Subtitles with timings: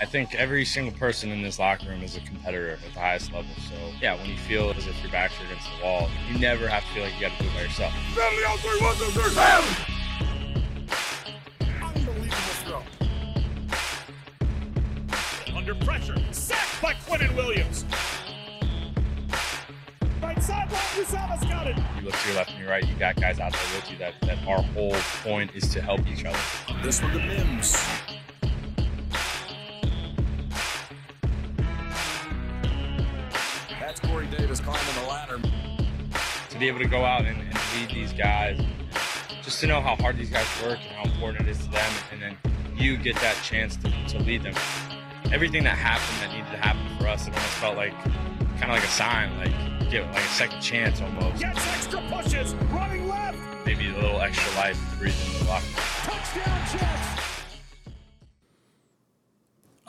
[0.00, 3.32] I think every single person in this locker room is a competitor at the highest
[3.32, 3.50] level.
[3.68, 6.68] So, yeah, when you feel as if your backs are against the wall, you never
[6.68, 7.92] have to feel like you got to do it by yourself.
[15.54, 16.16] Under pressure.
[16.32, 17.84] Sacked by Quinnen Williams.
[20.20, 21.76] Right sideline, Uzomah's got it.
[21.98, 23.98] You look to your left and your right, you got guys out there with you
[23.98, 26.38] that, that our whole point is to help each other.
[26.82, 27.76] This one to Mims.
[36.64, 38.58] Be able to go out and, and lead these guys,
[39.42, 41.92] just to know how hard these guys work and how important it is to them,
[42.10, 42.38] and then
[42.74, 44.54] you get that chance to, to lead them.
[45.30, 47.92] Everything that happened that needed to happen for us, it almost felt like
[48.58, 52.54] kind of like a sign, like get like a second chance almost, Gets extra pushes.
[52.72, 53.36] Running left.
[53.66, 55.66] maybe a little extra life to breathe into the locker.
[55.66, 55.74] room.
[56.04, 57.54] Touchdown, Jets.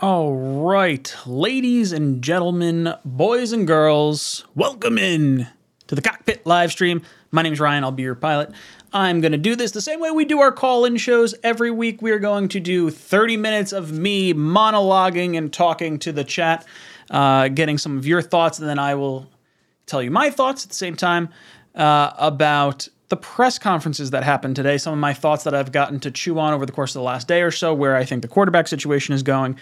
[0.02, 5.48] All right, ladies and gentlemen, boys and girls, welcome in
[5.88, 7.02] to the Cockpit live stream.
[7.32, 7.84] My name is Ryan.
[7.84, 8.52] I'll be your pilot.
[8.94, 11.72] I'm going to do this the same way we do our call in shows every
[11.72, 12.02] week.
[12.02, 16.66] We are going to do 30 minutes of me monologuing and talking to the chat,
[17.12, 19.30] uh, getting some of your thoughts, and then I will
[19.86, 21.30] tell you my thoughts at the same time
[21.76, 24.78] uh, about the press conferences that happened today.
[24.78, 27.06] Some of my thoughts that I've gotten to chew on over the course of the
[27.06, 29.60] last day or so, where I think the quarterback situation is going.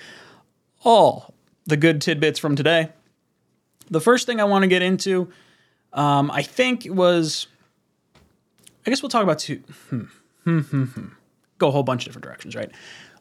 [0.83, 1.33] All
[1.66, 2.89] the good tidbits from today.
[3.89, 5.31] The first thing I want to get into,
[5.94, 7.47] um, I think it was.
[8.86, 9.63] I guess we'll talk about two.
[9.89, 10.03] Hmm,
[10.44, 11.08] hmm, hmm, hmm.
[11.58, 12.69] Go a whole bunch of different directions, right?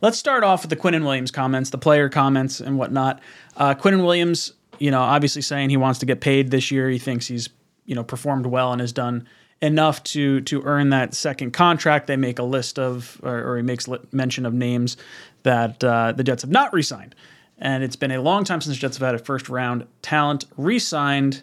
[0.00, 3.20] Let's start off with the Quinnen Williams comments, the player comments, and whatnot.
[3.56, 6.90] Uh, Quinnen Williams, you know, obviously saying he wants to get paid this year.
[6.90, 7.48] He thinks he's,
[7.86, 9.28] you know, performed well and has done
[9.60, 12.08] enough to to earn that second contract.
[12.08, 14.96] They make a list of, or, or he makes li- mention of names
[15.44, 17.14] that uh, the Jets have not re-signed,
[17.58, 20.46] and it's been a long time since the Jets have had a first round talent
[20.56, 21.42] re-signed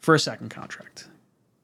[0.00, 1.08] for a second contract.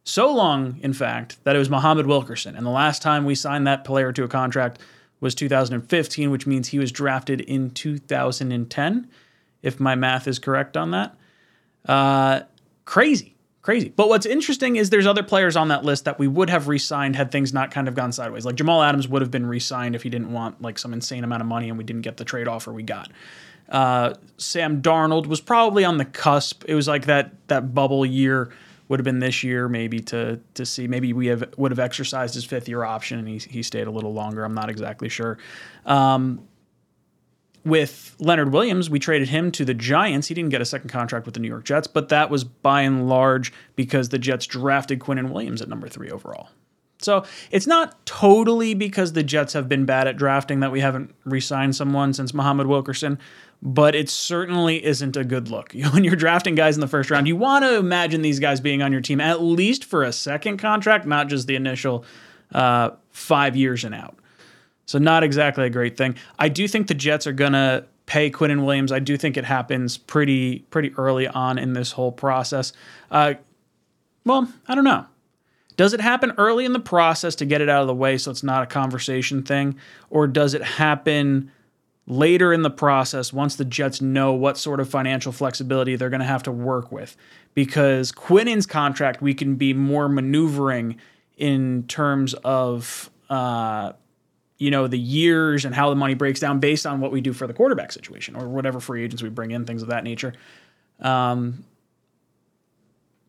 [0.05, 2.55] So long, in fact, that it was Muhammad Wilkerson.
[2.55, 4.79] And the last time we signed that player to a contract
[5.21, 9.11] was 2015, which means he was drafted in 2010,
[9.63, 11.17] if my math is correct on that.
[11.87, 12.43] Uh,
[12.85, 13.89] crazy, crazy.
[13.89, 17.17] But what's interesting is there's other players on that list that we would have re-signed
[17.17, 18.45] had things not kind of gone sideways.
[18.45, 21.43] Like Jamal Adams would have been re-signed if he didn't want like some insane amount
[21.43, 23.11] of money and we didn't get the trade offer we got.
[23.69, 26.65] Uh, Sam Darnold was probably on the cusp.
[26.69, 28.53] It was like that that bubble year
[28.89, 32.35] would have been this year maybe to to see maybe we have would have exercised
[32.35, 34.45] his fifth year option and he he stayed a little longer.
[34.45, 35.39] I'm not exactly sure.
[35.85, 36.47] Um,
[37.65, 40.29] with Leonard Williams, we traded him to the Giants.
[40.29, 42.83] He didn't get a second contract with the New York Jets, but that was by
[42.83, 46.49] and large because the Jets drafted Quinnen Williams at number three overall.
[46.99, 51.15] So it's not totally because the Jets have been bad at drafting that we haven't
[51.25, 53.19] re-signed someone since Muhammad Wilkerson,
[53.63, 55.73] but it certainly isn't a good look.
[55.93, 58.83] When you're drafting guys in the first round, you want to imagine these guys being
[58.83, 62.05] on your team at least for a second contract, not just the initial
[62.53, 64.19] uh, five years and out.
[64.87, 66.17] So not exactly a great thing.
[66.39, 68.93] I do think the Jets are gonna pay Quinnen Williams.
[68.93, 72.73] I do think it happens pretty pretty early on in this whole process.
[73.11, 73.35] Uh,
[74.25, 75.07] well, I don't know.
[75.77, 78.31] Does it happen early in the process to get it out of the way so
[78.31, 79.77] it's not a conversation thing,
[80.09, 81.51] or does it happen
[82.07, 86.21] later in the process once the Jets know what sort of financial flexibility they're going
[86.21, 87.17] to have to work with?
[87.55, 90.97] Because Quinnen's contract, we can be more maneuvering
[91.37, 93.11] in terms of.
[93.29, 93.93] Uh,
[94.59, 97.33] you know the years and how the money breaks down based on what we do
[97.33, 100.33] for the quarterback situation or whatever free agents we bring in things of that nature
[101.01, 101.65] um,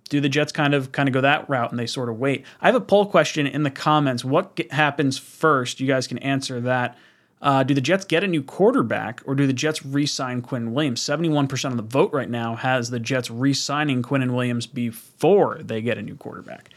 [0.10, 2.46] do the jets kind of kind of go that route and they sort of wait
[2.62, 6.62] i have a poll question in the comments what happens first you guys can answer
[6.62, 6.98] that
[7.42, 11.02] uh, do the jets get a new quarterback or do the jets re-sign quinn williams
[11.02, 15.98] 71% of the vote right now has the jets re-signing quinnen williams before they get
[15.98, 16.70] a new quarterback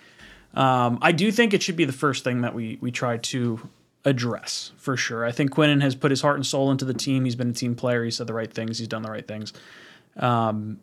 [0.54, 3.68] um, i do think it should be the first thing that we we try to
[4.04, 5.24] address for sure.
[5.24, 7.24] I think Quinnen has put his heart and soul into the team.
[7.24, 8.04] He's been a team player.
[8.04, 8.78] He said the right things.
[8.78, 9.52] He's done the right things.
[10.16, 10.80] Um,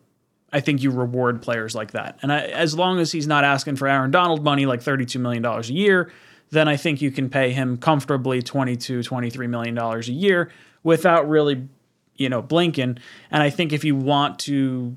[0.53, 2.19] I think you reward players like that.
[2.21, 5.43] And I, as long as he's not asking for Aaron Donald money like $32 million
[5.43, 6.11] a year,
[6.49, 10.51] then I think you can pay him comfortably $22, $23 million a year
[10.83, 11.67] without really,
[12.15, 12.97] you know, blinking.
[13.31, 14.95] And I think if you want to,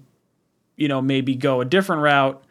[0.76, 2.43] you know, maybe go a different route,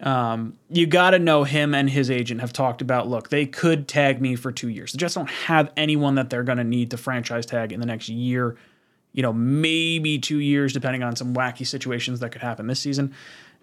[0.00, 3.88] um, you got to know him and his agent have talked about look, they could
[3.88, 4.92] tag me for two years.
[4.92, 7.86] They just don't have anyone that they're going to need to franchise tag in the
[7.86, 8.56] next year,
[9.12, 13.14] you know, maybe two years, depending on some wacky situations that could happen this season.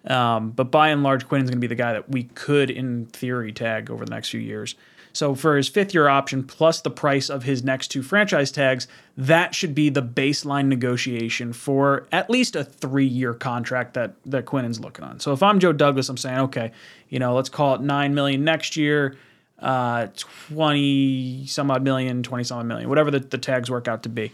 [0.06, 3.06] Um, but by and large, Quinnen's going to be the guy that we could, in
[3.06, 4.74] theory, tag over the next few years.
[5.14, 8.88] So for his fifth year option plus the price of his next two franchise tags,
[9.16, 14.44] that should be the baseline negotiation for at least a three year contract that that
[14.44, 15.20] Quinnen's looking on.
[15.20, 16.72] So if I'm Joe Douglas, I'm saying, okay,
[17.08, 19.16] you know, let's call it nine million next year,
[19.60, 24.02] uh, twenty some odd million, twenty some odd million, whatever the, the tags work out
[24.02, 24.32] to be.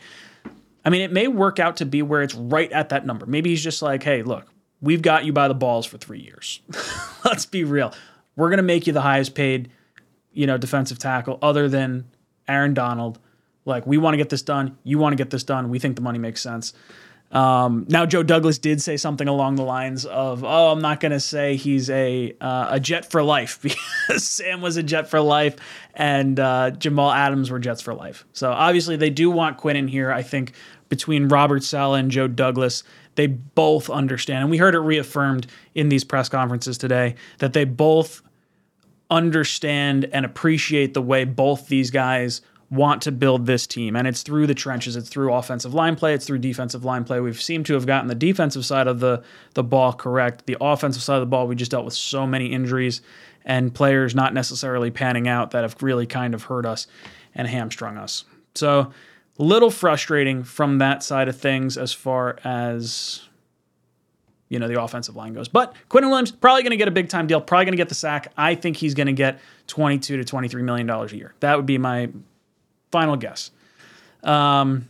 [0.82, 3.26] I mean, it may work out to be where it's right at that number.
[3.26, 4.46] Maybe he's just like, hey, look,
[4.80, 6.60] we've got you by the balls for three years.
[7.24, 7.92] Let's be real.
[8.36, 9.70] We're going to make you the highest paid,
[10.32, 12.06] you know, defensive tackle other than
[12.48, 13.18] Aaron Donald.
[13.64, 14.78] Like, we want to get this done.
[14.84, 15.68] You want to get this done.
[15.68, 16.72] We think the money makes sense.
[17.30, 21.12] Um, now, Joe Douglas did say something along the lines of, "Oh, I'm not going
[21.12, 25.20] to say he's a uh, a Jet for life because Sam was a Jet for
[25.20, 25.56] life
[25.94, 29.86] and uh, Jamal Adams were Jets for life." So obviously, they do want Quinn in
[29.86, 30.10] here.
[30.10, 30.54] I think
[30.88, 32.82] between Robert Saleh and Joe Douglas,
[33.20, 37.64] they both understand, and we heard it reaffirmed in these press conferences today that they
[37.64, 38.22] both
[39.10, 42.40] understand and appreciate the way both these guys
[42.70, 43.94] want to build this team.
[43.94, 47.20] And it's through the trenches, it's through offensive line play, it's through defensive line play.
[47.20, 50.46] We've seemed to have gotten the defensive side of the, the ball correct.
[50.46, 53.02] The offensive side of the ball, we just dealt with so many injuries
[53.44, 56.86] and players not necessarily panning out that have really kind of hurt us
[57.34, 58.24] and hamstrung us.
[58.54, 58.92] So,
[59.42, 63.22] little frustrating from that side of things as far as
[64.48, 65.48] you know the offensive line goes.
[65.48, 67.40] But Quinnen Williams probably going to get a big time deal.
[67.40, 68.32] Probably going to get the sack.
[68.36, 71.34] I think he's going to get 22 to 23 million dollars a year.
[71.40, 72.10] That would be my
[72.90, 73.50] final guess.
[74.22, 74.88] Um,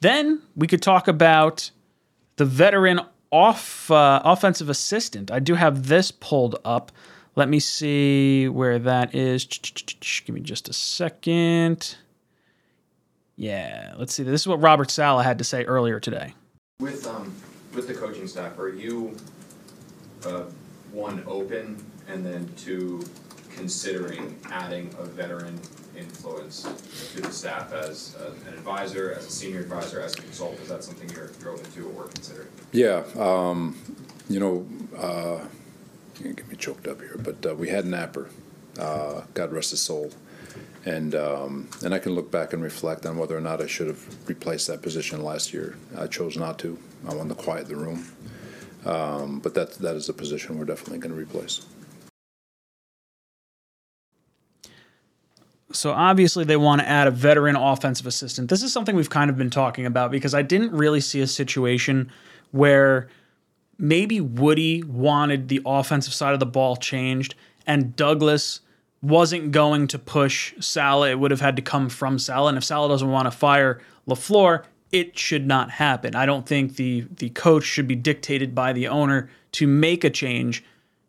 [0.00, 1.70] then we could talk about
[2.36, 3.00] the veteran
[3.30, 5.30] off uh, offensive assistant.
[5.30, 6.90] I do have this pulled up.
[7.36, 9.44] Let me see where that is.
[10.24, 11.96] Give me just a second.
[13.40, 14.22] Yeah, let's see.
[14.22, 16.34] This is what Robert Saleh had to say earlier today.
[16.78, 17.34] With um,
[17.72, 19.16] with the coaching staff, are you
[20.26, 20.42] uh,
[20.92, 23.02] one open and then two
[23.56, 25.58] considering adding a veteran
[25.96, 26.64] influence
[27.14, 30.60] to the staff as uh, an advisor, as a senior advisor, as a consultant?
[30.60, 32.48] Is that something you're, you're open to or considering?
[32.72, 33.74] Yeah, um,
[34.28, 34.66] you know,
[34.98, 35.46] uh,
[36.22, 38.28] you get me choked up here, but uh, we had Napper,
[38.78, 40.12] uh, God rest his soul,
[40.84, 43.88] and um, and I can look back and reflect on whether or not I should
[43.88, 45.76] have replaced that position last year.
[45.98, 46.78] I chose not to.
[47.08, 48.06] I wanted to quiet the room,
[48.84, 51.66] um, but that that is a position we're definitely going to replace.
[55.72, 58.50] So obviously they want to add a veteran offensive assistant.
[58.50, 61.28] This is something we've kind of been talking about because I didn't really see a
[61.28, 62.10] situation
[62.50, 63.08] where
[63.78, 67.36] maybe Woody wanted the offensive side of the ball changed
[67.66, 68.60] and Douglas
[69.02, 71.10] wasn't going to push Saleh.
[71.10, 72.50] It would have had to come from Saleh.
[72.50, 76.14] And if Saleh doesn't want to fire LaFleur, it should not happen.
[76.14, 80.10] I don't think the the coach should be dictated by the owner to make a
[80.10, 80.64] change,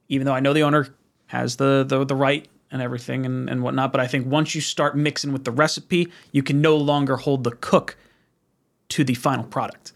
[0.07, 0.87] even though I know the owner
[1.27, 3.91] has the the, the right and everything and, and whatnot.
[3.91, 7.43] But I think once you start mixing with the recipe, you can no longer hold
[7.43, 7.97] the cook
[8.89, 9.93] to the final product.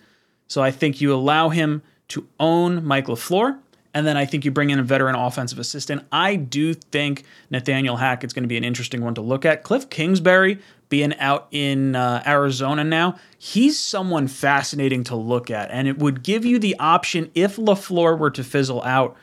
[0.47, 3.59] So I think you allow him to own Mike LaFleur.
[3.95, 6.05] And then I think you bring in a veteran offensive assistant.
[6.11, 9.63] I do think Nathaniel Hackett's going to be an interesting one to look at.
[9.63, 10.59] Cliff Kingsbury
[10.89, 15.71] being out in uh, Arizona now, he's someone fascinating to look at.
[15.71, 19.15] And it would give you the option if LaFleur were to fizzle out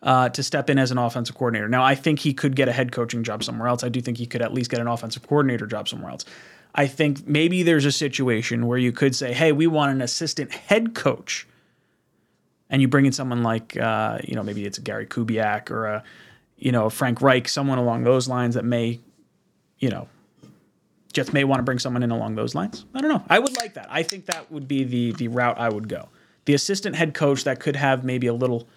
[0.00, 1.68] uh, to step in as an offensive coordinator.
[1.68, 3.82] Now, I think he could get a head coaching job somewhere else.
[3.82, 6.24] I do think he could at least get an offensive coordinator job somewhere else.
[6.72, 10.52] I think maybe there's a situation where you could say, hey, we want an assistant
[10.52, 11.48] head coach.
[12.70, 15.86] And you bring in someone like, uh, you know, maybe it's a Gary Kubiak or
[15.86, 16.04] a,
[16.56, 19.00] you know, Frank Reich, someone along those lines that may,
[19.78, 20.08] you know,
[21.12, 22.84] Jets may want to bring someone in along those lines.
[22.94, 23.24] I don't know.
[23.28, 23.88] I would like that.
[23.90, 26.08] I think that would be the the route I would go.
[26.44, 28.68] The assistant head coach that could have maybe a little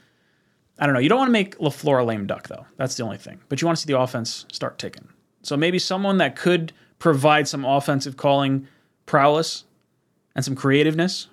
[0.80, 1.00] I don't know.
[1.00, 2.66] You don't want to make LaFleur a lame duck, though.
[2.78, 3.40] That's the only thing.
[3.48, 5.08] But you want to see the offense start ticking.
[5.44, 8.68] So maybe someone that could provide some offensive calling
[9.06, 9.66] prowess
[10.36, 11.28] and some creativeness.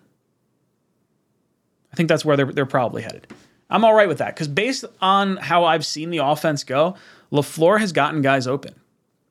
[1.92, 3.26] I think that's where they're, they're probably headed.
[3.68, 6.96] I'm all right with that because based on how I've seen the offense go,
[7.32, 8.74] LaFleur has gotten guys open.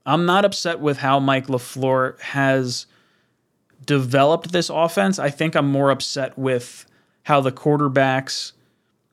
[0.05, 2.85] I'm not upset with how Mike LaFleur has
[3.85, 5.19] developed this offense.
[5.19, 6.85] I think I'm more upset with
[7.23, 8.53] how the quarterbacks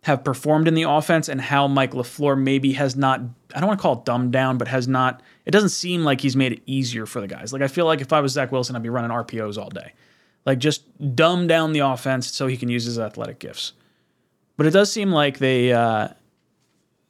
[0.02, 3.20] have performed in the offense and how Mike LaFleur maybe has not,
[3.54, 6.20] I don't want to call it dumbed down, but has not, it doesn't seem like
[6.20, 7.52] he's made it easier for the guys.
[7.52, 9.94] Like, I feel like if I was Zach Wilson, I'd be running RPOs all day.
[10.46, 10.84] Like, just
[11.14, 13.72] dumb down the offense so he can use his athletic gifts.
[14.56, 16.08] But it does seem like they, uh,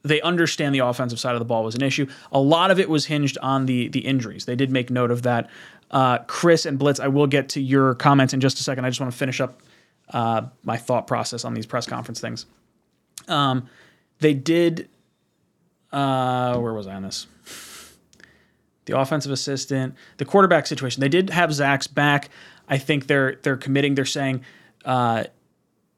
[0.03, 2.07] they understand the offensive side of the ball was an issue.
[2.31, 4.45] A lot of it was hinged on the the injuries.
[4.45, 5.49] They did make note of that.
[5.91, 8.85] Uh, Chris and Blitz, I will get to your comments in just a second.
[8.85, 9.61] I just want to finish up
[10.09, 12.45] uh, my thought process on these press conference things.
[13.27, 13.69] Um,
[14.19, 14.89] they did.
[15.91, 17.27] Uh, where was I on this?
[18.87, 21.01] the offensive assistant, the quarterback situation.
[21.01, 22.29] They did have Zach's back.
[22.67, 23.95] I think they're they're committing.
[23.95, 24.43] They're saying
[24.85, 25.25] uh,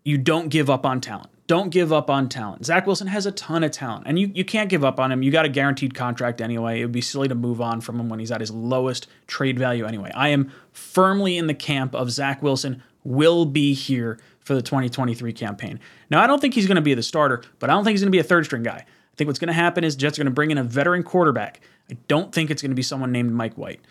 [0.04, 1.30] you don't give up on talent.
[1.48, 2.64] Don't give up on talent.
[2.64, 5.24] Zach Wilson has a ton of talent, and you, you can't give up on him.
[5.24, 6.80] You got a guaranteed contract anyway.
[6.80, 9.58] It would be silly to move on from him when he's at his lowest trade
[9.58, 10.12] value anyway.
[10.14, 15.34] I am firmly in the camp of Zach Wilson will be here for the 2023
[15.34, 15.80] campaign.
[16.12, 18.02] Now, I don't think he's going to be the starter, but I don't think he's
[18.02, 18.86] going to be a third string guy.
[18.86, 21.02] I think what's going to happen is Jets are going to bring in a veteran
[21.02, 21.62] quarterback.
[21.90, 23.82] I don't think it's going to be someone named Mike White.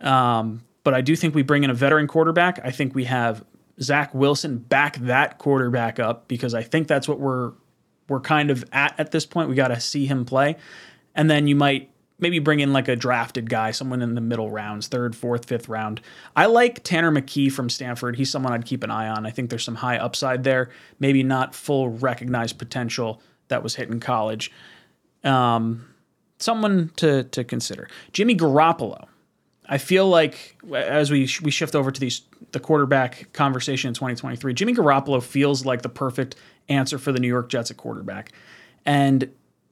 [0.00, 2.60] Um, but I do think we bring in a veteran quarterback.
[2.62, 3.44] I think we have
[3.80, 7.52] Zach Wilson back that quarterback up because I think that's what we're
[8.08, 9.48] we're kind of at at this point.
[9.48, 10.56] We got to see him play,
[11.14, 14.50] and then you might maybe bring in like a drafted guy, someone in the middle
[14.50, 16.00] rounds, third, fourth, fifth round.
[16.36, 18.16] I like Tanner McKee from Stanford.
[18.16, 19.26] He's someone I'd keep an eye on.
[19.26, 23.90] I think there's some high upside there, maybe not full recognized potential that was hit
[23.90, 24.52] in college.
[25.24, 25.88] Um,
[26.38, 27.88] someone to to consider.
[28.12, 29.06] Jimmy Garoppolo.
[29.66, 34.54] I feel like as we we shift over to these the quarterback conversation in 2023,
[34.54, 36.36] Jimmy Garoppolo feels like the perfect
[36.68, 38.32] answer for the New York Jets at quarterback.
[38.84, 39.30] And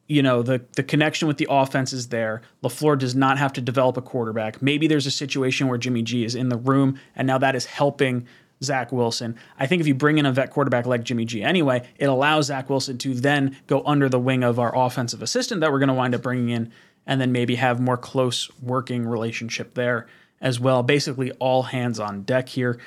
[0.09, 2.43] you know, the the connection with the offense is there.
[2.63, 4.63] LaFleur does not have to develop a quarterback.
[4.63, 7.67] Maybe there's a situation where Jimmy G is in the room and now that is
[7.67, 8.27] helping
[8.63, 9.37] Zach Wilson.
[9.59, 12.47] I think if you bring in a vet quarterback like Jimmy G anyway, it allows
[12.47, 15.89] Zach Wilson to then go under the wing of our offensive assistant that we're going
[15.89, 16.73] to wind up bringing in
[17.07, 20.07] and then maybe have more close working relationship there
[20.41, 20.83] as well.
[20.83, 22.79] Basically, all hands on deck here.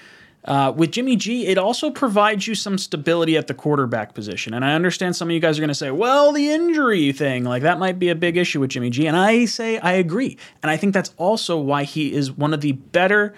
[0.45, 4.53] Uh, with Jimmy G, it also provides you some stability at the quarterback position.
[4.53, 7.45] And I understand some of you guys are going to say, well, the injury thing,
[7.45, 9.07] like that might be a big issue with Jimmy G.
[9.07, 10.38] And I say, I agree.
[10.62, 13.34] And I think that's also why he is one of the better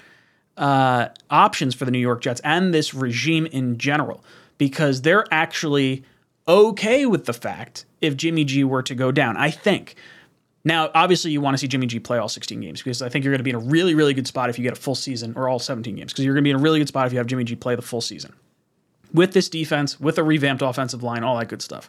[0.57, 4.21] uh, options for the New York Jets and this regime in general,
[4.57, 6.03] because they're actually
[6.45, 9.37] okay with the fact if Jimmy G were to go down.
[9.37, 9.95] I think.
[10.67, 13.23] Now, obviously, you want to see Jimmy G play all 16 games because I think
[13.23, 14.95] you're going to be in a really, really good spot if you get a full
[14.95, 17.07] season or all 17 games because you're going to be in a really good spot
[17.07, 18.33] if you have Jimmy G play the full season
[19.13, 21.87] with this defense, with a revamped offensive line, all that good stuff.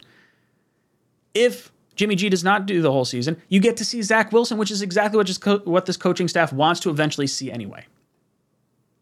[1.34, 4.58] If Jimmy G does not do the whole season, you get to see Zach Wilson,
[4.58, 7.84] which is exactly what, just co- what this coaching staff wants to eventually see anyway.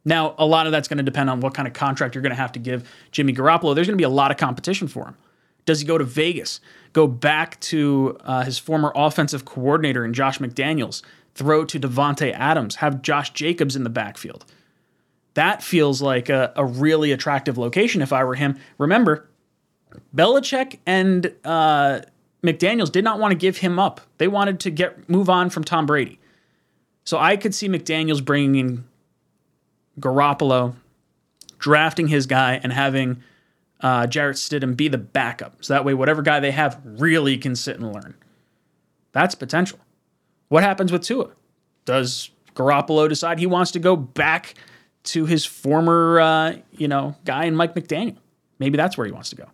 [0.06, 2.30] Now, a lot of that's going to depend on what kind of contract you're going
[2.30, 3.74] to have to give Jimmy Garoppolo.
[3.74, 5.16] There's going to be a lot of competition for him.
[5.66, 6.60] Does he go to Vegas?
[6.92, 11.02] Go back to uh, his former offensive coordinator in Josh McDaniels?
[11.34, 12.76] Throw to Davante Adams?
[12.76, 14.46] Have Josh Jacobs in the backfield?
[15.34, 18.58] That feels like a, a really attractive location if I were him.
[18.78, 19.28] Remember,
[20.14, 22.00] Belichick and uh,
[22.42, 24.00] McDaniels did not want to give him up.
[24.16, 26.18] They wanted to get move on from Tom Brady.
[27.04, 28.84] So I could see McDaniels bringing in
[30.00, 30.74] Garoppolo,
[31.58, 33.22] drafting his guy, and having
[33.80, 35.64] uh, Jarrett Stidham be the backup.
[35.64, 38.14] So that way, whatever guy they have really can sit and learn.
[39.12, 39.78] That's potential.
[40.48, 41.30] What happens with Tua?
[41.84, 44.54] Does Garoppolo decide he wants to go back
[45.04, 48.16] to his former, uh, you know, guy in Mike McDaniel?
[48.58, 49.46] Maybe that's where he wants to go.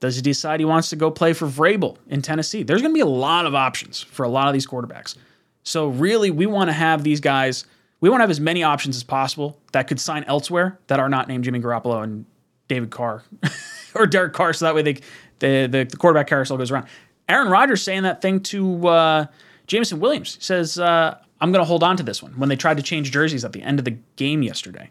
[0.00, 2.62] Does he decide he wants to go play for Vrabel in Tennessee?
[2.62, 5.16] There's going to be a lot of options for a lot of these quarterbacks.
[5.62, 7.66] So really, we want to have these guys.
[8.00, 11.10] We want to have as many options as possible that could sign elsewhere that are
[11.10, 12.24] not named Jimmy Garoppolo and
[12.70, 13.24] David Carr
[13.96, 14.92] or Derek Carr, so that way they
[15.40, 16.86] the, the, the quarterback carousel goes around.
[17.28, 19.26] Aaron Rodgers saying that thing to uh,
[19.66, 22.54] Jameson Williams he says, uh, "I'm going to hold on to this one." When they
[22.54, 24.88] tried to change jerseys at the end of the game yesterday,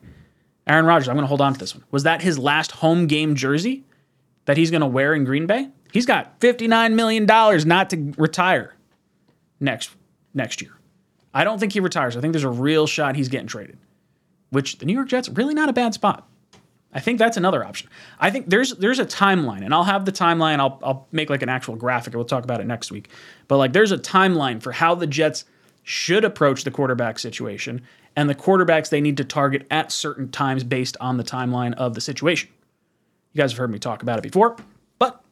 [0.68, 1.86] Aaron Rodgers, I'm going to hold on to this one.
[1.90, 3.86] Was that his last home game jersey
[4.44, 5.70] that he's going to wear in Green Bay?
[5.94, 8.76] He's got 59 million dollars not to retire
[9.62, 9.92] next
[10.34, 10.78] next year.
[11.34, 12.18] I don't think he retires.
[12.18, 13.78] I think there's a real shot he's getting traded.
[14.50, 16.28] Which the New York Jets really not a bad spot.
[16.93, 17.89] I think that's another option.
[18.19, 20.60] I think there's there's a timeline, and I'll have the timeline.
[20.60, 22.15] I'll I'll make like an actual graphic.
[22.15, 23.10] We'll talk about it next week.
[23.48, 25.46] But like, there's a timeline for how the Jets
[25.84, 27.81] should approach the quarterback situation
[28.15, 31.93] and the quarterbacks they need to target at certain times based on the timeline of
[31.93, 32.50] the situation.
[33.34, 34.58] You guys have heard me talk about it before,
[34.98, 35.24] but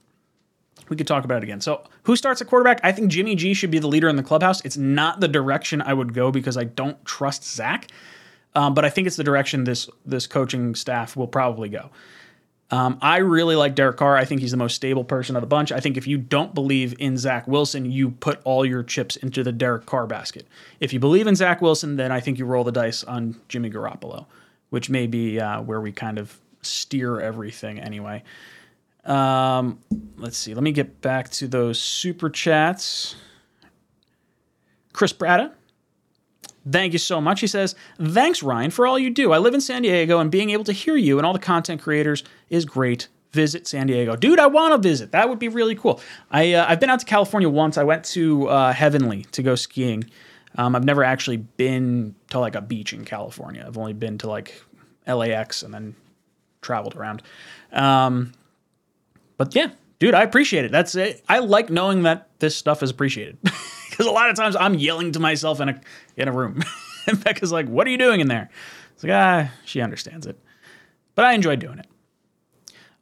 [0.89, 1.59] we could talk about it again.
[1.59, 2.79] So, who starts at quarterback?
[2.83, 4.63] I think Jimmy G should be the leader in the clubhouse.
[4.63, 7.87] It's not the direction I would go because I don't trust Zach.
[8.57, 11.91] Um, but I think it's the direction this this coaching staff will probably go.
[12.71, 14.17] Um, I really like Derek Carr.
[14.17, 15.71] I think he's the most stable person of the bunch.
[15.71, 19.43] I think if you don't believe in Zach Wilson, you put all your chips into
[19.43, 20.47] the Derek Carr basket.
[20.79, 23.69] If you believe in Zach Wilson, then I think you roll the dice on Jimmy
[23.69, 24.25] Garoppolo,
[24.71, 28.23] which may be uh, where we kind of steer everything anyway.
[29.05, 29.79] Um,
[30.17, 30.55] let's see.
[30.55, 33.15] Let me get back to those super chats.
[34.93, 35.53] Chris Brada
[36.69, 37.39] Thank you so much.
[37.39, 39.31] He says, Thanks, Ryan, for all you do.
[39.31, 41.81] I live in San Diego, and being able to hear you and all the content
[41.81, 43.07] creators is great.
[43.31, 44.15] Visit San Diego.
[44.15, 45.11] Dude, I want to visit.
[45.11, 46.01] That would be really cool.
[46.31, 47.77] I, uh, I've been out to California once.
[47.77, 50.05] I went to uh, Heavenly to go skiing.
[50.57, 53.63] Um, I've never actually been to like a beach in California.
[53.65, 54.61] I've only been to like
[55.05, 55.95] LAX and then
[56.61, 57.21] traveled around.
[57.71, 58.33] Um,
[59.37, 60.71] but yeah, dude, I appreciate it.
[60.71, 61.23] That's it.
[61.29, 63.37] I like knowing that this stuff is appreciated
[63.97, 65.81] because a lot of times I'm yelling to myself in a
[66.15, 66.63] in a room,
[67.07, 68.49] and Becca's like, "What are you doing in there?"
[68.93, 70.39] It's like ah, she understands it,
[71.15, 71.87] but I enjoy doing it.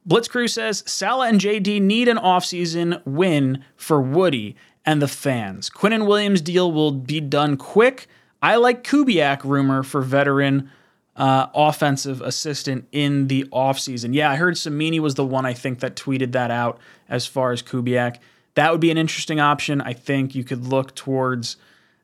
[0.08, 5.68] Blitzcrew says Saleh and JD need an offseason win for Woody and the fans.
[5.68, 8.06] Quinnen Williams deal will be done quick.
[8.40, 10.70] I like Kubiak rumor for veteran
[11.16, 14.14] uh, offensive assistant in the offseason.
[14.14, 17.52] Yeah, I heard Samini was the one I think that tweeted that out as far
[17.52, 18.18] as Kubiak.
[18.56, 19.80] That would be an interesting option.
[19.80, 21.56] I think you could look towards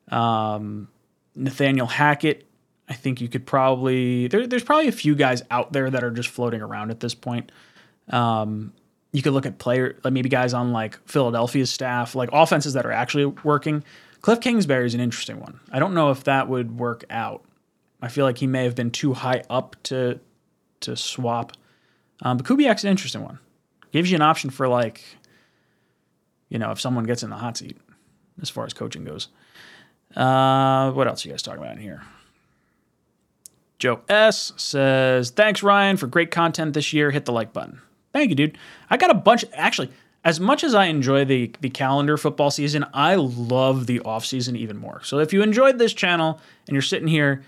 [0.09, 0.87] um,
[1.35, 2.47] Nathaniel Hackett.
[2.87, 6.11] I think you could probably there, there's probably a few guys out there that are
[6.11, 7.51] just floating around at this point.
[8.09, 8.73] Um,
[9.11, 12.85] you could look at player like maybe guys on like Philadelphia's staff, like offenses that
[12.85, 13.83] are actually working.
[14.21, 15.59] Cliff Kingsbury is an interesting one.
[15.71, 17.43] I don't know if that would work out.
[18.01, 20.19] I feel like he may have been too high up to
[20.81, 21.53] to swap.
[22.21, 23.39] Um, but Kubiak's an interesting one.
[23.91, 25.03] Gives you an option for like,
[26.53, 27.77] you know, if someone gets in the hot seat
[28.41, 29.27] as far as coaching goes.
[30.15, 32.03] Uh, what else are you guys talking about in here?
[33.79, 37.09] Joe S says, Thanks, Ryan, for great content this year.
[37.09, 37.81] Hit the like button.
[38.13, 38.57] Thank you, dude.
[38.91, 39.43] I got a bunch.
[39.53, 39.89] Actually,
[40.23, 44.55] as much as I enjoy the the calendar football season, I love the off season
[44.55, 45.01] even more.
[45.03, 47.43] So if you enjoyed this channel and you're sitting here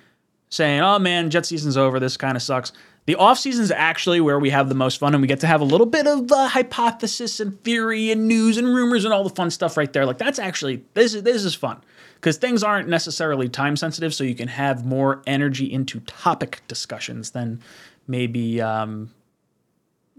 [0.49, 1.99] saying, "Oh man, jet season's over.
[1.99, 2.71] This kind of sucks,"
[3.05, 5.47] the off season is actually where we have the most fun, and we get to
[5.47, 9.23] have a little bit of uh, hypothesis and theory and news and rumors and all
[9.23, 10.05] the fun stuff right there.
[10.05, 11.81] Like that's actually this is this is fun
[12.15, 17.31] because things aren't necessarily time sensitive, so you can have more energy into topic discussions
[17.31, 17.61] than
[18.07, 19.11] maybe um,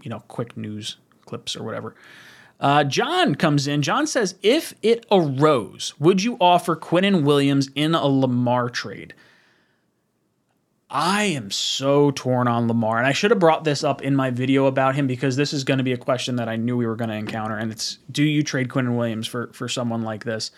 [0.01, 1.95] you know quick news clips or whatever.
[2.59, 3.83] Uh, John comes in.
[3.83, 9.13] John says, if it arose, would you offer Quinnen Williams in a Lamar trade?
[10.89, 14.29] I am so torn on Lamar, and I should have brought this up in my
[14.29, 16.85] video about him because this is going to be a question that I knew we
[16.85, 20.23] were going to encounter, and it's: Do you trade Quinnen Williams for for someone like
[20.23, 20.51] this?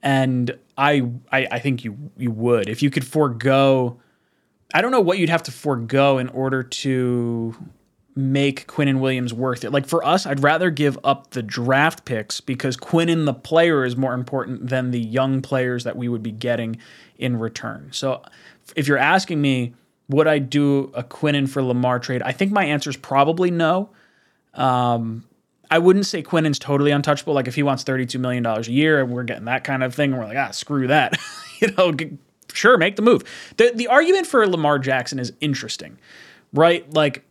[0.00, 4.00] And I, I, I think you you would if you could forego.
[4.72, 7.54] I don't know what you'd have to forego in order to
[8.16, 9.70] make Quinnen Williams worth it.
[9.70, 13.84] Like for us, I'd rather give up the draft picks because Quinn and the player
[13.84, 16.76] is more important than the young players that we would be getting
[17.18, 17.88] in return.
[17.92, 18.22] So
[18.76, 19.74] if you're asking me,
[20.08, 22.22] would I do a Quinnen for Lamar trade?
[22.22, 23.90] I think my answer is probably no.
[24.54, 25.24] Um,
[25.70, 27.34] I wouldn't say Quinnen's totally untouchable.
[27.34, 30.12] Like if he wants $32 million a year and we're getting that kind of thing,
[30.12, 31.16] and we're like, ah, screw that.
[31.60, 31.94] you know,
[32.52, 33.22] sure, make the move.
[33.56, 35.98] The, the argument for Lamar Jackson is interesting,
[36.52, 36.92] right?
[36.92, 37.24] Like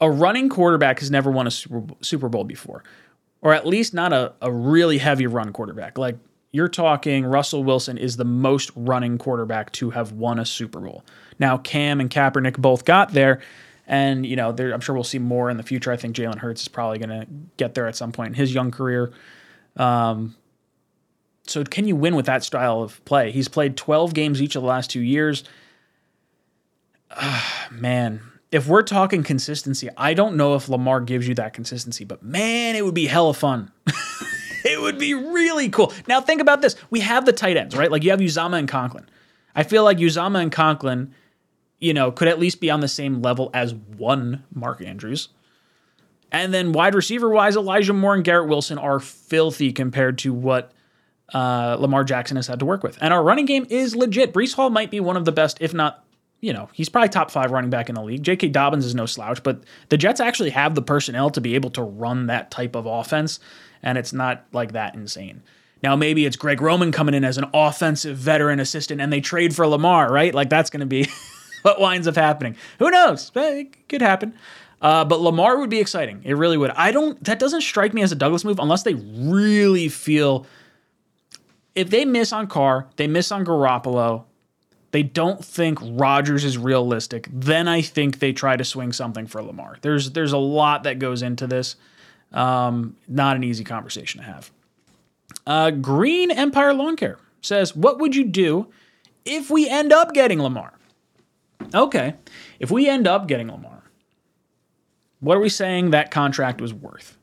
[0.00, 2.82] a running quarterback has never won a Super Bowl before,
[3.40, 5.96] or at least not a, a really heavy run quarterback.
[5.96, 6.16] Like
[6.54, 11.04] you're talking Russell Wilson is the most running quarterback to have won a Super Bowl.
[11.40, 13.40] Now Cam and Kaepernick both got there,
[13.88, 15.90] and you know I'm sure we'll see more in the future.
[15.90, 18.54] I think Jalen Hurts is probably going to get there at some point in his
[18.54, 19.12] young career.
[19.76, 20.36] Um,
[21.44, 23.32] so can you win with that style of play?
[23.32, 25.42] He's played 12 games each of the last two years.
[27.10, 28.20] Uh, man,
[28.52, 32.76] if we're talking consistency, I don't know if Lamar gives you that consistency, but man,
[32.76, 33.72] it would be hella fun.
[34.70, 35.92] it would be really cool.
[36.08, 37.90] Now think about this: we have the tight ends, right?
[37.90, 39.08] Like you have Uzomah and Conklin.
[39.54, 41.14] I feel like Uzomah and Conklin,
[41.78, 45.28] you know, could at least be on the same level as one Mark Andrews.
[46.32, 50.72] And then wide receiver wise, Elijah Moore and Garrett Wilson are filthy compared to what
[51.32, 52.98] uh, Lamar Jackson has had to work with.
[53.00, 54.32] And our running game is legit.
[54.32, 56.04] Breece Hall might be one of the best, if not,
[56.40, 58.22] you know, he's probably top five running back in the league.
[58.22, 58.48] J.K.
[58.48, 61.82] Dobbins is no slouch, but the Jets actually have the personnel to be able to
[61.82, 63.38] run that type of offense
[63.84, 65.42] and it's not like that insane.
[65.82, 69.54] Now maybe it's Greg Roman coming in as an offensive veteran assistant, and they trade
[69.54, 70.34] for Lamar, right?
[70.34, 71.06] Like that's going to be
[71.62, 72.56] what winds up happening.
[72.80, 73.30] Who knows?
[73.36, 74.34] It could happen.
[74.80, 76.22] Uh, but Lamar would be exciting.
[76.24, 76.70] It really would.
[76.70, 77.22] I don't.
[77.24, 80.46] That doesn't strike me as a Douglas move unless they really feel.
[81.74, 84.24] If they miss on Carr, they miss on Garoppolo.
[84.92, 87.28] They don't think Rodgers is realistic.
[87.32, 89.76] Then I think they try to swing something for Lamar.
[89.82, 91.76] There's there's a lot that goes into this.
[92.34, 94.50] Um, not an easy conversation to have.
[95.46, 98.66] Uh, Green Empire Lawn Care says, What would you do
[99.24, 100.74] if we end up getting Lamar?
[101.74, 102.14] Okay,
[102.58, 103.82] if we end up getting Lamar,
[105.20, 107.16] what are we saying that contract was worth?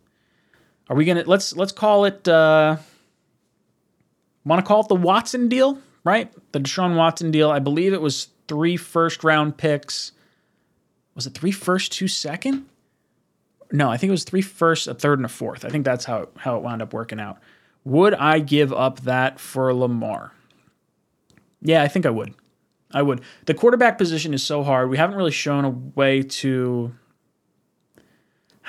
[0.90, 2.78] Are we gonna let's let's call it uh
[4.46, 6.34] want to call it the Watson deal, right?
[6.52, 7.52] The Deshaun Watson deal.
[7.52, 10.14] I believe it was three first round picks.
[11.16, 12.66] Was it three first, two second?
[13.72, 15.66] No, I think it was three firsts, a third, and a fourth.
[15.66, 17.40] I think that's how it, how it wound up working out.
[17.84, 20.34] Would I give up that for Lamar?
[21.62, 22.34] Yeah, I think I would.
[22.94, 23.22] I would.
[23.46, 24.90] The quarterback position is so hard.
[24.90, 26.94] We haven't really shown a way to.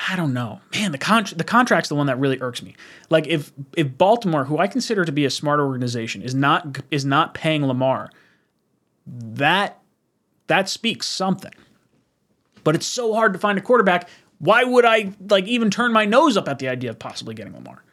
[0.08, 0.92] I don't know, man.
[0.92, 2.74] The con- the contract's the one that really irks me.
[3.10, 7.04] Like if if Baltimore, who I consider to be a smart organization, is not is
[7.04, 8.10] not paying Lamar,
[9.06, 9.80] that
[10.46, 11.52] that speaks something.
[12.64, 14.08] But it's so hard to find a quarterback.
[14.42, 17.54] Why would I like even turn my nose up at the idea of possibly getting
[17.54, 17.84] Lamar?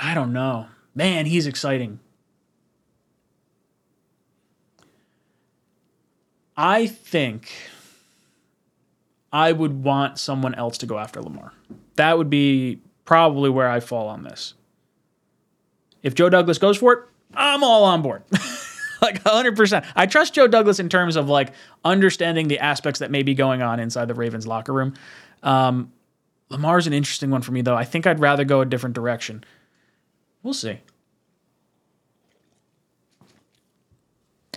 [0.00, 0.68] I don't know.
[0.94, 2.00] Man, he's exciting.
[6.56, 7.52] I think
[9.30, 11.52] I would want someone else to go after Lamar.
[11.96, 14.54] That would be probably where I fall on this.
[16.02, 17.00] If Joe Douglas goes for it,
[17.34, 18.22] I'm all on board.
[19.04, 19.86] like 100%.
[19.94, 21.52] I trust Joe Douglas in terms of like
[21.84, 24.94] understanding the aspects that may be going on inside the Ravens locker room.
[25.42, 25.92] Um,
[26.50, 27.76] Lamar's an interesting one for me, though.
[27.76, 29.44] I think I'd rather go a different direction.
[30.42, 30.80] We'll see.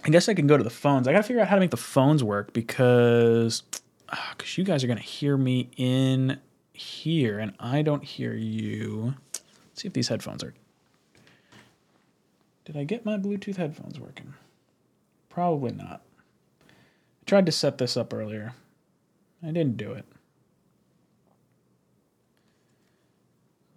[0.04, 1.08] I guess I can go to the phones.
[1.08, 3.64] I got to figure out how to make the phones work because
[4.38, 6.40] because you guys are going to hear me in
[6.72, 9.16] here and I don't hear you.
[9.34, 10.54] Let's see if these headphones are.
[12.68, 14.34] Did I get my Bluetooth headphones working?
[15.30, 16.02] Probably not.
[16.60, 18.56] I tried to set this up earlier.
[19.42, 20.04] I didn't do it.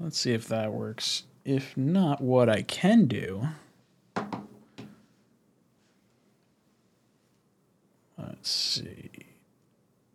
[0.01, 1.23] Let's see if that works.
[1.45, 3.51] If not, what I can do.
[8.19, 9.11] Let's see.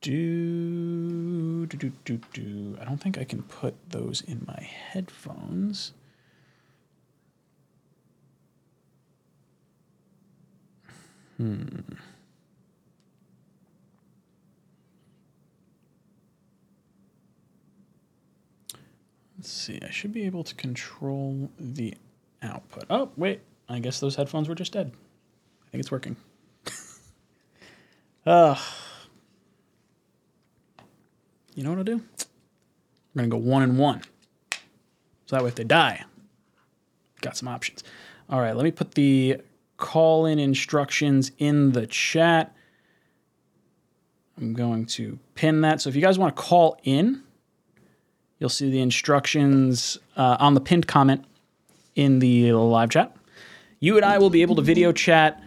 [0.01, 2.77] Do, do, do, do, do.
[2.81, 5.93] I don't think I can put those in my headphones.
[11.37, 11.79] Hmm.
[19.37, 19.79] Let's see.
[19.85, 21.93] I should be able to control the
[22.41, 22.85] output.
[22.89, 23.41] Oh, wait.
[23.67, 24.91] I guess those headphones were just dead.
[25.67, 26.15] I think it's working.
[28.25, 28.57] Ugh.
[31.55, 32.01] You know what I'll do?
[33.13, 34.01] We're gonna go one and one.
[35.25, 36.03] So that way, if they die,
[37.21, 37.83] got some options.
[38.29, 39.41] All right, let me put the
[39.77, 42.55] call-in instructions in the chat.
[44.37, 45.81] I'm going to pin that.
[45.81, 47.23] So if you guys want to call in,
[48.39, 51.25] you'll see the instructions uh, on the pinned comment
[51.95, 53.15] in the live chat.
[53.79, 55.41] You and I will be able to video chat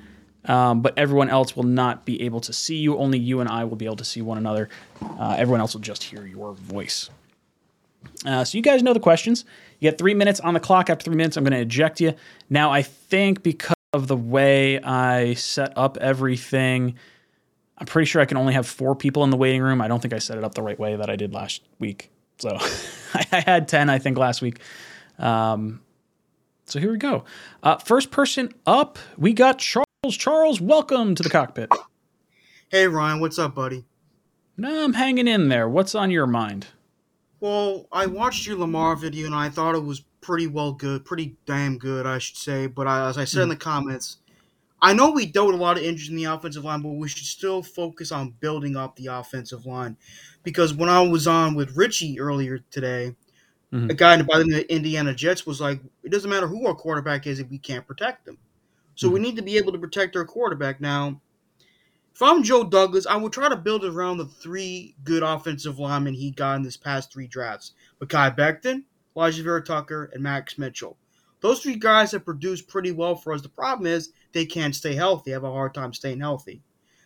[0.48, 2.96] um, but everyone else will not be able to see you.
[2.96, 4.68] Only you and I will be able to see one another.
[5.02, 7.10] Uh, everyone else will just hear your voice.
[8.24, 9.44] Uh, so you guys know the questions.
[9.78, 10.88] You get three minutes on the clock.
[10.88, 12.14] After three minutes, I'm going to eject you.
[12.48, 16.96] Now, I think because of the way I set up everything,
[17.78, 19.80] I'm pretty sure I can only have four people in the waiting room.
[19.80, 22.10] I don't think I set it up the right way that I did last week.
[22.38, 22.50] So
[23.32, 24.60] I had 10, I think, last week.
[25.18, 25.80] Um,
[26.66, 27.24] so here we go.
[27.62, 29.86] Uh, first person up, we got Charles.
[30.10, 31.70] Charles, welcome to the cockpit.
[32.68, 33.84] Hey Ryan, what's up, buddy?
[34.56, 35.68] No, I'm hanging in there.
[35.68, 36.66] What's on your mind?
[37.40, 41.36] Well, I watched your Lamar video and I thought it was pretty well good, pretty
[41.46, 42.66] damn good, I should say.
[42.66, 43.44] But I, as I said mm.
[43.44, 44.18] in the comments,
[44.80, 47.08] I know we dealt with a lot of injuries in the offensive line, but we
[47.08, 49.96] should still focus on building up the offensive line.
[50.44, 53.14] Because when I was on with Richie earlier today,
[53.72, 53.90] mm-hmm.
[53.90, 57.40] a guy by the Indiana Jets was like, "It doesn't matter who our quarterback is
[57.40, 58.38] if we can't protect them."
[58.94, 59.14] So mm-hmm.
[59.14, 60.80] we need to be able to protect our quarterback.
[60.80, 61.20] Now,
[62.14, 66.14] if I'm Joe Douglas, I would try to build around the three good offensive linemen
[66.14, 67.74] he got in this past three drafts.
[68.00, 68.82] Mekhi Becton,
[69.18, 70.96] Alijah Vera-Tucker, and Max Mitchell.
[71.40, 73.42] Those three guys have produced pretty well for us.
[73.42, 75.30] The problem is they can't stay healthy.
[75.30, 76.62] have a hard time staying healthy.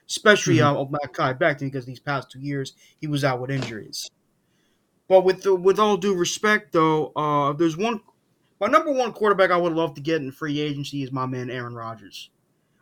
[0.08, 0.94] Especially mm-hmm.
[0.94, 4.10] uh, Mekhi Becton because these past two years he was out with injuries.
[5.08, 8.00] But with the, with all due respect, though, uh, there's one
[8.60, 11.50] my number one quarterback I would love to get in free agency is my man
[11.50, 12.30] Aaron Rodgers.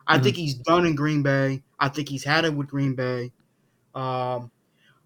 [0.05, 0.23] I mm-hmm.
[0.23, 1.63] think he's done in Green Bay.
[1.79, 3.31] I think he's had it with Green Bay.
[3.95, 4.51] Um,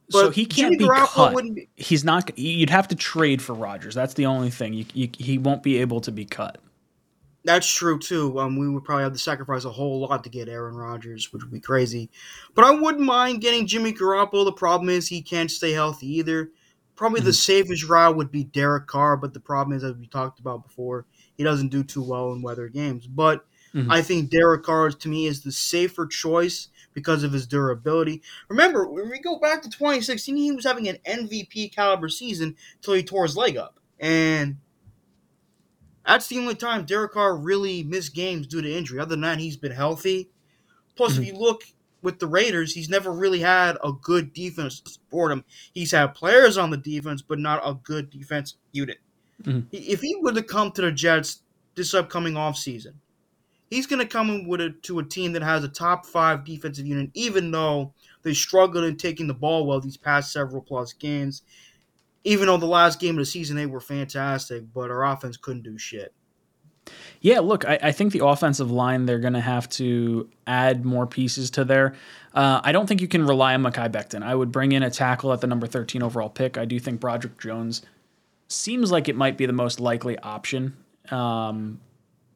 [0.10, 1.36] so he can't Jimmy be cut.
[1.36, 2.38] Be, he's not.
[2.38, 3.96] You'd have to trade for Rodgers.
[3.96, 4.74] That's the only thing.
[4.74, 6.60] You, you, he won't be able to be cut.
[7.44, 8.40] That's true too.
[8.40, 11.44] Um, we would probably have to sacrifice a whole lot to get Aaron Rodgers, which
[11.44, 12.10] would be crazy.
[12.56, 14.46] But I wouldn't mind getting Jimmy Garoppolo.
[14.46, 16.50] The problem is he can't stay healthy either.
[16.96, 17.28] Probably mm-hmm.
[17.28, 20.64] the safest route would be Derek Carr, but the problem is, as we talked about
[20.64, 21.06] before,
[21.38, 23.06] he doesn't do too well in weather games.
[23.06, 23.92] But mm-hmm.
[23.92, 28.24] I think Derek Carr, to me, is the safer choice because of his durability.
[28.50, 32.96] Remember, when we go back to 2016, he was having an MVP caliber season until
[32.96, 33.80] he tore his leg up.
[34.00, 34.58] And
[36.08, 39.00] that's the only time Derek Carr really missed games due to injury.
[39.00, 40.30] Other than that, he's been healthy.
[40.96, 41.22] Plus, mm-hmm.
[41.22, 41.64] if you look
[42.02, 45.44] with the Raiders, he's never really had a good defense to support him.
[45.74, 49.00] He's had players on the defense, but not a good defense unit.
[49.44, 49.68] Mm-hmm.
[49.72, 51.42] If he were to come to the Jets
[51.76, 52.94] this upcoming offseason,
[53.76, 56.46] he's going to come in with a, to a team that has a top five
[56.46, 60.94] defensive unit, even though they struggled in taking the ball well these past several plus
[60.94, 61.42] games.
[62.24, 65.64] Even though the last game of the season they were fantastic, but our offense couldn't
[65.64, 66.14] do shit.
[67.20, 71.06] Yeah, look, I, I think the offensive line they're going to have to add more
[71.06, 71.94] pieces to there.
[72.34, 74.24] Uh, I don't think you can rely on Mekhi Becton.
[74.24, 76.58] I would bring in a tackle at the number 13 overall pick.
[76.58, 77.82] I do think Broderick Jones
[78.48, 80.78] seems like it might be the most likely option.
[81.12, 81.80] Um,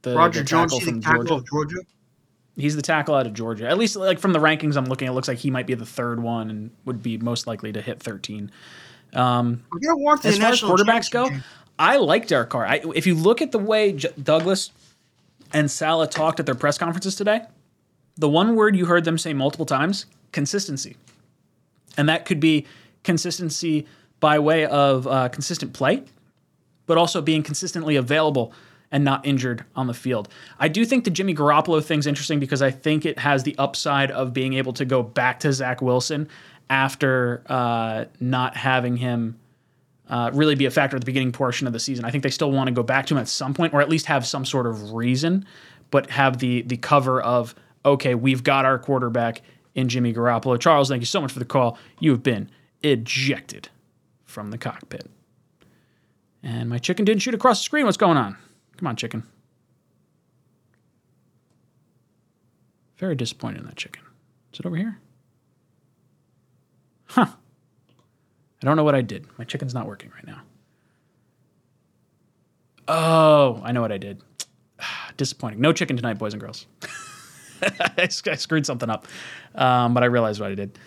[0.01, 1.33] the, Broderick Jones, tackle from tackle Georgia.
[1.35, 1.77] of Georgia.
[2.55, 3.67] He's the tackle out of Georgia.
[3.67, 5.85] At least, like from the rankings I'm looking, it looks like he might be the
[5.85, 8.51] third one and would be most likely to hit 13.
[9.13, 9.63] Um,
[10.23, 11.43] as far as quarterbacks go, game.
[11.77, 12.65] I like Derek Carr.
[12.65, 14.71] I, if you look at the way J- Douglas
[15.53, 17.41] and Saleh talked at their press conferences today,
[18.17, 20.97] the one word you heard them say multiple times consistency.
[21.97, 22.67] And that could be
[23.03, 23.87] consistency
[24.19, 26.03] by way of uh, consistent play,
[26.85, 28.53] but also being consistently available
[28.91, 30.29] and not injured on the field.
[30.59, 34.11] I do think the Jimmy Garoppolo thing's interesting because I think it has the upside
[34.11, 36.27] of being able to go back to Zach Wilson
[36.69, 39.39] after uh, not having him
[40.09, 42.03] uh, really be a factor at the beginning portion of the season.
[42.03, 43.89] I think they still want to go back to him at some point, or at
[43.89, 45.45] least have some sort of reason,
[45.91, 47.53] but have the the cover of
[47.85, 49.41] okay, we've got our quarterback
[49.75, 50.59] in Jimmy Garoppolo.
[50.59, 51.77] Charles, thank you so much for the call.
[51.99, 52.49] You have been
[52.81, 53.69] ejected
[54.25, 55.09] from the cockpit.
[56.41, 57.85] And my chicken didn't shoot across the screen.
[57.85, 58.37] What's going on?
[58.79, 59.23] Come on, chicken.
[62.97, 64.01] Very disappointed in that chicken.
[64.53, 64.97] Is it over here?
[67.07, 67.25] Huh.
[67.27, 69.27] I don't know what I did.
[69.37, 70.43] My chicken's not working right now.
[72.87, 74.23] Oh, I know what I did.
[75.17, 75.59] Disappointing.
[75.59, 76.65] No chicken tonight, boys and girls.
[77.97, 79.07] I screwed something up,
[79.55, 80.79] um, but I realized what I did.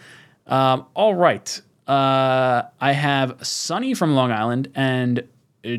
[0.46, 1.60] Um, all right.
[1.86, 5.28] Uh, I have Sunny from Long Island and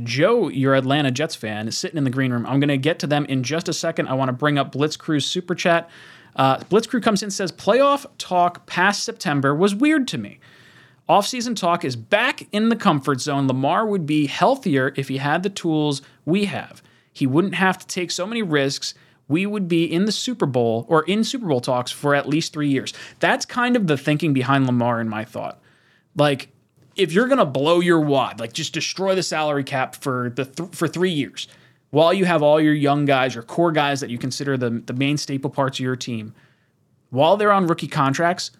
[0.03, 2.45] Joe, your Atlanta Jets fan, is sitting in the green room.
[2.45, 4.07] I'm going to get to them in just a second.
[4.07, 5.89] I want to bring up Blitzcrew's super chat.
[6.35, 10.39] Uh, Blitzcrew comes in and says, Playoff talk past September was weird to me.
[11.09, 13.47] Offseason talk is back in the comfort zone.
[13.47, 16.81] Lamar would be healthier if he had the tools we have.
[17.11, 18.93] He wouldn't have to take so many risks.
[19.27, 22.53] We would be in the Super Bowl or in Super Bowl talks for at least
[22.53, 22.93] three years.
[23.19, 25.59] That's kind of the thinking behind Lamar in my thought.
[26.15, 26.52] Like,
[26.95, 30.69] if you're gonna blow your wad, like just destroy the salary cap for the th-
[30.71, 31.47] for three years,
[31.89, 34.93] while you have all your young guys, your core guys that you consider the the
[34.93, 36.33] main staple parts of your team,
[37.09, 38.51] while they're on rookie contracts,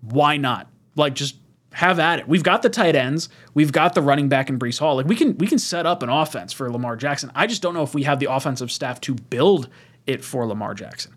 [0.00, 0.68] why not?
[0.96, 1.36] Like just
[1.72, 2.28] have at it.
[2.28, 4.96] We've got the tight ends, we've got the running back in Breece Hall.
[4.96, 7.30] Like we can we can set up an offense for Lamar Jackson.
[7.34, 9.68] I just don't know if we have the offensive staff to build
[10.06, 11.14] it for Lamar Jackson.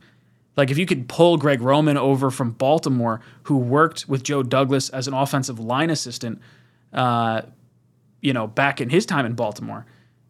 [0.56, 4.90] Like if you could pull Greg Roman over from Baltimore, who worked with Joe Douglas
[4.90, 6.40] as an offensive line assistant,
[6.94, 7.42] uh,
[8.22, 9.86] you know, back in his time in Baltimore,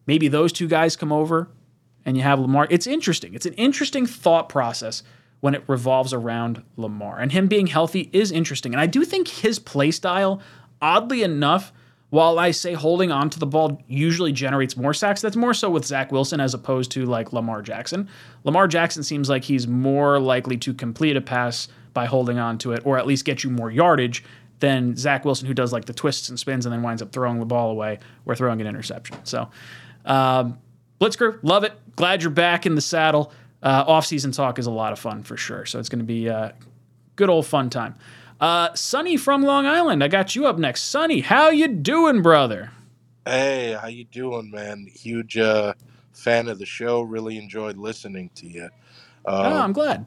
[0.06, 1.48] maybe those two guys come over
[2.04, 2.66] and you have Lamar.
[2.70, 3.34] It's interesting.
[3.34, 5.02] It's an interesting thought process
[5.40, 7.18] when it revolves around Lamar.
[7.18, 8.72] And him being healthy is interesting.
[8.72, 10.40] And I do think his play style,
[10.80, 11.72] oddly enough,
[12.10, 15.68] while I say holding on to the ball usually generates more sacks, that's more so
[15.68, 18.08] with Zach Wilson as opposed to like Lamar Jackson.
[18.44, 22.72] Lamar Jackson seems like he's more likely to complete a pass by holding on to
[22.72, 24.22] it, or at least get you more yardage
[24.60, 27.38] than Zach Wilson, who does like the twists and spins and then winds up throwing
[27.38, 29.16] the ball away or throwing an interception.
[29.24, 29.50] So,
[30.04, 30.58] um,
[31.00, 31.72] Blitzker, love it.
[31.96, 33.32] Glad you're back in the saddle.
[33.62, 35.66] Uh, off-season talk is a lot of fun for sure.
[35.66, 36.54] So it's going to be a
[37.16, 37.94] good old fun time.
[38.40, 40.82] Uh, Sonny from Long Island, I got you up next.
[40.84, 42.70] Sonny, how you doing, brother?
[43.26, 44.86] Hey, how you doing, man?
[44.92, 45.72] Huge uh,
[46.12, 47.00] fan of the show.
[47.00, 48.68] Really enjoyed listening to you.
[49.24, 50.06] oh, Uh, I'm glad.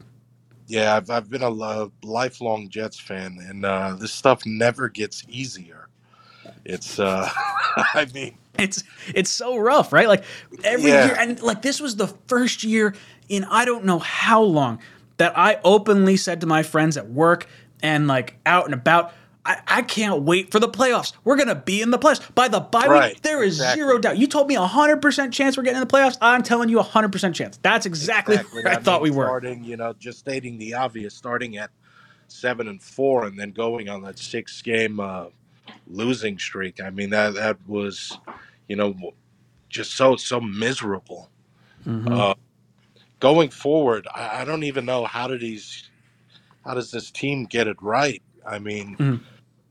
[0.68, 5.24] Yeah, I've, I've been a lo- lifelong Jets fan, and uh, this stuff never gets
[5.28, 5.88] easier.
[6.64, 7.28] It's, uh,
[7.76, 10.08] I mean, It's it's so rough, right?
[10.08, 10.24] Like
[10.64, 11.06] every Yeah.
[11.06, 12.94] year, and like this was the first year
[13.28, 14.78] in I don't know how long
[15.16, 17.46] that I openly said to my friends at work
[17.82, 19.12] and like out and about,
[19.48, 21.14] I, I can't wait for the playoffs.
[21.24, 23.22] We're gonna be in the playoffs by the bye week.
[23.22, 23.82] There is exactly.
[23.82, 24.18] zero doubt.
[24.18, 26.18] You told me a hundred percent chance we're getting in the playoffs.
[26.20, 27.58] I'm telling you a hundred percent chance.
[27.62, 28.62] That's exactly, exactly.
[28.62, 29.24] where I, thought we were.
[29.24, 31.70] Starting, you know, just stating the obvious, starting at
[32.28, 35.26] seven and four, and then going on that six-game uh,
[35.86, 36.82] losing streak.
[36.82, 38.18] I mean, that that was,
[38.68, 39.14] you know,
[39.70, 41.30] just so so miserable.
[41.86, 42.12] Mhm.
[42.12, 42.34] Uh,
[43.18, 45.88] going forward, I, I don't even know how do these,
[46.66, 48.22] how does this team get it right?
[48.46, 49.20] I mean, Mhm.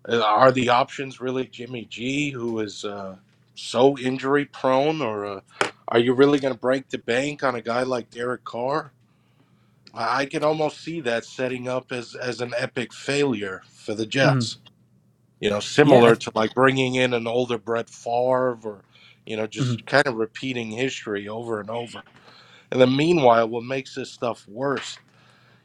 [0.07, 3.17] Uh, are the options really Jimmy G, who is uh,
[3.55, 5.41] so injury prone, or uh,
[5.89, 8.93] are you really going to break the bank on a guy like Derek Carr?
[9.93, 14.05] I I can almost see that setting up as as an epic failure for the
[14.07, 14.57] Jets.
[15.39, 18.85] You know, similar to like bringing in an older Brett Favre, or
[19.25, 22.03] you know, just kind of repeating history over and over.
[22.71, 24.99] And then meanwhile, what makes this stuff worse,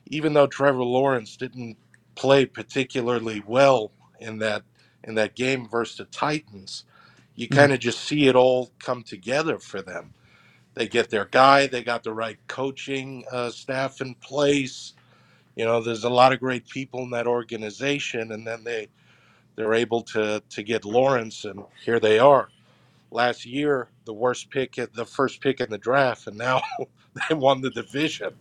[0.06, 1.78] even though Trevor Lawrence didn't
[2.16, 4.64] play particularly well in that
[5.04, 6.84] in that game versus the Titans,
[7.36, 7.50] you Mhm.
[7.50, 10.14] kind of just see it all come together for them.
[10.74, 14.94] They get their guy, they got the right coaching uh, staff in place.
[15.56, 18.88] You know, there's a lot of great people in that organization, and then they
[19.56, 22.50] they're able to to get Lawrence, and here they are.
[23.10, 26.62] Last year, the worst pick at the first pick in the draft, and now
[27.30, 28.34] they won the division.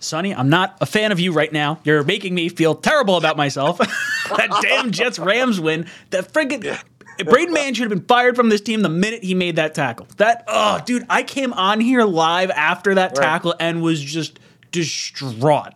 [0.00, 1.80] Sonny, I'm not a fan of you right now.
[1.84, 3.78] You're making me feel terrible about myself.
[4.36, 5.86] that damn Jets Rams win.
[6.10, 6.80] That friggin' Yeah.
[7.24, 10.06] Braden Mann should have been fired from this team the minute he made that tackle.
[10.18, 13.24] That oh, dude, I came on here live after that Right.
[13.24, 14.38] tackle and was just
[14.70, 15.72] distraught.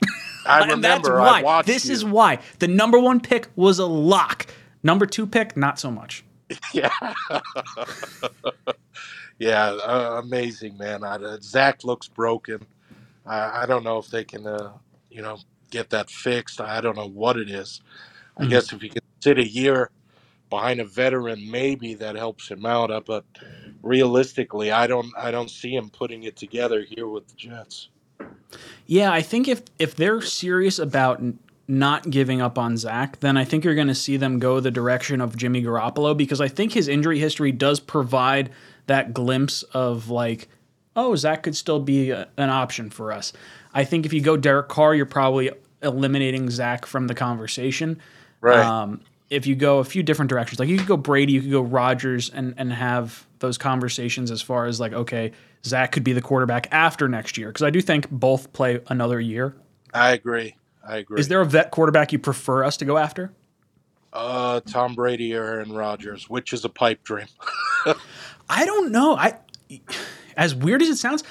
[0.47, 1.19] I and that's remember.
[1.19, 1.41] why.
[1.41, 1.93] I watched this you.
[1.95, 4.47] is why the number one pick was a lock.
[4.85, 6.25] Number two pick, not so much.
[6.73, 6.91] Yeah.
[9.39, 11.03] yeah, uh, amazing, man.
[11.03, 12.65] I, uh, Zach looks broken.
[13.27, 14.73] I, I don't know if they can, uh,
[15.11, 15.39] you know,
[15.71, 16.61] get that fixed.
[16.61, 17.81] I don't know what it is.
[18.37, 18.51] I Mhm.
[18.51, 19.91] guess if you could sit a year
[20.51, 22.91] behind a veteran, maybe that helps him out.
[22.91, 23.25] Uh, but
[23.83, 27.89] realistically, I don't, I don't see him putting it together here with the Jets.
[28.87, 33.37] Yeah, I think if if they're serious about n- not giving up on Zach, then
[33.37, 36.49] I think you're going to see them go the direction of Jimmy Garoppolo because I
[36.49, 38.51] think his injury history does provide
[38.87, 40.49] that glimpse of like,
[40.97, 43.33] oh, Zach could still be a, an option for us.
[43.75, 45.51] I think if you go Derek Carr, you're probably
[45.83, 48.01] eliminating Zach from the conversation.
[48.41, 48.65] Right.
[48.65, 49.01] Um,
[49.31, 51.63] if you go a few different directions, like you could go Brady, you could go
[51.63, 55.33] Rodgers, and and have those conversations as far as like, okay,
[55.65, 59.21] Zach could be the quarterback after next year because I do think both play another
[59.21, 59.55] year.
[59.95, 60.57] I agree.
[60.87, 61.21] I agree.
[61.21, 63.33] Is there a vet quarterback you prefer us to go after?
[64.13, 67.27] uh, Tom Brady or Aaron Rodgers, which is a pipe dream?
[68.49, 69.17] I don't know.
[69.17, 69.39] I
[70.37, 71.25] as weird as it sounds,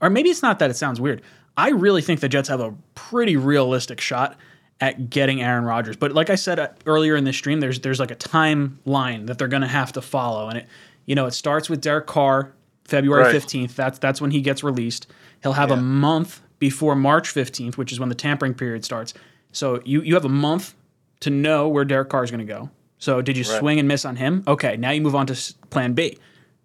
[0.00, 1.22] or maybe it's not that it sounds weird.
[1.56, 4.36] I really think the Jets have a pretty realistic shot
[4.80, 5.96] at getting Aaron Rodgers.
[5.96, 9.38] But like I said uh, earlier in this stream, there's there's like a timeline that
[9.38, 10.66] they're going to have to follow, and it
[11.06, 12.52] you know it starts with Derek Carr,
[12.84, 13.30] February Right.
[13.32, 13.76] fifteenth.
[13.76, 15.06] That's that's when he gets released.
[15.42, 19.14] He'll have a month before March fifteenth, which is when the tampering period starts.
[19.52, 20.74] So you you have a month
[21.20, 22.70] to know where Derek Carr is going to go.
[22.98, 23.58] So did you Right.
[23.60, 24.42] swing and miss on him?
[24.48, 26.18] Okay, now you move on to Plan B.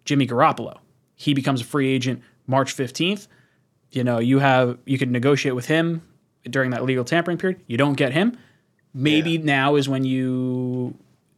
[0.04, 0.78] Jimmy Garoppolo.
[1.18, 3.26] He becomes a free agent March 15th.
[3.90, 6.02] You know, you have you could negotiate with him
[6.44, 7.60] during that legal tampering period.
[7.66, 8.38] You don't get him.
[8.94, 10.94] Maybe now is when you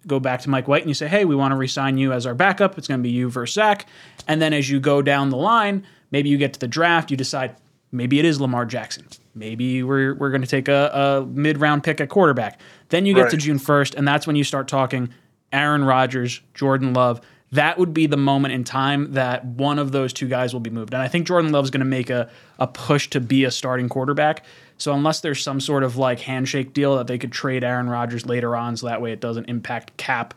[0.06, 2.26] go back to Mike White and you say, "Hey, we want to resign you as
[2.26, 2.78] our backup.
[2.78, 3.86] It's going to be you versus Zach."
[4.28, 7.16] And then as you go down the line, maybe you get to the draft, you
[7.16, 7.56] decide
[7.90, 9.06] maybe it is Lamar Jackson.
[9.34, 12.60] Maybe we're we're going to take a, a mid round pick at quarterback.
[12.88, 15.10] Then you get to June 1st, and that's when you start talking
[15.52, 17.20] Aaron Rodgers, Jordan Love.
[17.52, 20.70] That would be the moment in time that one of those two guys will be
[20.70, 20.94] moved.
[20.94, 23.50] And I think Jordan Love is going to make a, a push to be a
[23.50, 24.44] starting quarterback.
[24.78, 28.24] So unless there's some sort of like handshake deal that they could trade Aaron Rodgers
[28.24, 30.32] later on, so that way it doesn't impact cap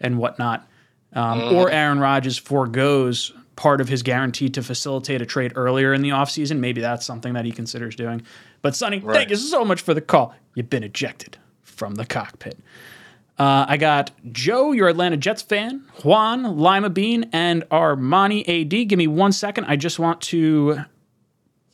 [0.00, 0.68] and whatnot,
[1.12, 6.02] um, or Aaron Rodgers foregoes part of his guarantee to facilitate a trade earlier in
[6.02, 8.22] the offseason, maybe that's something that he considers doing.
[8.60, 10.34] But Sonny, thank you so much for the call.
[10.54, 12.58] You've been ejected from the cockpit.
[13.38, 18.88] Uh, I got Joe, your Atlanta Jets fan, Juan, Lima Bean, and Armani AD.
[18.88, 19.64] Give me one second.
[19.66, 20.78] I just want to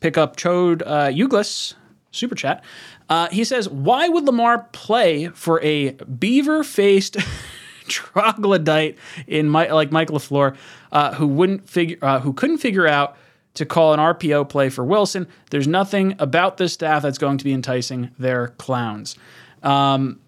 [0.01, 1.75] pick up Chode uh, Uglis,
[2.11, 2.63] super chat.
[3.07, 7.17] Uh, he says, Why would Lamar play for a beaver faced
[7.87, 10.57] troglodyte in my, like Mike LaFleur,
[10.91, 13.15] uh, who wouldn't figure, uh, who couldn't figure out
[13.53, 15.27] to call an RPO play for Wilson?
[15.49, 18.11] There's nothing about this staff that's going to be enticing.
[18.19, 19.15] They're clowns.
[19.61, 20.19] Um,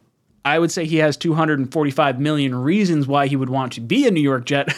[0.45, 4.11] I would say he has 245 million reasons why he would want to be a
[4.11, 4.67] New York Jet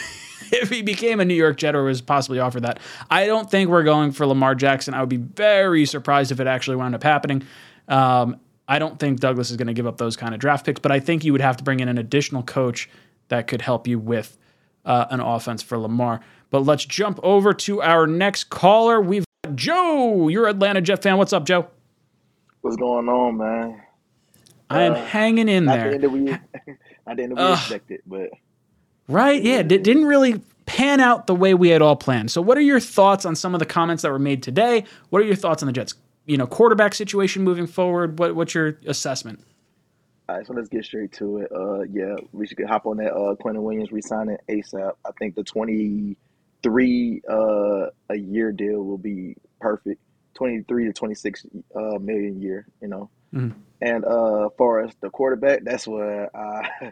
[0.50, 2.80] if he became a New York Jet or was possibly offered that.
[3.10, 4.94] I don't think we're going for Lamar Jackson.
[4.94, 7.42] I would be very surprised if it actually wound up happening.
[7.86, 10.80] Um, I don't think Douglas is going to give up those kind of draft picks,
[10.80, 12.88] but I think you would have to bring in an additional coach
[13.28, 14.38] that could help you with
[14.86, 16.20] uh, an offense for Lamar.
[16.48, 19.02] But let's jump over to our next caller.
[19.02, 20.28] We've got Joe.
[20.28, 21.18] You're an Atlanta Jet fan.
[21.18, 21.68] What's up, Joe?
[22.62, 23.82] What's going on, man?
[24.70, 25.88] I am Uh, hanging in there.
[25.88, 26.20] the end that we,
[27.06, 28.30] not the end that we expected, but
[29.08, 29.42] Right?
[29.42, 32.30] Yeah, it didn't really pan out the way we had all planned.
[32.30, 34.84] So, what are your thoughts on some of the comments that were made today?
[35.08, 35.94] What are your thoughts on the Jets,
[36.26, 38.18] you know, quarterback situation moving forward?
[38.18, 39.40] What, what's your assessment?
[40.28, 40.46] all right.
[40.46, 41.50] So let's get straight to it.
[41.50, 43.14] Uh, yeah, we should hop on that.
[43.14, 44.92] Uh, Quinnen Williams resigning ASAP.
[45.06, 50.02] I think the twenty-three uh a year deal will be perfect.
[50.34, 52.66] Twenty-three to twenty-six uh million year.
[52.82, 53.10] You know.
[53.34, 53.54] Mhm.
[53.80, 56.62] And uh, for us, the quarterback, that's where uh,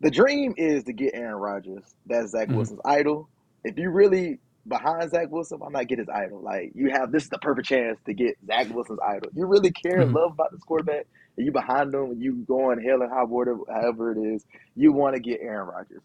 [0.00, 1.84] the dream is to get Aaron Rodgers.
[2.06, 2.56] That's Zach Mhm.
[2.56, 3.28] Wilson's idol.
[3.64, 6.40] If you really behind Zach Wilson, why not get his idol?
[6.40, 9.30] Like you have this is the perfect chance to get Zach Wilson's idol.
[9.34, 10.14] You really care and Mhm.
[10.14, 13.56] love about this quarterback, and you behind him, and you going hell and high water,
[13.68, 14.44] however it is.
[14.74, 16.02] You want to get Aaron Rodgers.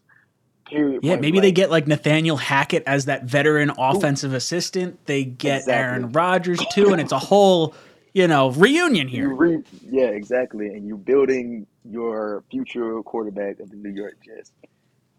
[0.66, 1.00] Period.
[1.02, 4.98] Yeah, maybe they get like Nathaniel Hackett as that veteran offensive assistant.
[5.06, 5.72] They get Exactly.
[5.74, 7.74] Aaron Rodgers too, and it's a whole,
[8.12, 9.32] you know, reunion here.
[9.32, 10.68] re- yeah, exactly.
[10.68, 14.52] And you're building your future quarterback of the New York Jets.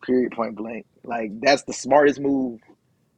[0.05, 0.31] Period.
[0.31, 0.85] Point blank.
[1.03, 2.59] Like that's the smartest move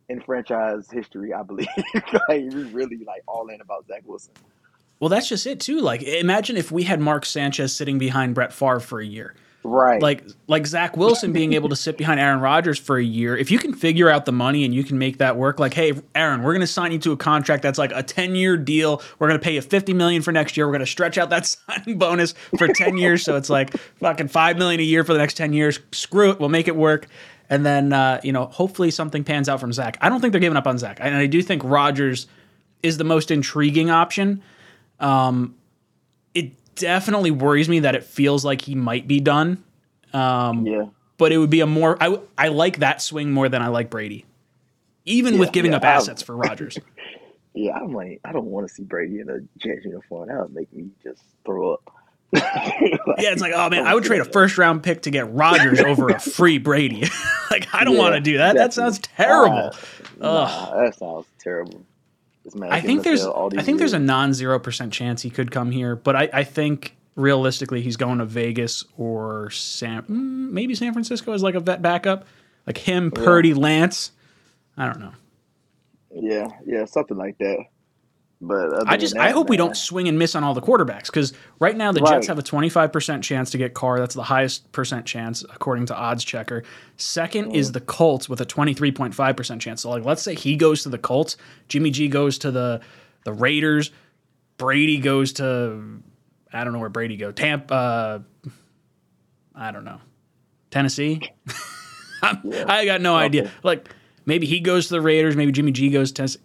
[0.10, 1.68] in franchise history, I believe.
[2.30, 4.34] like we really like all in about Zach Wilson.
[5.00, 5.80] Well, that's just it too.
[5.80, 9.34] Like, imagine if we had Mark Sanchez sitting behind Brett Favre for a year.
[9.64, 10.02] Right.
[10.02, 13.38] Like, like Zach Wilson being able to sit behind Aaron Rodgers for a year.
[13.38, 15.94] If you can figure out the money and you can make that work, like, hey,
[16.16, 19.02] Aaron, we're to sign you to a contract that's like a ten year deal.
[19.20, 20.68] We're to pay you fifty million for next year.
[20.68, 24.58] We're to stretch out that signing bonus for ten years, so it's like fucking five
[24.58, 25.80] million a year for the next ten years.
[25.92, 27.08] Screw it, we'll make it work.
[27.50, 29.98] And then, uh, you know, hopefully something pans out from Zach.
[30.00, 32.28] I don't think they're giving up on Zach, and I do think Rodgers
[32.82, 34.42] is the most intriguing option.
[35.00, 35.56] Um,
[36.76, 39.64] definitely worries me that it feels like he might be done.
[40.14, 40.86] Um, yeah.
[41.18, 43.90] but it would be a more I I like that swing more than I like
[43.90, 44.26] Brady,
[45.06, 46.78] even with giving yeah, up assets for Rodgers.
[47.54, 50.30] Yeah, I'm like, I don't want to see Brady in a Jets uniform.
[50.30, 51.94] That would make me just throw up.
[52.32, 52.44] Like,
[53.18, 55.80] yeah, it's like oh man, I would trade a first round pick to get Rodgers
[55.86, 57.10] over a free Brady.
[57.52, 58.56] like I don't want to do that.
[58.56, 59.72] That sounds terrible.
[60.22, 61.82] Uh, nah, that sounds terrible.
[62.62, 65.96] I think there's I think there's a non zero percent chance he could come here,
[65.96, 71.34] but I, I think realistically he's going to Vegas or San mm, maybe San Francisco
[71.34, 72.26] as like a vet backup,
[72.66, 73.24] like him, Yeah.
[73.24, 74.12] Purdy, Lance.
[74.78, 75.12] I don't know.
[76.14, 77.66] yeah, yeah, something like that.
[78.44, 81.06] But I just that, I hope we don't swing and miss on all the quarterbacks
[81.06, 84.00] because right now the Jets have a 25% chance to get Carr.
[84.00, 86.64] That's the highest percent chance according to Odds Checker.
[86.98, 87.56] Second Mm.
[87.56, 89.82] is the Colts with a 23.5% chance.
[89.84, 91.38] So like let's say he goes to the Colts,
[91.68, 92.82] Jimmy G goes to the
[93.26, 93.92] the Raiders,
[94.58, 96.02] Brady goes to
[96.52, 97.32] I don't know where Brady go.
[97.32, 98.50] Tampa uh,
[99.54, 100.00] I don't know.
[100.72, 101.22] Tennessee?
[102.44, 102.66] Yeah.
[102.68, 103.52] I got no idea.
[103.64, 103.90] Like
[104.26, 106.40] maybe he goes to the Raiders, maybe Jimmy G goes to Tennessee.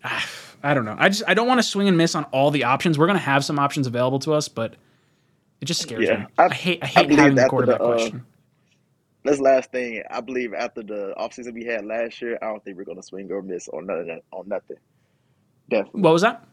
[0.67, 0.97] I don't know.
[0.99, 2.99] I just I don't want to swing and miss on all the options.
[2.99, 4.75] We're gonna have some options available to us, but
[5.61, 6.19] it just scares Yeah.
[6.21, 6.27] me.
[6.39, 8.27] I- I, hate I I hate believe having the quarterback the, uh, question.
[9.25, 12.77] This last thing, I believe after the offseason we had last year, I don't think
[12.77, 14.21] we're gonna swing or miss on nothing.
[14.33, 14.77] On nothing,
[15.69, 16.01] definitely.
[16.01, 16.45] What was that?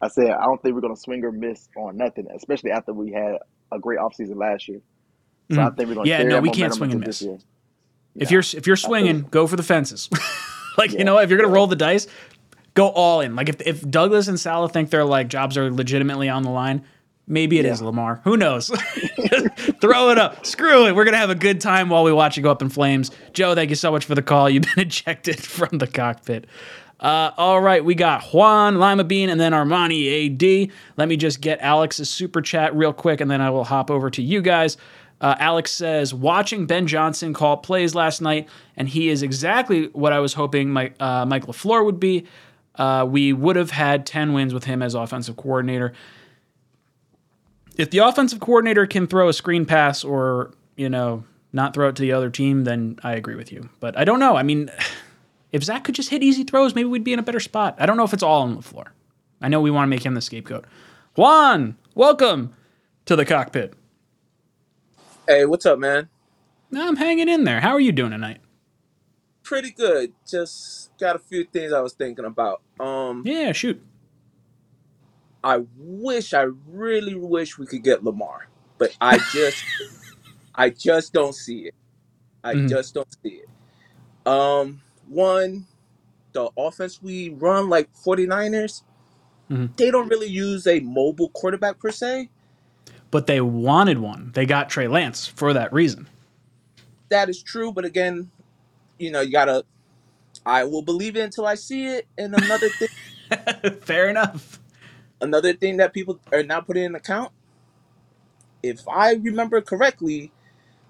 [0.00, 3.12] I said I don't think we're gonna swing or miss on nothing, especially after we
[3.12, 3.38] had
[3.72, 4.80] a great offseason last year.
[5.52, 5.76] So I Mhm.
[5.76, 7.20] think we're gonna Yeah, carry no, we can't swing and miss.
[7.22, 7.38] year.
[8.14, 8.34] If Yeah.
[8.36, 10.08] you're if you're swinging, go for the fences.
[10.78, 12.06] like you know, if you're gonna roll the dice,
[12.74, 13.34] go all in.
[13.36, 16.84] Like if if Douglas and Saleh think their like jobs are legitimately on the line,
[17.26, 17.86] maybe it is Yeah.
[17.86, 18.20] Lamar.
[18.24, 18.68] Who knows?
[19.80, 20.44] Throw it up.
[20.46, 20.94] Screw it.
[20.94, 23.10] We're gonna have a good time while we watch it go up in flames.
[23.32, 24.48] Joe, thank you so much for the call.
[24.50, 26.46] You've been ejected from the cockpit.
[27.00, 30.26] Uh, all right, we got Juan Lima Bean and then Armani
[30.66, 30.70] AD.
[30.96, 34.08] Let me just get Alex's super chat real quick, and then I will hop over
[34.10, 34.76] to you guys.
[35.20, 40.12] Uh, Alex says, watching Ben Johnson call plays last night, and he is exactly what
[40.12, 42.26] I was hoping Mike, uh, Mike LaFleur would be.
[42.76, 45.92] Uh, we would have had 10 wins with him as offensive coordinator.
[47.76, 51.96] If the offensive coordinator can throw a screen pass or, you know, not throw it
[51.96, 53.68] to the other team, then I agree with you.
[53.80, 54.36] But I don't know.
[54.36, 54.70] I mean,
[55.52, 57.76] if Zach could just hit easy throws, maybe we'd be in a better spot.
[57.78, 58.88] I don't know if it's all on LaFleur.
[59.40, 60.64] I know we want to make him the scapegoat.
[61.16, 62.54] Juan, welcome
[63.04, 63.74] to the cockpit.
[65.28, 66.08] Hey, what's up, man?
[66.76, 67.60] I'm hanging in there.
[67.60, 68.40] How are you doing tonight?
[69.44, 70.12] Pretty good.
[70.26, 72.62] Just got a few things I was thinking about.
[72.80, 73.80] Um, Yeah, shoot.
[75.44, 79.62] I wish, I really wish we could get Lamar, but I just,
[80.54, 81.74] I just don't see it.
[82.42, 82.68] I Mhm.
[82.68, 83.48] just don't see it.
[84.26, 85.66] Um, one,
[86.32, 88.82] the offense we run like 49ers,
[89.50, 89.76] Mhm.
[89.76, 92.30] they don't really use a mobile quarterback per se.
[93.10, 94.32] But they wanted one.
[94.34, 96.08] They got Trey Lance for that reason.
[97.10, 98.30] That is true, but again,
[98.98, 99.64] you know, you gotta.
[100.46, 102.06] I will believe it until I see it.
[102.18, 102.88] And another thing.
[103.80, 104.60] Fair enough.
[105.20, 107.32] another thing that people are not putting in account,
[108.62, 110.32] if I remember correctly,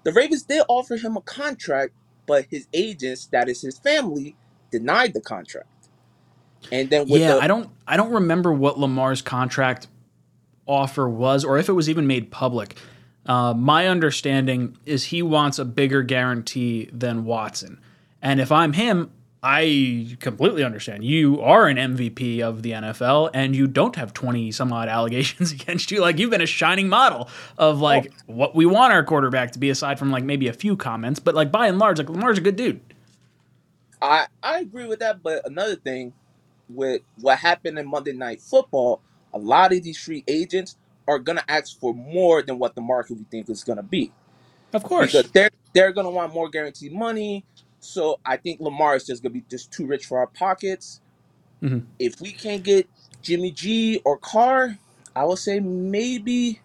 [0.03, 1.93] the Ravens did offer him a contract,
[2.27, 4.35] but his agents, that is his family,
[4.71, 5.67] denied the contract.
[6.71, 9.87] And then with yeah, the I don't I don't remember what Lamar's contract
[10.65, 12.77] offer was or if it was even made public.
[13.25, 17.79] Uh, my understanding is he wants a bigger guarantee than Watson.
[18.21, 19.11] And if I'm him,
[19.47, 21.03] I completely understand.
[21.03, 25.51] You are an MVP of the NFL and you don't have 20 some odd allegations
[25.51, 26.01] against you.
[26.01, 28.33] Like you've been a shining model of like oh.
[28.33, 31.35] what we want our quarterback to be aside from like maybe a few comments, but
[31.35, 32.81] like by and large like Lamar's a good dude.
[34.01, 36.13] I I agree with that, but another thing
[36.67, 38.99] with what happened in Monday Night Football,
[39.31, 40.75] a lot of these free agents
[41.07, 44.11] are gonna ask for more than what the market we think is gonna be
[44.73, 45.11] Of course.
[45.11, 47.45] because they're they're gonna want more guaranteed money.
[47.85, 51.01] So I think Lamar is just gonna be just too rich for our pockets.
[51.63, 51.85] Mhm.
[51.99, 52.89] If we can't get
[53.21, 54.77] Jimmy G or Carr,
[55.15, 56.59] I would say maybe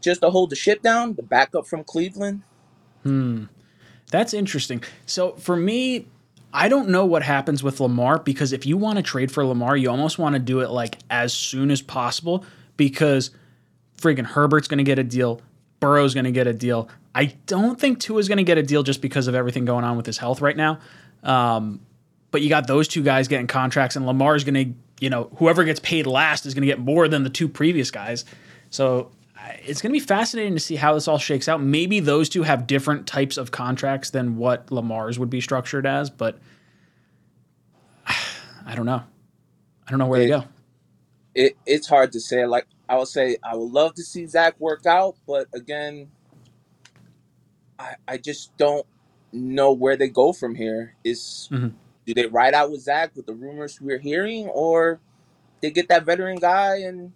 [0.00, 2.42] just to hold the ship down, the backup from Cleveland.
[3.02, 3.44] Hmm.
[4.10, 4.82] That's interesting.
[5.06, 6.06] So for me,
[6.52, 9.76] I don't know what happens with Lamar because if you want to trade for Lamar,
[9.76, 12.44] you almost want to do it like as soon as possible
[12.76, 13.30] because
[14.00, 15.40] friggin' Herbert's going to get a deal,
[15.78, 16.88] Burrow's going to get a deal.
[17.14, 19.96] I don't think Tua's going to get a deal just because of everything going on
[19.96, 20.78] with his health right now.
[21.22, 21.80] Um,
[22.30, 25.64] but you got those two guys getting contracts, and Lamar's going to, you know, whoever
[25.64, 28.24] gets paid last is going to get more than the two previous guys.
[28.70, 29.10] So
[29.64, 31.60] it's going to be fascinating to see how this all shakes out.
[31.60, 36.10] Maybe those two have different types of contracts than what Lamar's would be structured as,
[36.10, 36.38] but
[38.06, 39.02] I don't know.
[39.86, 40.44] I don't know where It- to go.
[41.32, 42.44] It it's hard to say.
[42.44, 46.08] Like I would say, I would love to see Zach work out, but again,
[47.80, 48.86] I I just don't
[49.32, 50.94] know where they go from here.
[51.04, 51.72] Is Mhm.
[52.06, 55.00] do they ride out with Zach with the rumors we're hearing, or
[55.60, 57.12] they get that veteran guy and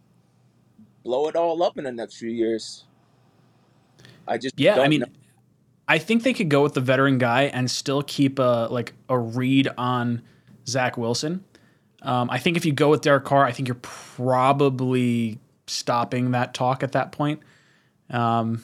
[1.04, 2.84] blow it all up in the next few years?
[4.26, 5.04] I just Yeah, I don't mean.
[5.86, 9.18] I think they could go with the veteran guy and still keep a like a
[9.18, 10.22] read on
[10.66, 11.44] Zach Wilson.
[12.00, 16.54] Um, I think if you go with Derek Carr, I think you're probably stopping that
[16.54, 17.40] talk at that point.
[18.10, 18.62] Um,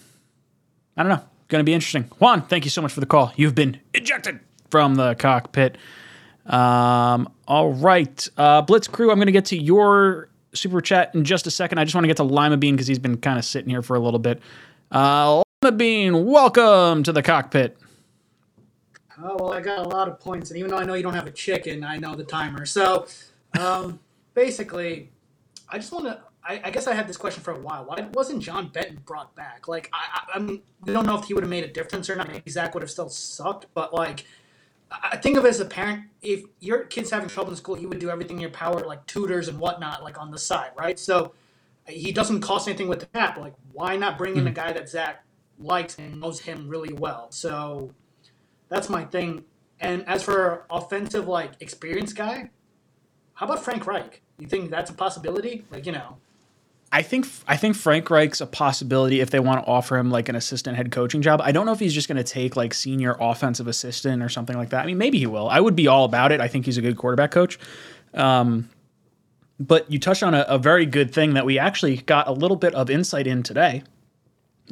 [0.96, 1.24] I don't know.
[1.50, 2.04] Going to be interesting.
[2.20, 3.32] Juan, thank you so much for the call.
[3.34, 4.38] You've been ejected
[4.70, 5.78] from the cockpit.
[6.46, 9.10] Um, all right, uh, Blitz Crew.
[9.10, 11.78] I'm going to get to your super chat in just a second.
[11.78, 13.82] I just want to get to Lima Bean because he's been kind of sitting here
[13.82, 14.40] for a little bit.
[14.92, 17.76] Uh, Lima Bean, welcome to the cockpit.
[19.20, 21.14] Oh well, I got a lot of points, and even though I know you don't
[21.14, 22.64] have a chicken, I know the timer.
[22.64, 23.08] So,
[23.58, 23.98] um,
[24.34, 25.10] basically,
[25.68, 26.20] I just want to.
[26.44, 27.84] I, I guess I had this question for a while.
[27.84, 29.68] Why wasn't John Benton brought back?
[29.68, 32.16] Like, I, I, I'm, we don't know if he would have made a difference or
[32.16, 32.28] not.
[32.28, 34.24] Maybe Zach would have still sucked, but like,
[34.90, 36.04] I I think of it as a parent.
[36.22, 39.06] If your kid's having trouble in school, you would do everything in your power, like
[39.06, 40.98] tutors and whatnot, like on the side, right?
[40.98, 41.34] So,
[41.86, 43.36] he doesn't cost anything with the cap.
[43.36, 44.54] Like, why not bring in a hmm.
[44.54, 45.24] guy that Zach
[45.58, 47.30] likes and knows him really well?
[47.30, 47.90] So,
[48.68, 49.44] that's my thing.
[49.80, 52.50] And as for offensive like experienced guy,
[53.34, 54.22] how about Frank Reich?
[54.38, 55.64] You think that's a possibility?
[55.70, 56.18] Like you know,
[56.92, 60.28] I think I think Frank Reich's a possibility if they want to offer him like
[60.28, 61.40] an assistant head coaching job.
[61.40, 64.56] I don't know if he's just going to take like senior offensive assistant or something
[64.56, 64.82] like that.
[64.82, 65.48] I mean, maybe he will.
[65.48, 66.40] I would be all about it.
[66.40, 67.58] I think he's a good quarterback coach.
[68.12, 68.68] Um,
[69.60, 72.56] but you touched on a, a very good thing that we actually got a little
[72.56, 73.84] bit of insight in today,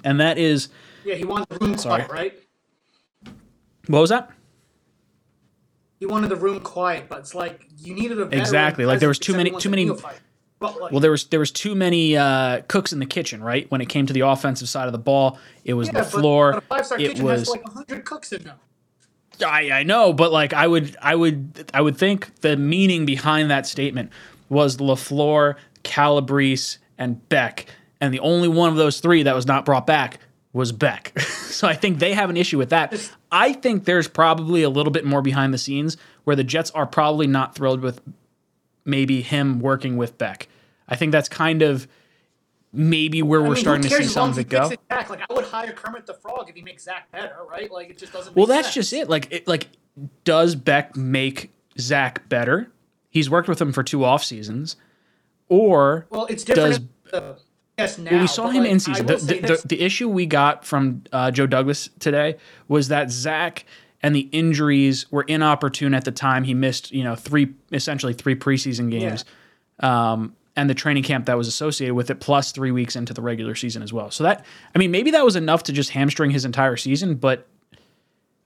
[0.02, 0.70] and that is
[1.04, 2.04] yeah, he wanted the room Sorry.
[2.04, 3.34] quiet, right?
[3.86, 4.30] what was that?
[6.00, 8.86] He wanted the room quiet, but it's like you needed a Exactly.
[8.86, 9.84] Like there was too many too many.
[9.84, 10.20] neophyte.
[10.61, 13.70] Like, Well, there was there was too many uh, cooks in the kitchen, right?
[13.70, 16.52] When it came to the offensive side of the ball, it was yeah, LaFleur.
[16.52, 18.59] But a five star it was like hundred cooks in them.
[19.44, 23.50] I, I know, but like I would I would I would think the meaning behind
[23.50, 24.11] that statement
[24.48, 25.54] was Lafleur,
[25.84, 27.66] Calabrese, and Beck,
[28.00, 30.18] and the only one of those three that was not brought back
[30.52, 31.18] was Beck.
[31.20, 33.11] so I think they have an issue with that.
[33.30, 36.86] I think there's probably a little bit more behind the scenes where the Jets are
[36.86, 38.00] probably not thrilled with
[38.89, 40.49] maybe him working with Beck.
[40.89, 41.86] I think that's kind of
[42.72, 44.68] maybe where I we're mean, starting to see some of it go.
[44.68, 45.11] fixes Zach?
[45.11, 47.70] Like I would hire Kermit the Frog if he makes Zach better, right?
[47.70, 48.34] Like it just doesn't.
[48.34, 48.74] Well, that's sense.
[48.74, 49.09] just it.
[49.09, 49.68] Like, it, like,
[50.24, 52.70] does Beck make Zach better?
[53.11, 54.76] He's worked with him for two off seasons,
[55.49, 56.89] or Well, it's different.
[57.11, 57.34] does uh,
[57.78, 58.11] yes, now.
[58.11, 59.07] well, we saw him like, in season.
[59.07, 62.36] The, the, the, the issue we got from uh, Joe Douglas today
[62.68, 63.64] was that Zach
[64.03, 66.44] and the injuries were inopportune at the time.
[66.44, 69.24] He missed, you know, three essentially three preseason games,
[69.80, 73.22] um, and the training camp that was associated with it, plus three weeks into the
[73.22, 74.11] regular season as well.
[74.11, 74.44] So that,
[74.74, 77.46] I mean, maybe that was enough to just hamstring his entire season, but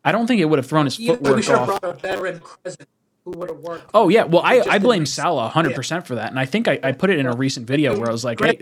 [0.05, 1.81] I don't think it would have thrown his You we footwork should have off.
[1.81, 2.89] brought a veteran president
[3.25, 3.91] who would have worked.
[3.95, 6.79] Oh yeah, well I, I blame Saleh 100 percent for that, and I think I,
[6.83, 8.59] I put it in a recent video where I was like, hey,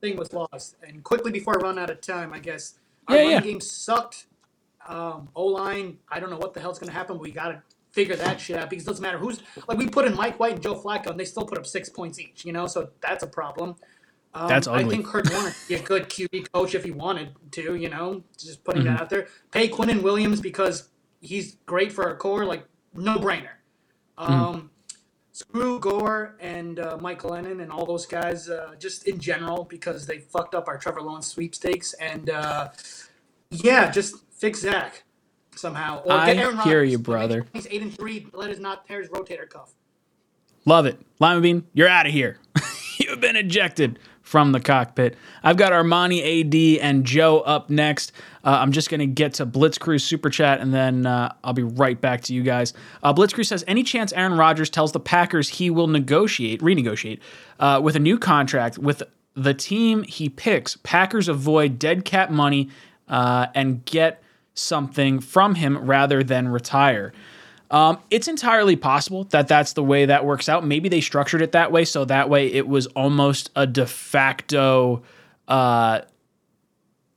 [0.00, 0.76] thing was lost.
[0.86, 2.74] And quickly before I run out of time, I guess
[3.08, 3.40] our Yeah, yeah.
[3.40, 4.26] game sucked.
[4.86, 7.16] Um, o line, I don't know what the hell's gonna happen.
[7.16, 7.62] But we gotta
[7.92, 10.54] figure that shit out because it doesn't matter who's like we put in Mike White
[10.54, 12.44] and Joe Flacco, and they still put up six points each.
[12.44, 13.76] You know, so that's a problem.
[14.36, 17.36] Um, That's I think Kurt Warner could be a good QB coach if he wanted
[17.52, 17.76] to.
[17.76, 18.94] You know, just putting Mm-hmm.
[18.94, 19.28] that out there.
[19.52, 20.88] Pay Quinnen Williams because
[21.20, 22.44] he's great for our core.
[22.44, 22.64] Like
[22.94, 23.50] no brainer.
[24.18, 24.32] Mm-hmm.
[24.32, 24.70] Um,
[25.30, 30.04] screw Gore and uh, Mike Lennon and all those guys, uh, just in general, because
[30.06, 31.92] they fucked up our Trevor Lawrence sweepstakes.
[31.94, 32.70] And uh,
[33.50, 35.04] yeah, just fix Zach.
[35.56, 36.02] somehow.
[36.04, 36.92] Or I get Aaron hear Rodgers.
[36.92, 37.46] you, brother.
[37.52, 38.26] He's eight and three.
[38.32, 39.72] Let us not tear his rotator cuff.
[40.66, 41.00] Love it.
[41.20, 42.38] Lima Bean, you're out of here.
[42.98, 45.16] You've been ejected from the cockpit.
[45.42, 48.12] I've got Armani AD and Joe up next.
[48.42, 51.62] Uh, I'm just going to get to Blitzcrew Super Chat and then uh, I'll be
[51.62, 52.72] right back to you guys.
[53.02, 57.20] Uh, Blitzcrew says Any chance Aaron Rodgers tells the Packers he will negotiate, renegotiate
[57.60, 59.02] uh, with a new contract with
[59.34, 60.76] the team he picks?
[60.82, 62.70] Packers avoid dead cap money
[63.08, 64.22] uh, and get
[64.54, 67.12] something from him rather than retire.
[67.70, 70.64] Um, it's entirely possible that that's the way that works out.
[70.64, 75.02] Maybe they structured it that way, so that way it was almost a de facto
[75.48, 76.02] uh,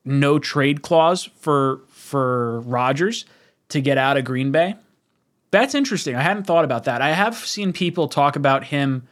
[0.04, 3.26] no trade clause for for Rodgers
[3.70, 4.76] to get out of Green Bay.
[5.52, 6.16] That's interesting.
[6.16, 7.02] I hadn't thought about that.
[7.02, 9.08] I have seen people talk about him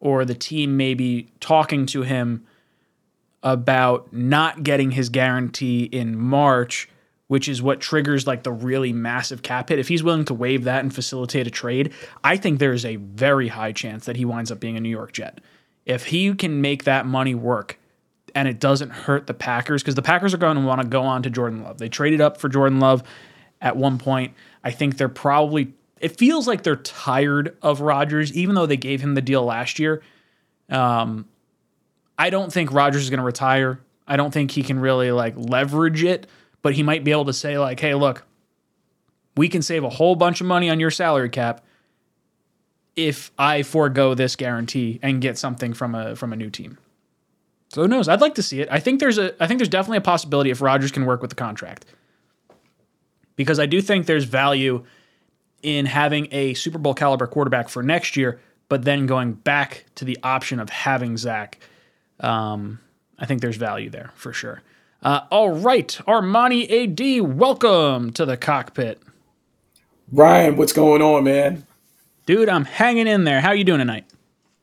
[0.00, 2.44] or the team maybe talking to him
[3.42, 6.88] about not getting his guarantee in March,
[7.30, 9.78] which is what triggers like the really massive cap hit.
[9.78, 11.92] If he's willing to waive that and facilitate a trade,
[12.24, 15.12] I think there's a very high chance that he winds up being a New York
[15.12, 15.40] Jet.
[15.86, 17.78] If he can make that money work
[18.34, 21.02] and it doesn't hurt the Packers, because the Packers are going to want to go
[21.02, 21.78] on to Jordan Love.
[21.78, 23.04] They traded up for Jordan Love
[23.60, 24.34] at one point.
[24.64, 29.02] I think they're probably, it feels like they're tired of Rodgers, even though they gave
[29.02, 30.02] him the deal last year.
[30.68, 31.28] Um,
[32.18, 33.78] I don't think Rodgers is going to retire.
[34.08, 36.26] I don't think he can really like leverage it,
[36.62, 38.24] but he might be able to say like, "Hey, look,
[39.36, 41.64] we can save a whole bunch of money on your salary cap
[42.96, 46.78] if I forego this guarantee and get something from a from a new team."
[47.70, 48.08] So who knows?
[48.08, 48.68] I'd like to see it.
[48.70, 51.30] I think there's a I think there's definitely a possibility if Rodgers can work with
[51.30, 51.86] the contract.
[53.36, 54.84] Because I do think there's value
[55.62, 60.04] in having a Super Bowl caliber quarterback for next year, but then going back to
[60.04, 61.58] the option of having Zach.
[62.18, 62.80] Um,
[63.18, 64.62] I think there's value there for sure.
[65.02, 69.00] Uh, all right, Armani AD, welcome to the cockpit,
[70.12, 71.66] Ryan, what's going on, man?
[72.26, 72.48] dude.
[72.48, 73.40] I'm hanging in there.
[73.40, 74.04] How are you doing tonight?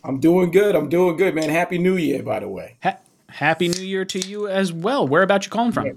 [0.04, 0.74] I'm doing good.
[0.76, 1.50] I'm doing good, man.
[1.50, 2.78] Happy New Year, by the way.
[2.84, 5.06] Ha- Happy New Year to you as well.
[5.08, 5.86] Where about you calling from?
[5.88, 5.94] Y-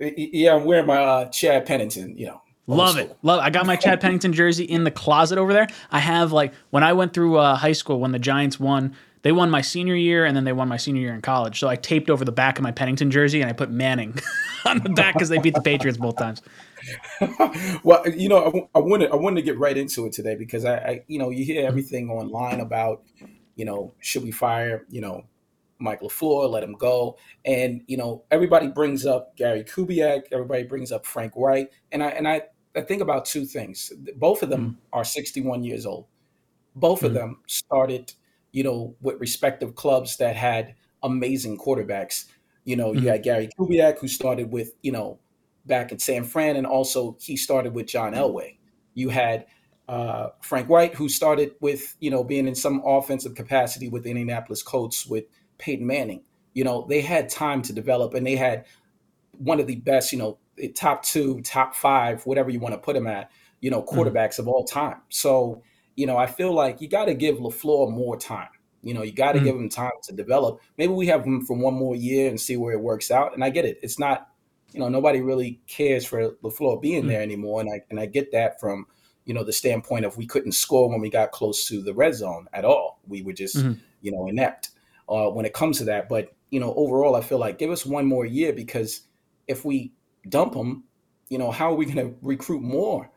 [0.00, 2.18] y- Yeah, I'm wearing my uh, Chad Pennington.
[2.18, 3.04] You know, Love school.
[3.04, 3.16] it.
[3.22, 3.40] Love.
[3.40, 5.68] I got my Chad Pennington jersey in the closet over there.
[5.90, 8.94] I have like when I went through uh, high school when the Giants won.
[9.22, 11.58] They won my senior year and then they won my senior year in college.
[11.58, 14.18] So I taped over the back of my Pennington jersey and I put Manning
[14.64, 16.42] on the back because they beat the Patriots both times.
[17.82, 20.36] well, you know, I, w- I wanted I wanted to get right into it today
[20.36, 23.02] because I, I, you know, you hear everything online about,
[23.56, 25.24] you know, should we fire, you know,
[25.80, 30.90] Mike Lafleur, let him go, and you know, everybody brings up Gary Kubiak, everybody brings
[30.92, 32.42] up Frank Reich, and I and I,
[32.76, 33.92] I think about two things.
[34.16, 36.06] Both of them are 61 years old.
[36.76, 37.14] Both of Mhm.
[37.14, 38.12] them started,
[38.58, 42.24] you know, with respective clubs that had amazing quarterbacks.
[42.64, 43.12] You know, you Mhm.
[43.12, 45.20] had Gary Kubiak who started with, you know,
[45.64, 48.58] back in San Fran, and also he started with John Elway.
[48.94, 49.46] You had
[49.86, 54.10] uh, Frank White, who started with you know being in some offensive capacity with the
[54.10, 55.24] Indianapolis Colts with
[55.58, 56.22] Peyton Manning.
[56.52, 58.66] You know, they had time to develop, and they had
[59.38, 60.38] one of the best, you know,
[60.74, 63.30] top two, top five, whatever you want to put them at,
[63.60, 65.00] you know, quarterbacks of all time.
[65.10, 65.62] So,
[65.98, 68.48] you know, I feel like you got to give Lafleur more time.
[68.82, 69.44] You know, you got to Mhm.
[69.44, 70.60] give him time to develop.
[70.78, 73.34] Maybe we have him for one more year and see where it works out.
[73.34, 73.78] And I get it.
[73.82, 74.28] It's not,
[74.72, 77.08] you know, nobody really cares for Lafleur being Mhm.
[77.08, 77.60] there anymore.
[77.60, 78.86] And I and I get that from,
[79.24, 82.14] you know, the standpoint of we couldn't score when we got close to the red
[82.14, 83.00] zone at all.
[83.08, 83.80] We were just, Mhm.
[84.00, 84.70] you know, inept
[85.08, 86.08] uh, when it comes to that.
[86.08, 89.02] But you know, overall, I feel like give us one more year because
[89.48, 89.92] if we
[90.28, 90.84] dump him,
[91.28, 93.10] you know, how are we going to recruit more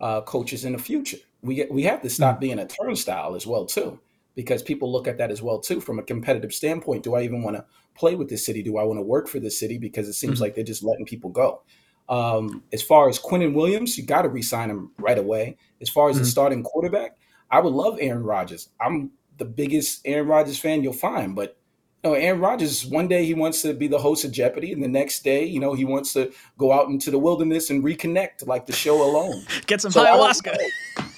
[0.00, 1.18] uh, coaches in the future?
[1.42, 4.00] We we have to stop being a turnstile as well too,
[4.34, 7.04] because people look at that as well too from a competitive standpoint.
[7.04, 7.64] Do I even want to
[7.94, 8.62] play with this city?
[8.62, 9.78] Do I want to work for this city?
[9.78, 10.42] Because it seems Mhm.
[10.42, 11.62] like they're just letting people go.
[12.08, 15.56] Um, as far as Quinnen Williams, you got to re-sign him right away.
[15.80, 16.26] As far as the Mhm.
[16.26, 17.18] starting quarterback,
[17.50, 18.70] I would love Aaron Rodgers.
[18.80, 21.56] I'm the biggest Aaron Rodgers fan you'll find, but
[22.04, 24.82] you know, Aaron Rodgers, one day he wants to be the host of Jeopardy, and
[24.82, 28.46] the next day, you know, he wants to go out into the wilderness and reconnect,
[28.46, 29.42] like the show alone.
[29.66, 30.56] Get some So ayahuasca.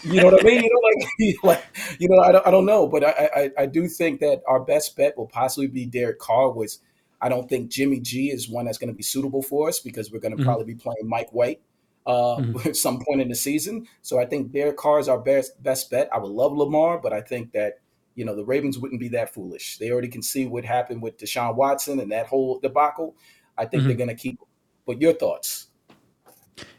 [0.05, 0.63] You know what I mean?
[0.65, 3.67] You know, like, like you know, I don't, I don't know, but I, I, I
[3.67, 6.51] do think that our best bet will possibly be Derek Carr.
[6.51, 6.81] Was
[7.21, 10.11] I don't think Jimmy G is one that's going to be suitable for us because
[10.11, 10.47] we're going to Mhm.
[10.47, 11.61] probably be playing Mike White
[12.07, 12.65] uh, Mhm.
[12.67, 13.87] at some point in the season.
[14.01, 16.09] So I think Derek Carr is our best best bet.
[16.15, 17.80] I would love Lamar, but I think that
[18.15, 19.79] you know the Ravens wouldn't be that foolish.
[19.79, 23.17] They already can see what happened with Deshaun Watson and that whole debacle.
[23.57, 23.87] I think Mhm.
[23.87, 24.39] they're going to keep.
[24.87, 25.69] But your thoughts?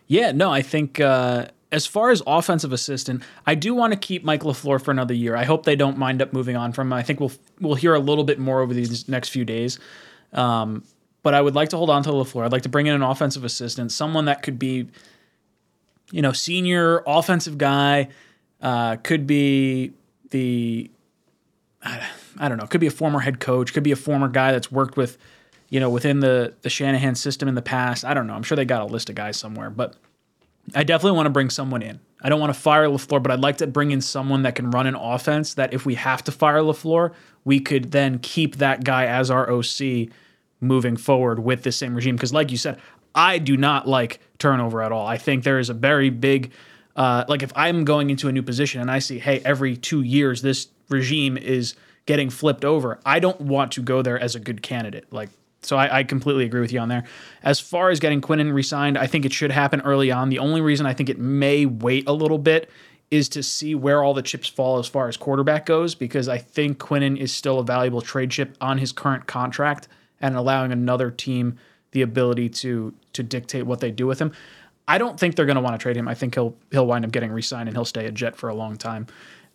[0.08, 4.24] Yeah, no, I think uh, as far as offensive assistant, I do want to keep
[4.26, 5.36] Mike LaFleur for another year.
[5.38, 6.94] I hope they don't mind up moving on from him.
[6.94, 9.80] I think we'll we'll hear a little bit more over these next few days.
[10.34, 10.84] Um,
[11.24, 12.44] but I would like to hold on to LaFleur.
[12.44, 14.88] I'd like to bring in an offensive assistant, someone that could be
[16.12, 18.10] you know, senior offensive guy,
[18.62, 19.94] uh, could be
[20.32, 20.92] the,
[21.84, 24.72] I, don't know, could be a former head coach, could be a former guy that's
[24.72, 25.18] worked with,
[25.70, 28.06] you know, within the the Shanahan system in the past.
[28.06, 28.34] I don't know.
[28.34, 29.96] I'm sure they got a list of guys somewhere, but
[30.76, 32.00] I definitely want to bring someone in.
[32.22, 34.70] I don't want to fire LaFleur, but I'd like to bring in someone that can
[34.70, 37.14] run an offense that if we have to fire LaFleur,
[37.46, 40.10] we could then keep that guy as our OC
[40.60, 42.16] moving forward with the same regime.
[42.16, 42.80] Because, like you said,
[43.16, 45.08] I do not like turnover at all.
[45.08, 46.52] I think there is a very big,
[46.96, 50.04] uh, like if I'm going into a new position and I see, hey, every two
[50.04, 51.76] years this regime is
[52.06, 55.12] getting flipped over, I don't want to go there as a good candidate.
[55.12, 55.30] Like,
[55.62, 57.04] so I, I completely agree with you on there.
[57.44, 60.30] As far as getting Quinnen re-signed, I think it should happen early on.
[60.30, 62.70] The only reason I think it may wait a little bit
[63.12, 66.38] is to see where all the chips fall as far as quarterback goes, because I
[66.38, 69.88] think Quinnen is still a valuable trade chip on his current contract
[70.22, 71.58] and allowing another team
[71.92, 74.32] the ability to to dictate what they do with him.
[74.88, 76.08] I don't think they're going to want to trade him.
[76.08, 78.56] I think he'll he'll wind up getting re-signed and he'll stay a Jet for a
[78.56, 79.08] long time.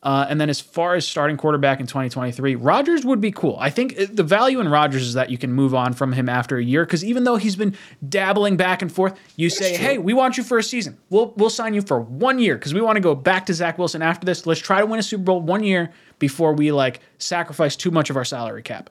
[0.07, 3.57] Uh, and then as far as starting quarterback in 2023, Rodgers would be cool.
[3.59, 6.59] I think the value in Rodgers is that you can move on from him after
[6.59, 7.75] a year because even though he's been
[8.09, 10.97] dabbling back and forth, you say, "Hey, we want you for a season.
[11.11, 13.79] We'll we'll sign you for one year because we want to go back to Zach
[13.79, 14.47] Wilson after this.
[14.47, 15.91] Let's try to win a Super Bowl one year
[16.21, 18.91] before we like sacrifice too much of our salary cap."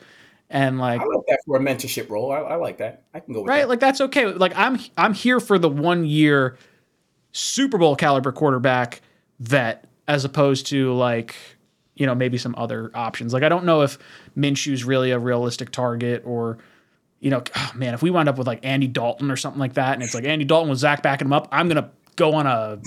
[0.50, 2.34] And like, I like that for a mentorship role.
[2.34, 3.04] I, I like that.
[3.14, 3.70] I can go with right, that.
[3.70, 4.26] like that's okay.
[4.26, 6.58] Like I'm I'm here for the one year
[7.32, 9.00] Super Bowl caliber quarterback
[9.40, 11.36] vet as opposed to like
[11.96, 13.34] you know maybe some other options.
[13.34, 13.98] Like I don't know if
[14.38, 16.58] Minshew's really a realistic target or
[17.20, 19.74] you know oh man if we wind up with like Andy Dalton or something like
[19.74, 22.48] that and it's like Andy Dalton with Zach backing him up, I'm gonna go on
[22.48, 22.80] a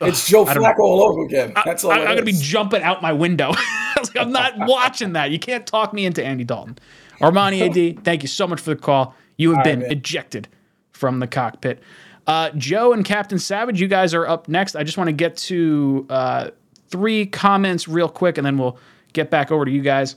[0.00, 1.52] It's Joe I Flacco all over again.
[1.64, 1.92] That's all.
[1.92, 3.52] I, am gonna be jumping out my window.
[3.56, 5.30] I like, I'm not watching that.
[5.30, 6.78] You can't talk me into Andy Dalton.
[7.20, 9.14] Armani AD, thank you so much for the call.
[9.38, 9.90] You have All right, been man.
[9.90, 10.48] ejected
[10.92, 11.82] from the cockpit.
[12.26, 14.74] Uh, Joe and Captain Savage, you guys are up next.
[14.74, 16.50] I just want to get to uh,
[16.88, 18.78] three comments real quick, and then we'll
[19.12, 20.16] get back over to you guys.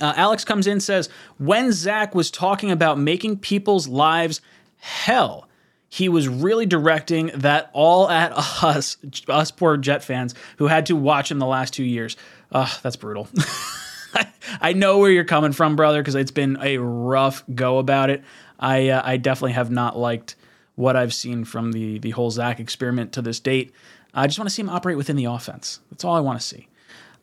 [0.00, 4.40] Uh, Alex comes in says when Zach was talking about making people's lives
[4.78, 5.48] hell,
[5.88, 8.32] he was really directing that all at
[8.62, 8.96] us,
[9.28, 12.16] us poor Jet fans who had to watch him the last two years.
[12.52, 13.28] Ugh, that's brutal.
[14.60, 18.22] I know where you're coming from, brother, because it's been a rough go about it.
[18.58, 20.36] I uh, I definitely have not liked
[20.74, 23.72] what I've seen from the the whole Zach experiment to this date.
[24.14, 25.80] I just want to see him operate within the offense.
[25.90, 26.68] That's all I want to see.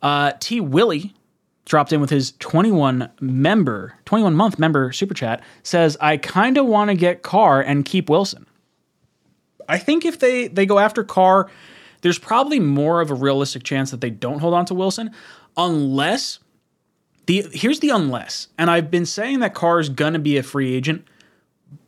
[0.01, 1.13] Uh, T Willie
[1.65, 5.43] dropped in with his 21 member, 21 month member super chat.
[5.63, 8.45] Says I kind of want to get Carr and keep Wilson.
[9.69, 11.49] I think if they they go after Carr,
[12.01, 15.11] there's probably more of a realistic chance that they don't hold on to Wilson,
[15.55, 16.39] unless
[17.25, 20.73] the here's the unless, and I've been saying that Carr is gonna be a free
[20.73, 21.05] agent,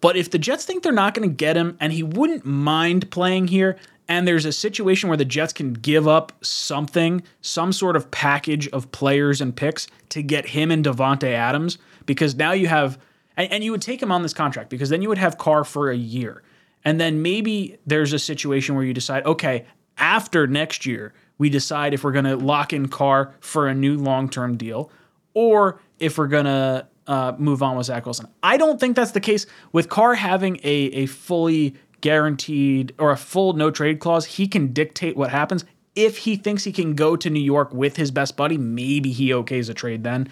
[0.01, 3.47] but if the Jets think they're not gonna get him, and he wouldn't mind playing
[3.47, 3.77] here,
[4.09, 8.67] and there's a situation where the Jets can give up something, some sort of package
[8.69, 12.97] of players and picks to get him and Davante Adams, because now you have,
[13.37, 15.63] and, and you would take him on this contract because then you would have Carr
[15.63, 16.41] for a year.
[16.83, 19.67] And then maybe there's a situation where you decide, okay,
[19.99, 23.95] after next year, we decide if we're going to lock in Carr for a new
[23.95, 24.91] long term deal
[25.35, 28.27] or if we're going to uh, move on with Zach Wilson.
[28.41, 29.45] I don't think that's the case.
[29.71, 34.73] With Carr having a, a fully guaranteed or a full no trade clause, he can
[34.73, 35.65] dictate what happens.
[35.95, 39.29] If he thinks he can go to New York with his best buddy, maybe he
[39.29, 40.29] okays a trade then.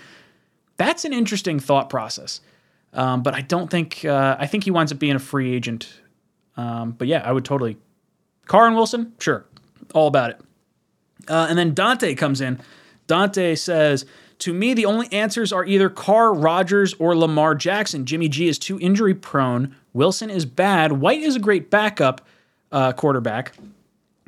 [0.77, 2.41] That's an interesting thought process.
[2.93, 5.91] Um, but I don't think, uh, I think he winds up being a free agent
[6.57, 7.77] um, but yeah, I would totally.
[8.47, 9.45] Carr and Wilson, sure,
[9.93, 10.41] all about it.
[11.29, 12.59] Uh, and then Dante comes in.
[13.05, 14.05] Dante says,
[14.39, 18.05] "To me, the only answers are either Carr, Rodgers, or Lamar Jackson.
[18.05, 19.75] Jimmy G is too injury prone.
[19.97, 20.93] Wilson is bad.
[20.93, 22.21] White is a great backup
[22.71, 23.53] uh, quarterback.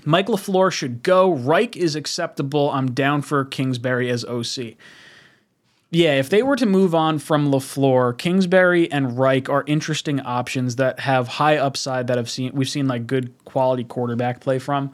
[0.04, 1.32] Mike LaFleur should go.
[1.32, 2.72] Reich is acceptable.
[2.72, 4.76] I'm down for Kingsbury as OC."
[5.92, 10.76] Yeah, if they were to move on from LaFleur, Kingsbury and Reich are interesting options
[10.76, 14.92] that have high upside that have seen we've seen like good quality quarterback play from.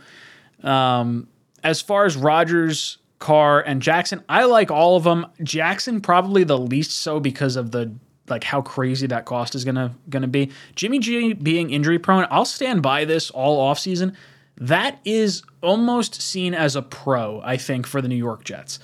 [0.64, 1.28] Um,
[1.64, 5.26] as far as Rodgers, Carr, and Jackson, I like all of them.
[5.44, 7.94] Jackson probably the least so because of the
[8.30, 10.52] like how crazy that cost is gonna gonna be.
[10.76, 14.16] Jimmy G being injury prone, I'll stand by this all offseason.
[14.58, 18.80] That is almost seen as a pro, I think, for the New York Jets.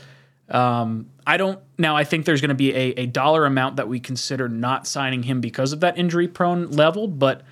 [0.49, 1.95] Um, I don't now.
[1.95, 5.23] I think there's going to be a, a dollar amount that we consider not signing
[5.23, 7.43] him because of that injury prone level, but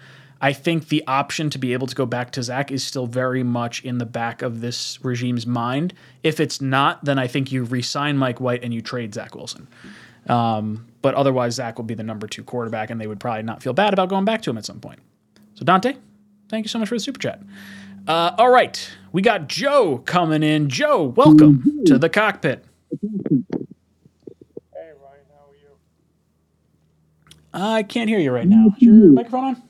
[0.42, 3.44] I think the option to be able to go back to Zach is still very
[3.44, 5.94] much in the back of this regime's mind.
[6.24, 9.68] If it's not, then I think you re-sign Mike White and you trade Zach Wilson.
[10.28, 13.64] Um, but otherwise, Zach will be the number two quarterback, and they would probably not
[13.64, 15.00] feel bad about going back to him at some point.
[15.56, 15.96] So Dante,
[16.50, 17.42] thank you so much for the super chat.
[18.08, 20.70] Uh, all right, we got Joe coming in.
[20.70, 22.66] Joe, welcome to the cockpit.
[23.02, 23.08] Hey,
[24.74, 25.78] Ryan, how are you?
[27.54, 28.74] I can't hear you right now.
[28.76, 29.64] Is your microphone on?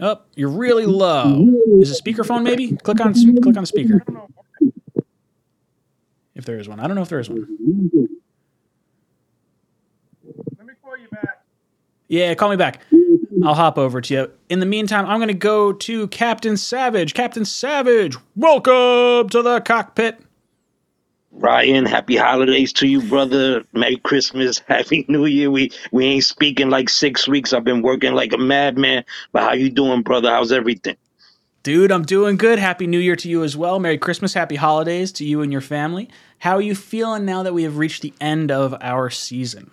[0.00, 1.48] Oh, you're really low.
[1.80, 2.76] Is it speakerphone maybe?
[2.76, 4.04] Click on click on the speaker.
[6.38, 6.78] If there is one.
[6.78, 7.40] I don't know if there is one.
[10.56, 11.42] Let me call you back.
[12.06, 12.80] Yeah, call me back.
[13.44, 14.30] I'll hop over to you.
[14.48, 17.12] In the meantime, I'm going to go to Captain Savage.
[17.12, 20.20] Captain Savage, welcome to the cockpit.
[21.32, 23.64] Ryan, happy holidays to you, brother.
[23.72, 25.50] Merry Christmas, Happy New Year.
[25.50, 27.52] We we ain't speaking like six weeks.
[27.52, 29.04] I've been working like a madman.
[29.32, 30.30] But how you doing, brother?
[30.30, 30.96] How's everything?
[31.68, 32.58] Dude, I'm doing good.
[32.58, 33.78] Happy New Year to you as well.
[33.78, 36.08] Merry Christmas, happy holidays to you and your family.
[36.38, 39.70] How are you feeling now that we have reached the end of our season?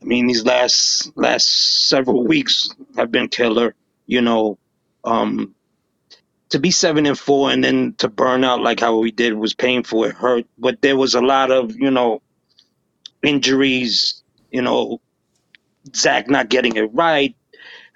[0.00, 3.74] I mean, these last last several weeks have been killer.
[4.06, 4.58] You know,
[5.02, 5.56] um,
[6.50, 9.54] to be seven and four and then to burn out like how we did was
[9.54, 10.04] painful.
[10.04, 12.22] It hurt, but there was a lot of you know
[13.24, 14.22] injuries.
[14.52, 15.00] You know,
[15.96, 17.34] Zach not getting it right.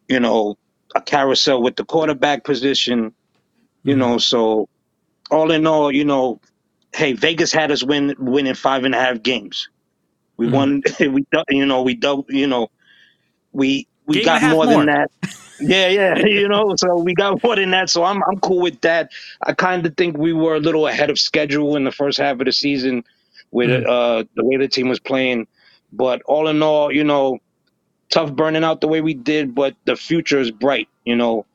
[0.08, 0.58] You know,
[0.94, 3.14] a carousel with the quarterback position.
[3.84, 4.68] You know, so
[5.30, 6.40] all in all, you know,
[6.94, 9.68] hey, Vegas had us win winning five and a half games.
[10.38, 10.82] We won.
[11.00, 12.26] We you know we double.
[12.28, 12.68] You know
[13.52, 14.66] we we Game got more more.
[14.66, 15.10] than that.
[15.58, 16.18] Yeah, yeah.
[16.26, 17.90] You know, so we got more than that.
[17.90, 19.12] So I'm I'm cool with that.
[19.42, 22.40] I kind of think we were a little ahead of schedule in the first half
[22.40, 23.04] of the season
[23.52, 23.86] with Mhm.
[23.86, 25.46] uh the way the team was playing.
[25.92, 27.38] But all in all, you know,
[28.12, 30.88] tough burning out the way we did, but the future is bright.
[31.04, 31.46] You know,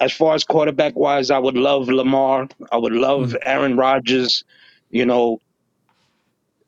[0.00, 2.48] as far as quarterback wise, I would love Lamar.
[2.72, 3.38] I would love mm.
[3.42, 4.42] Aaron Rodgers.
[4.90, 5.40] You know,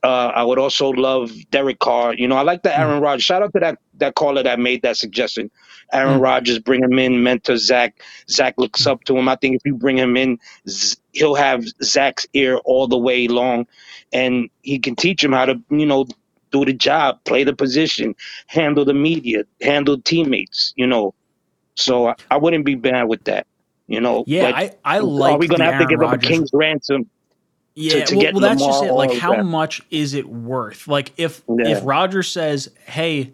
[0.03, 2.15] uh, I would also love Derek Carr.
[2.15, 2.79] You know, I like the mm.
[2.79, 3.25] Aaron Rodgers.
[3.25, 5.51] Shout out to that that caller that made that suggestion.
[5.93, 6.23] Aaron mm.
[6.23, 8.01] Rodgers, bring him in, mentor Zach.
[8.29, 9.29] Zach looks up to him.
[9.29, 10.39] I think if you bring him in,
[10.69, 13.67] Z- he'll have Zach's ear all the way long,
[14.13, 16.07] and he can teach him how to, you know,
[16.65, 18.15] do the job, play the position,
[18.47, 20.73] handle the media, handle teammates.
[20.77, 21.15] You know,
[21.75, 23.47] so I, I wouldn't be bad with that.
[23.89, 27.09] You know, Yeah, I- I Are we gonna have to give up a king's ransom?
[27.79, 28.93] Yeah, to well, get well, that's just it.
[28.93, 29.45] Like, how that.
[29.45, 30.89] much is it worth?
[30.89, 31.69] Like, if Yeah.
[31.69, 33.33] if Rodgers says, "Hey,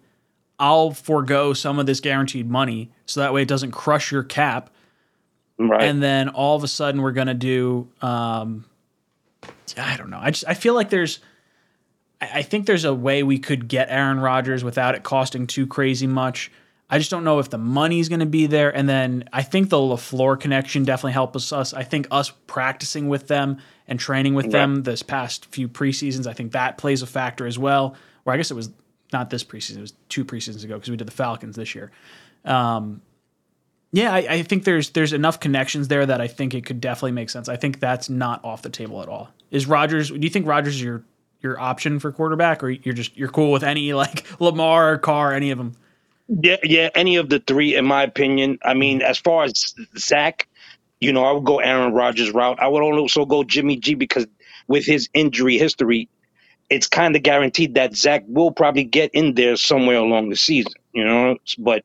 [0.58, 4.68] I'll forego some of this guaranteed money, so that way it doesn't crush your cap,"
[5.58, 5.84] right?
[5.84, 8.64] And then all of a sudden we're gonna do, um,
[9.78, 10.18] I don't know.
[10.20, 11.20] I just I feel like there's,
[12.34, 16.06] I, think there's a way we could get Aaron Rodgers without it costing too crazy
[16.06, 16.50] much.
[16.88, 18.74] I just don't know if the money's going to be there.
[18.74, 21.72] And then I think the LaFleur connection definitely helps us.
[21.72, 23.58] I think us practicing with them
[23.88, 24.52] and training with Right.
[24.52, 27.96] them this past few preseasons, I think that plays a factor as well.
[28.24, 28.70] Or I guess it was
[29.12, 31.90] not this preseason, it was two preseasons ago because we did the Falcons this year.
[32.44, 33.02] Um,
[33.92, 37.12] yeah, I, I think there's there's enough connections there that I think it could definitely
[37.12, 37.48] make sense.
[37.48, 39.28] I think that's not off the table at all.
[39.50, 40.10] Is Rodgers?
[40.10, 41.04] Do you think Rodgers is your
[41.42, 45.50] your option for quarterback, or you're just you're cool with any like Lamar, Carr, any
[45.50, 45.74] of them?
[46.28, 48.58] Yeah, yeah, any of the three, in my opinion.
[48.64, 50.48] I mean, as far as Zach,
[51.00, 52.60] you know, I would go Aaron Rodgers route.
[52.60, 54.26] I would also go Jimmy G because
[54.68, 56.08] with his injury history,
[56.70, 60.72] it's kind of guaranteed that Zach will probably get in there somewhere along the season,
[60.92, 61.36] you know.
[61.58, 61.84] But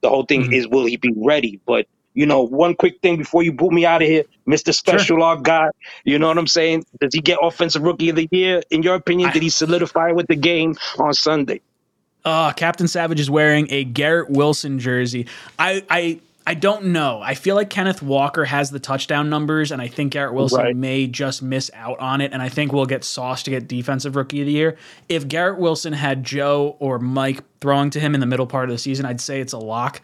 [0.00, 0.52] the whole thing mm-hmm.
[0.52, 1.60] is, will he be ready?
[1.66, 5.22] But you know, one quick thing before you boot me out of here, Mister Special
[5.22, 5.68] Our guy.
[6.04, 6.84] You know what I'm saying?
[7.00, 8.62] Does he get Offensive Rookie of the Year?
[8.70, 11.60] In your opinion, did he solidify with the game on Sunday?
[12.24, 15.26] Uh, Captain Savage is wearing a Garrett Wilson jersey.
[15.58, 17.20] I, I I don't know.
[17.22, 20.76] I feel like Kenneth Walker has the touchdown numbers, and I think Garrett Wilson Right.
[20.76, 22.32] may just miss out on it.
[22.32, 24.76] And I think we'll get sauce to get Defensive Rookie of the Year.
[25.08, 28.74] If Garrett Wilson had Joe or Mike throwing to him in the middle part of
[28.74, 30.02] the season, I'd say it's a lock.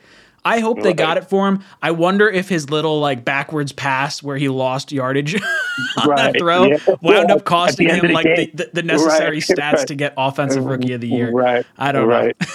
[0.48, 1.62] I hope they got it for him.
[1.82, 5.34] I wonder if his little like backwards pass where he lost yardage
[5.98, 6.78] on that throw yeah.
[7.02, 9.86] wound up costing him the like the, the, the necessary Right, stats right.
[9.88, 11.30] to get Offensive Rookie of the Year.
[11.30, 11.66] Right.
[11.76, 12.34] I don't right.
[12.40, 12.46] know.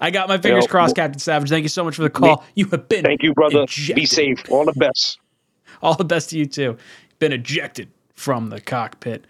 [0.00, 1.50] I got my fingers crossed, Captain Savage.
[1.50, 2.42] Thank you so much for the call.
[2.54, 3.66] You have been Thank you, brother.
[3.94, 4.50] Be safe.
[4.50, 5.18] All the best.
[5.82, 6.78] All the best to you too.
[7.18, 9.26] Been ejected from the cockpit.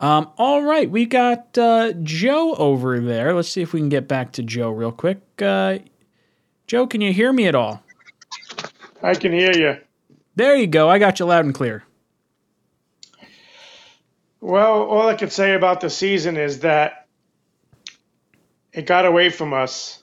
[0.00, 3.34] Um, all right, we got uh, Joe over there.
[3.34, 5.20] Let's see if we can get back to Joe real quick.
[5.40, 5.78] Uh,
[6.66, 7.82] Joe, can you hear me at all?
[9.02, 9.76] I can hear you.
[10.36, 10.88] There you go.
[10.88, 11.84] I got you loud and clear.
[14.40, 17.06] Well, all I could say about the season is that
[18.72, 20.02] it got away from us,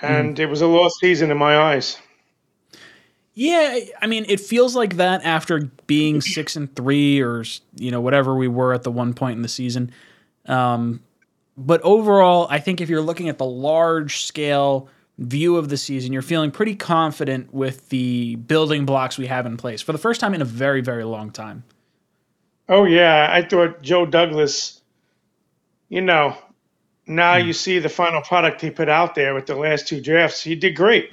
[0.00, 1.98] and it was a lost season in my eyes.
[3.34, 7.44] Yeah, I mean, it feels like that after being six and three, or
[7.74, 9.90] you know whatever we were at the one point in the season.
[10.46, 11.02] Um,
[11.58, 14.88] but overall, I think if you're looking at the large scale
[15.18, 19.56] view of the season, you're feeling pretty confident with the building blocks we have in
[19.56, 21.64] place for the first time in a very, very long time.
[22.68, 24.80] Oh yeah, I thought Joe Douglas.
[25.88, 26.36] You know,
[27.06, 27.46] now Hmm.
[27.46, 30.42] you see the final product he put out there with the last two drafts.
[30.42, 31.12] He did great.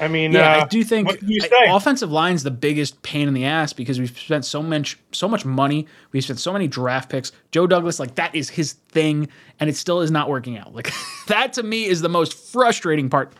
[0.00, 1.70] I mean, Yeah, uh, I do think What can you I- say?
[1.70, 5.44] offensive line's the biggest pain in the ass because we've spent so much so much
[5.44, 5.86] money.
[6.12, 7.32] We've spent so many draft picks.
[7.50, 9.28] Joe Douglas, like that is his thing,
[9.58, 10.74] and it still is not working out.
[10.74, 10.92] Like
[11.26, 13.32] that to me is the most frustrating part.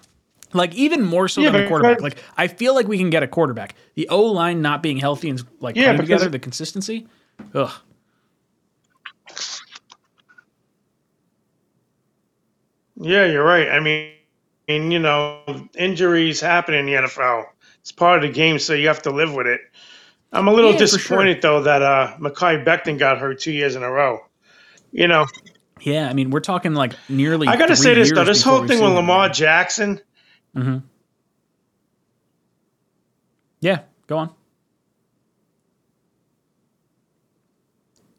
[0.54, 2.00] Like even more so Yeah, than the quarterback.
[2.00, 3.74] Like I feel like we can get a quarterback.
[3.94, 7.06] The O line not being healthy and like Yeah, together the consistency.
[7.54, 7.70] Ugh.
[13.00, 13.68] Yeah, you're right.
[13.68, 14.12] I mean,
[14.68, 15.40] mean, you know,
[15.76, 17.46] injuries happen in the NFL.
[17.80, 19.60] It's part of the game, so you have to live with it.
[20.32, 20.98] I'm a little Yeah, for sure.
[20.98, 24.20] disappointed though that uh Mekhi Becton got hurt two years in a row.
[24.92, 25.26] You know,
[25.80, 27.48] Yeah, I mean we're talking like nearly.
[27.48, 28.24] I got to three say this though.
[28.24, 28.92] This whole thing with.
[28.92, 30.00] Lamar Jackson.
[30.54, 30.82] Mhm.
[33.60, 34.30] Yeah, go on.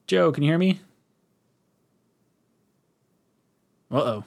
[0.07, 0.79] Joe, can you hear me?
[3.91, 4.23] Uh oh.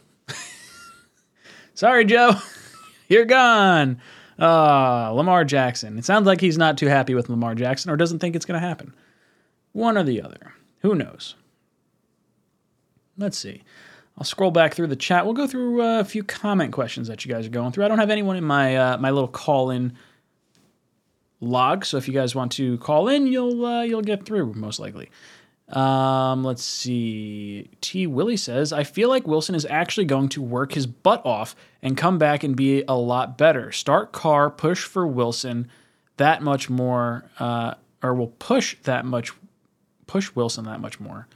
[1.83, 2.35] Sorry, Joe.
[3.09, 4.01] You're gone.
[4.39, 5.99] Uh, Lamar Jackson.
[5.99, 8.61] It sounds like he's not too happy with Lamar Jackson or doesn't think it's going
[8.61, 8.95] to happen.
[9.73, 10.53] One or the other.
[10.83, 11.35] Who knows?
[13.19, 13.65] Let's see.
[14.17, 15.25] I'll scroll back through the chat.
[15.25, 17.85] We'll go through uh, a few comment questions that you guys are going through.
[17.85, 19.95] I don't have anyone in my uh, my little call in
[21.41, 24.79] log, so if you guys want to call in, you'll uh, you'll get through most
[24.79, 25.11] likely.
[25.73, 27.71] Um, let's see.
[27.81, 28.07] T.
[28.07, 31.97] Willie says, I feel like Wilson is actually going to work his butt off and
[31.97, 33.73] come back and be a lot better.
[33.73, 35.69] Start Carr, push for Wilson
[36.19, 39.33] that much more, uh, or will push that much,
[40.07, 41.27] push Wilson that much more.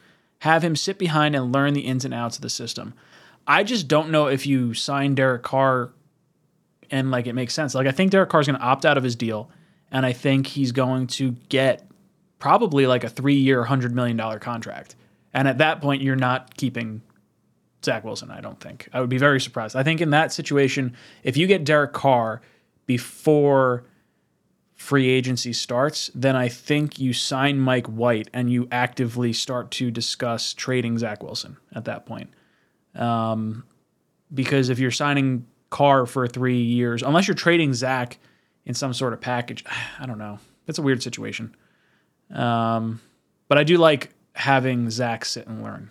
[0.40, 2.92] Have him sit behind and learn the ins and outs of the system.
[3.46, 5.92] I just don't know if you sign Derek Carr
[6.90, 7.74] and like it makes sense.
[7.74, 9.50] Like I think Derek Carr's going to opt out of his deal,
[9.90, 11.85] and I think he's going to get
[12.38, 14.96] probably like a three-year, hundred million dollar contract.
[15.32, 17.02] And at that point, you're not keeping
[17.84, 18.30] Zach Wilson.
[18.30, 18.88] I don't think.
[18.92, 19.76] I would be very surprised.
[19.76, 22.40] I think in that situation, if you get Derek Carr
[22.86, 23.84] before
[24.74, 29.90] free agency starts, then I think you sign Mike White and you actively start to
[29.90, 32.30] discuss trading Zach Wilson at that point.
[32.94, 33.64] Um,
[34.32, 38.18] because if you're signing Carr for three years, unless you're trading Zach
[38.64, 39.64] in some sort of package,
[39.98, 40.38] I don't know.
[40.66, 41.54] It's a weird situation.
[42.30, 43.00] Um,
[43.48, 45.90] but I do like having Zach sit and learn.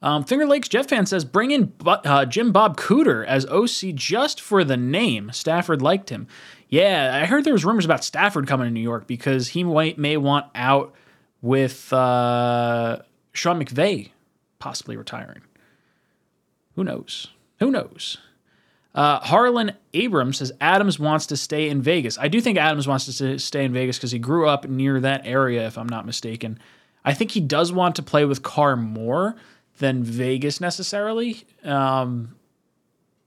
[0.00, 4.40] Um, Finger Lakes Jet fan says bring in uh, Jim Bob Cooter as OC just
[4.40, 5.30] for the name.
[5.32, 6.26] Stafford liked him.
[6.68, 9.98] Yeah, I heard there was rumors about Stafford coming to New York because he might,
[9.98, 10.94] may want out
[11.40, 12.98] with uh,
[13.32, 14.10] Sean McVay
[14.58, 15.42] possibly retiring.
[16.76, 17.28] Who knows?
[17.58, 18.18] Who knows?
[18.94, 22.18] Uh, Harlan Abrams says Adams wants to stay in Vegas.
[22.18, 25.22] I do think Adams wants to stay in Vegas because he grew up near that
[25.24, 26.58] area, if I'm not mistaken.
[27.04, 29.34] I think he does want to play with Carr more
[29.78, 31.44] than Vegas necessarily.
[31.64, 32.36] Um,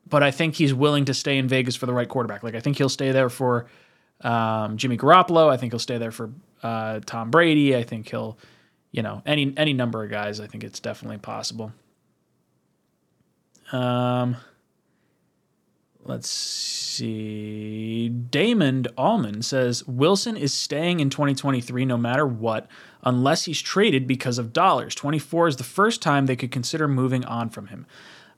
[0.07, 2.43] but I think he's willing to stay in Vegas for the right quarterback.
[2.43, 3.65] Like I think he'll stay there for
[4.21, 5.49] um, Jimmy Garoppolo.
[5.49, 7.75] I think he'll stay there for uh, Tom Brady.
[7.75, 8.37] I think he'll,
[8.91, 10.39] you know, any any number of guys.
[10.39, 11.73] I think it's definitely possible.
[13.71, 14.37] Um,
[16.05, 18.09] let's see.
[18.09, 22.67] Damon Allman says Wilson is staying in 2023 no matter what,
[23.03, 24.95] unless he's traded because of dollars.
[24.95, 27.85] 24 is the first time they could consider moving on from him.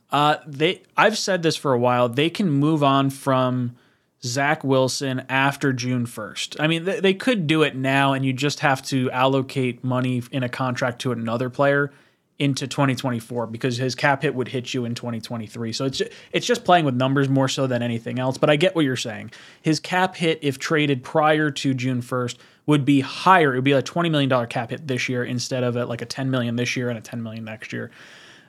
[0.10, 2.08] Uh, they, I've said this for a while.
[2.08, 3.76] They can move on from
[4.24, 6.58] Zach Wilson after June 1st.
[6.60, 10.24] I mean, they, they could do it now, and you just have to allocate money
[10.32, 11.92] in a contract to another player
[12.40, 15.74] into 2024 because his cap hit would hit you in 2023.
[15.74, 18.38] So it's it's just playing with numbers more so than anything else.
[18.38, 19.32] But I get what you're saying.
[19.62, 23.54] His cap hit, if traded prior to June 1st, would be higher.
[23.54, 26.02] It would be like 20 million dollar cap hit this year instead of a, like
[26.02, 27.90] a 10 million this year and a 10 million next year.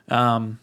[0.09, 0.59] Um,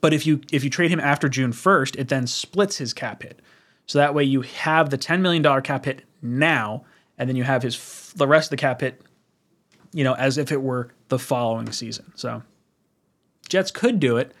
[0.00, 3.22] but if you if you trade him after June 1st, it then splits his cap
[3.22, 3.40] hit.
[3.86, 6.84] So that way you have the 10 million dollar cap hit now,
[7.16, 9.00] and then you have his the rest of the cap hit,
[9.92, 12.12] you know, as if it were the following season.
[12.14, 12.42] So
[13.48, 14.32] Jets could do it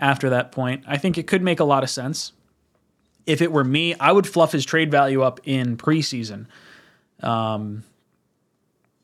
[0.00, 0.84] after that point.
[0.86, 2.32] I think it could make a lot of sense.
[3.26, 6.46] If it were me, I would fluff his trade value up in preseason,
[7.22, 7.82] um,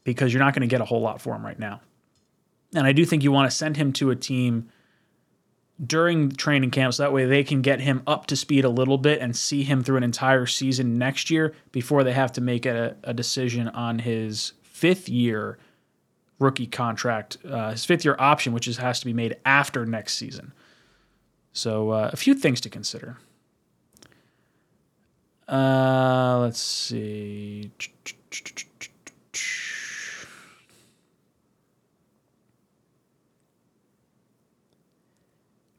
[0.05, 1.81] because you're not going to get a whole lot for him right now.
[2.75, 4.69] And I do think you want to send him to a team
[5.85, 8.99] during training camp so that way they can get him up to speed a little
[8.99, 12.67] bit and see him through an entire season next year before they have to make
[12.67, 15.59] a, a decision on his fifth year
[16.43, 20.15] rookie contract, uh, his fifth year option, which is, has to be made after next
[20.15, 20.53] season.
[21.53, 23.19] So uh, a few things to consider.
[25.49, 27.71] Uh, let's see.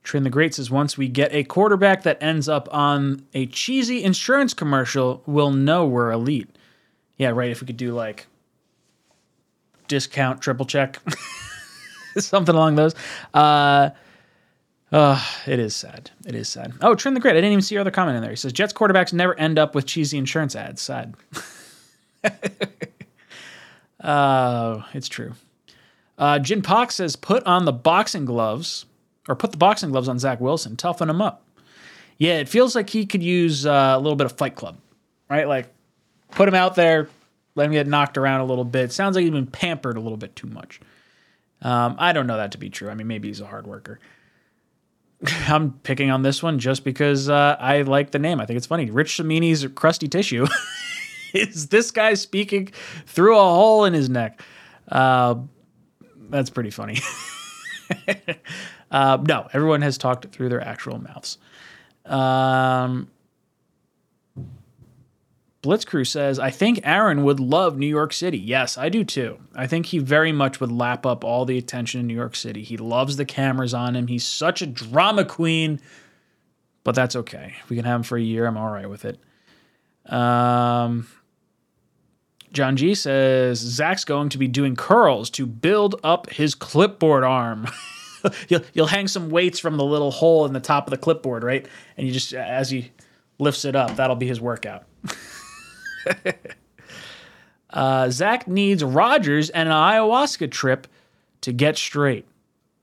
[0.04, 4.04] Trin the Great says once we get a quarterback that ends up on a cheesy
[4.04, 6.56] insurance commercial, we'll know we're elite.
[7.18, 7.50] Yeah, right.
[7.50, 8.28] If we could do like
[9.94, 11.00] discount triple check,
[12.18, 12.96] something along those.
[13.32, 13.92] Uh,
[14.92, 16.10] uh, it is sad.
[16.26, 16.74] It is sad.
[16.82, 17.34] Oh, Trin the Great.
[17.34, 18.32] I didn't even see your other comment in there.
[18.32, 20.82] He says Jets quarterbacks never end up with cheesy insurance ads.
[20.82, 21.14] Sad.
[24.00, 25.34] uh, it's true.
[26.18, 28.88] Uh, Jin Pak says put on the boxing gloves
[29.28, 31.46] or put the boxing gloves on Zach Wilson, toughen him up.
[32.18, 34.78] Yeah, it feels like he could use uh, a little bit of Fight Club,
[35.30, 35.48] right?
[35.48, 35.72] Like
[36.32, 37.10] put him out there,
[37.56, 38.92] let him get knocked around a little bit.
[38.92, 40.80] Sounds like he's been pampered a little bit too much.
[41.62, 42.90] Um, I don't know that to be true.
[42.90, 44.00] I mean, maybe he's a hard worker.
[45.48, 48.40] I'm picking on this one just because uh, I like the name.
[48.40, 48.90] I think it's funny.
[48.90, 50.48] Rich Cimini's crusty tissue.
[51.34, 52.72] is this guy speaking
[53.06, 54.42] through a hole in his neck?
[54.90, 55.36] Uh,
[56.30, 57.00] that's pretty funny.
[58.92, 61.38] uh, no, everyone has talked through their actual mouths.
[62.06, 63.10] Um,
[65.64, 68.38] Blitzcrew says, I think Aaron would love New York City.
[68.38, 69.40] Yes, I do too.
[69.56, 72.64] I think he very much would lap up all the attention in New York City.
[72.64, 74.08] He loves the cameras on him.
[74.08, 75.80] He's such a drama queen,
[76.84, 77.56] but that's okay.
[77.70, 79.20] We can have him for a year, I'm all right with it.
[80.12, 81.08] Um,
[82.52, 87.68] John G says, Zach's going to be doing curls to build up his clipboard arm.
[88.50, 91.42] you'll, you'll hang some weights from the little hole in the top of the clipboard,
[91.42, 91.66] right?
[91.96, 92.92] And you just, as he
[93.40, 94.84] lifts it up, that'll be his workout.
[97.70, 100.88] uh, Zach needs Rodgers and an ayahuasca trip
[101.42, 102.26] to get straight.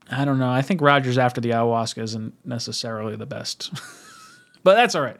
[0.09, 0.49] I don't know.
[0.49, 3.71] I think Rodgers after the ayahuasca isn't necessarily the best,
[4.63, 5.17] but that's all right.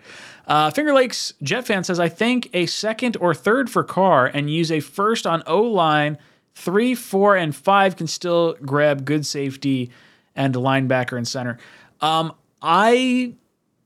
[0.47, 4.49] Uh, Finger Lakes Jet fan says, I think a second or third for Carr and
[4.49, 6.17] use a first on O line.
[6.53, 9.89] Three, four, and five can still grab good safety
[10.35, 11.57] and linebacker and center.
[12.01, 13.35] Um, I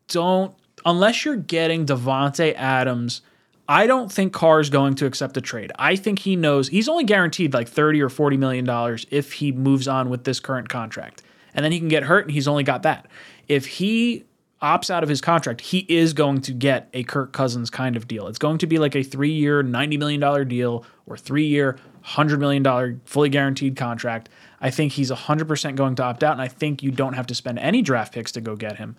[0.07, 0.55] don't,
[0.85, 3.21] unless you're getting Davante Adams
[3.67, 5.71] I don't think Carr is going to accept a trade.
[5.79, 9.51] I think he knows he's only guaranteed like 30 or 40 million dollars if he
[9.51, 11.23] moves on with this current contract.
[11.53, 13.07] And then he can get hurt and he's only got that.
[13.47, 14.25] If he
[14.61, 18.07] opts out of his contract, he is going to get a Kirk Cousins kind of
[18.07, 18.27] deal.
[18.27, 22.61] It's going to be like a 3-year, 90 million dollar deal or 3-year, 100 million
[22.61, 24.29] dollar fully guaranteed contract.
[24.61, 27.35] I think he's 100% going to opt out and I think you don't have to
[27.35, 28.95] spend any draft picks to go get him.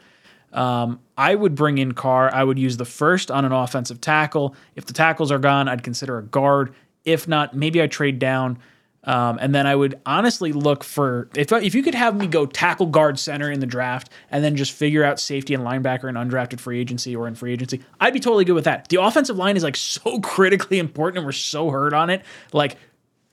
[0.52, 2.32] Um, I would bring in Carr.
[2.32, 4.54] I would use the first on an offensive tackle.
[4.74, 6.74] If the tackles are gone, I'd consider a guard.
[7.04, 8.58] If not, maybe I trade down.
[9.04, 12.44] Um, and then I would honestly look for if if you could have me go
[12.44, 16.16] tackle guard center in the draft and then just figure out safety and linebacker in
[16.16, 18.88] undrafted free agency or in free agency, I'd be totally good with that.
[18.88, 22.22] The offensive line is like so critically important and we're so hurt on it.
[22.52, 22.76] Like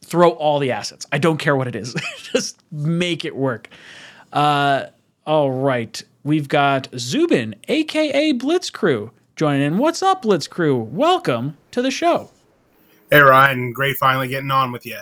[0.05, 1.07] throw all the assets.
[1.11, 1.95] I don't care what it is.
[2.18, 3.70] just make it work.
[4.32, 4.86] Uh,
[5.26, 6.03] all right.
[6.26, 9.78] We've got Zubin, aka Blitz Crew, joining in.
[9.78, 10.78] What's up, Blitz Crew?
[10.78, 12.30] Welcome to the show.
[13.11, 14.99] Hey Ryan, great finally getting on with you.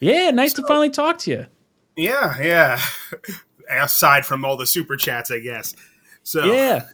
[0.00, 1.46] Yeah, nice so, to finally talk to you.
[1.94, 2.80] Yeah, yeah.
[3.70, 5.74] Aside from all the super chats, I guess.
[6.22, 6.86] So yeah,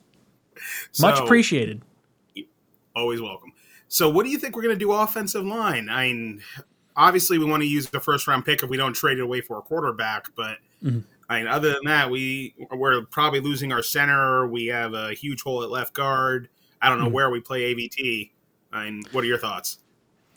[0.91, 1.83] so, much appreciated.
[2.97, 3.53] Always welcome.
[3.87, 5.89] So, what do you think we're going to do offensive line?
[5.89, 6.43] I mean,
[6.97, 9.41] obviously, we want to use the first round pick if we don't trade it away
[9.41, 10.59] for a quarterback, but.
[10.83, 14.47] Mm-hmm I mean, other than that, we we're probably losing our center.
[14.47, 16.51] We have a huge hole at left guard.
[16.83, 18.31] I don't know mm where we play AVT.
[18.73, 19.79] I mean, what are your thoughts?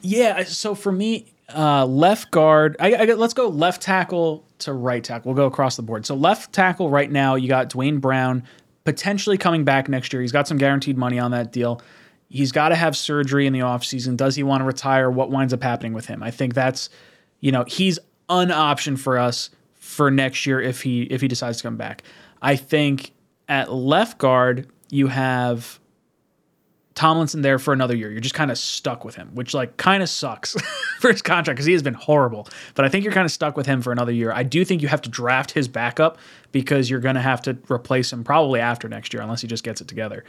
[0.01, 2.77] Yeah, so for me, uh, left guard.
[2.79, 5.33] I, I, let's go left tackle to right tackle.
[5.33, 6.05] We'll go across the board.
[6.05, 8.43] So left tackle right now, you got Duane Brown
[8.85, 10.21] potentially coming back next year.
[10.21, 11.81] He's got some guaranteed money on that deal.
[12.29, 14.15] He's got to have surgery in the offseason.
[14.15, 15.11] Does he want to retire?
[15.11, 16.23] What winds up happening with him?
[16.23, 16.89] I think that's,
[17.41, 17.99] you know, he's
[18.29, 19.49] an option for us
[19.85, 22.01] for next year if he if he decides to come back.
[22.41, 23.11] I think
[23.47, 25.79] at left guard you have
[26.95, 28.09] Tomlinson there for another year.
[28.09, 30.53] You're just kind of stuck with him, which like kind of sucks
[30.99, 32.47] for his contract because he has been horrible.
[32.73, 34.31] But I think you're kind of stuck with him for another year.
[34.31, 36.17] I do think you have to draft his backup
[36.51, 39.63] because you're going to have to replace him probably after next year unless he just
[39.63, 40.23] gets it together.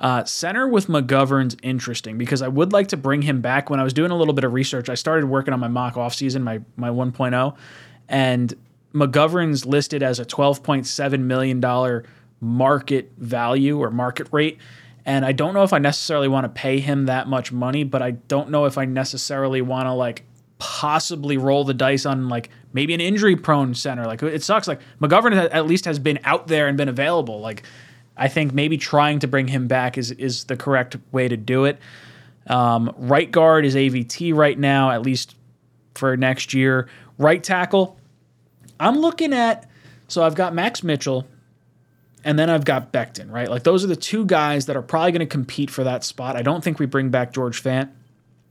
[0.00, 3.70] Uh, center with McGovern's interesting because I would like to bring him back.
[3.70, 5.94] When I was doing a little bit of research, I started working on my mock
[5.94, 7.56] offseason, my my 1.0,
[8.08, 8.54] and
[8.98, 12.04] McGovern's listed as a $12.7 million
[12.40, 14.58] market value or market rate.
[15.04, 18.02] And I don't know if I necessarily want to pay him that much money, but
[18.02, 20.24] I don't know if I necessarily want to like
[20.58, 24.04] possibly roll the dice on like maybe an injury prone center.
[24.04, 24.68] Like it sucks.
[24.68, 27.40] Like McGovern at least has been out there and been available.
[27.40, 27.62] Like
[28.16, 31.64] I think maybe trying to bring him back is is the correct way to do
[31.64, 31.78] it.
[32.48, 35.36] Um, right guard is AVT right now, at least
[35.94, 36.88] for next year.
[37.18, 37.97] Right tackle,
[38.80, 39.68] I'm looking at.
[40.08, 41.26] So I've got Max Mitchell,
[42.24, 43.30] and then I've got Becton.
[43.30, 46.04] Right, like those are the two guys that are probably going to compete for that
[46.04, 46.36] spot.
[46.36, 47.90] I don't think we bring back George Fant.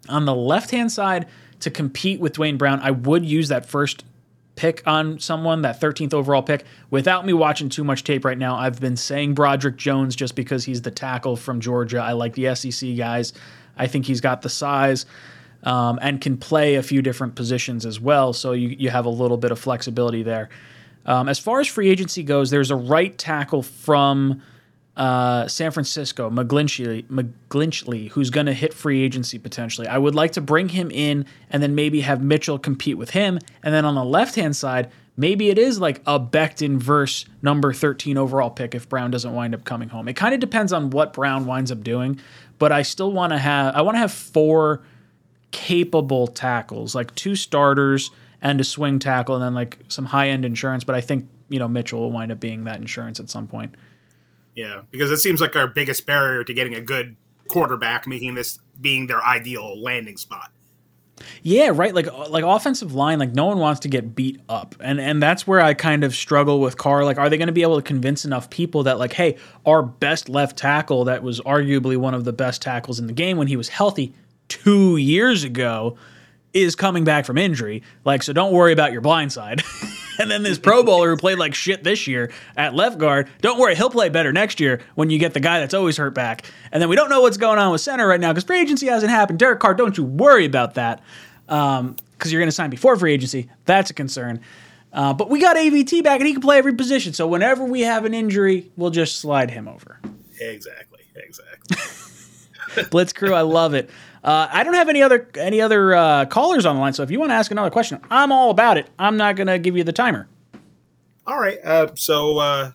[0.09, 1.27] On the left hand side,
[1.61, 4.05] to compete with Duane Brown, I would use that first
[4.55, 6.65] pick on someone, that 13th overall pick.
[6.89, 10.65] Without me watching too much tape right now, I've been saying Broderick Jones just because
[10.65, 11.99] he's the tackle from Georgia.
[11.99, 13.33] I like the SEC guys.
[13.77, 15.05] I think he's got the size
[15.68, 18.31] um, and can play a few different positions as well.
[18.31, 20.48] So you, you have a little bit of flexibility there.
[21.06, 24.41] Um, as far as free agency goes, there's a right tackle from
[24.95, 29.88] uh, San Francisco, McGlinchey, McGlinchey who's going to hit free agency potentially.
[29.88, 33.38] I would like to bring him in and then maybe have Mitchell compete with him.
[33.61, 37.73] And then on the left hand side, maybe it is like a Becton verse number
[37.73, 40.07] 13 overall pick if Brown doesn't wind up coming home.
[40.07, 42.22] It kind of depends on what Brown winds up doing,
[42.57, 44.81] but I still want to have I want to have four
[45.52, 48.11] capable tackles, like two starters
[48.41, 51.68] and a swing tackle and then like some high-end insurance, but I think, you know,
[51.68, 53.76] Mitchell will wind up being that insurance at some point.
[54.56, 57.15] Yeah, because it seems like our biggest barrier to getting a good
[57.48, 60.52] quarterback, making this being their ideal landing spot.
[61.41, 61.94] Yeah, right.
[61.94, 65.48] Like like offensive line, like no one wants to get beat up, and and that's
[65.48, 67.06] where I kind of struggle with Carr.
[67.06, 69.82] Like, are they going to be able to convince enough people that like, hey, our
[69.82, 73.48] best left tackle that was arguably one of the best tackles in the game when
[73.48, 74.14] he was healthy
[74.48, 75.98] two years ago
[76.53, 77.84] is coming back from injury.
[78.03, 79.64] Like, so don't worry about your blind side.
[80.19, 83.60] and then this Pro Bowler who played like shit this year at left guard, don't
[83.60, 86.45] worry, he'll play better next year when you get the guy that's always hurt back.
[86.72, 88.88] And then we don't know what's going on with center right now because free agency
[88.88, 89.40] hasn't happened.
[89.40, 91.02] Derek Carr, don't you worry about that
[91.45, 91.95] because um,
[92.26, 93.49] you're going to sign before free agency.
[93.65, 94.41] That's a concern.
[94.91, 97.14] Uh, but we got AVT back and he can play every position.
[97.14, 99.99] So whenever we have an injury, we'll just slide him over.
[100.40, 101.02] Exactly.
[101.15, 101.78] Exactly.
[102.91, 103.90] Blitz crew, I love it.
[104.27, 107.09] Uh, I don't have any other any other uh, callers on the line, so if
[107.09, 108.89] you want to ask another question, I'm all about it.
[108.99, 110.27] I'm not going to give you the timer.
[111.25, 111.57] All right.
[111.63, 112.71] Uh, so, uh,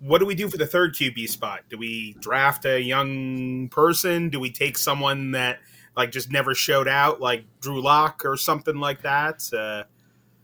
[0.00, 1.60] what do we do for the third QB spot?
[1.70, 4.30] Do we draft a young person?
[4.30, 5.60] Do we take someone that
[5.96, 9.48] like just never showed out, like Drew Lock or something like that?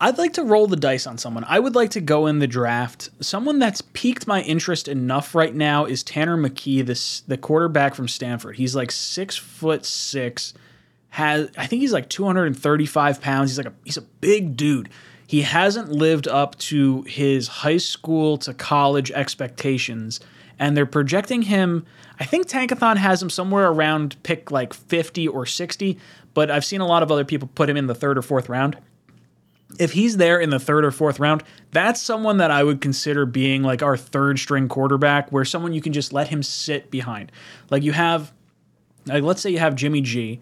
[0.02, 1.44] I'd like to roll the dice on someone.
[1.46, 3.10] I would like to go in the draft.
[3.20, 8.08] Someone that's piqued my interest enough right now is Tanner McKee, this the quarterback from
[8.08, 8.56] Stanford.
[8.56, 10.54] He's like six foot six,
[11.10, 13.50] has I think he's like 235 pounds.
[13.50, 14.88] He's like a he's a big dude.
[15.26, 20.18] He hasn't lived up to his high school to college expectations,
[20.58, 21.84] and they're projecting him.
[22.18, 25.98] I think Tankathon has him somewhere around pick like 50 or 60,
[26.32, 28.48] but I've seen a lot of other people put him in the third or fourth
[28.48, 28.78] round
[29.78, 33.26] if he's there in the third or fourth round, that's someone that I would consider
[33.26, 37.32] being like our third string quarterback, where someone you can just let him sit behind.
[37.70, 38.32] Like you have,
[39.06, 40.40] like let's say you have Jimmy G,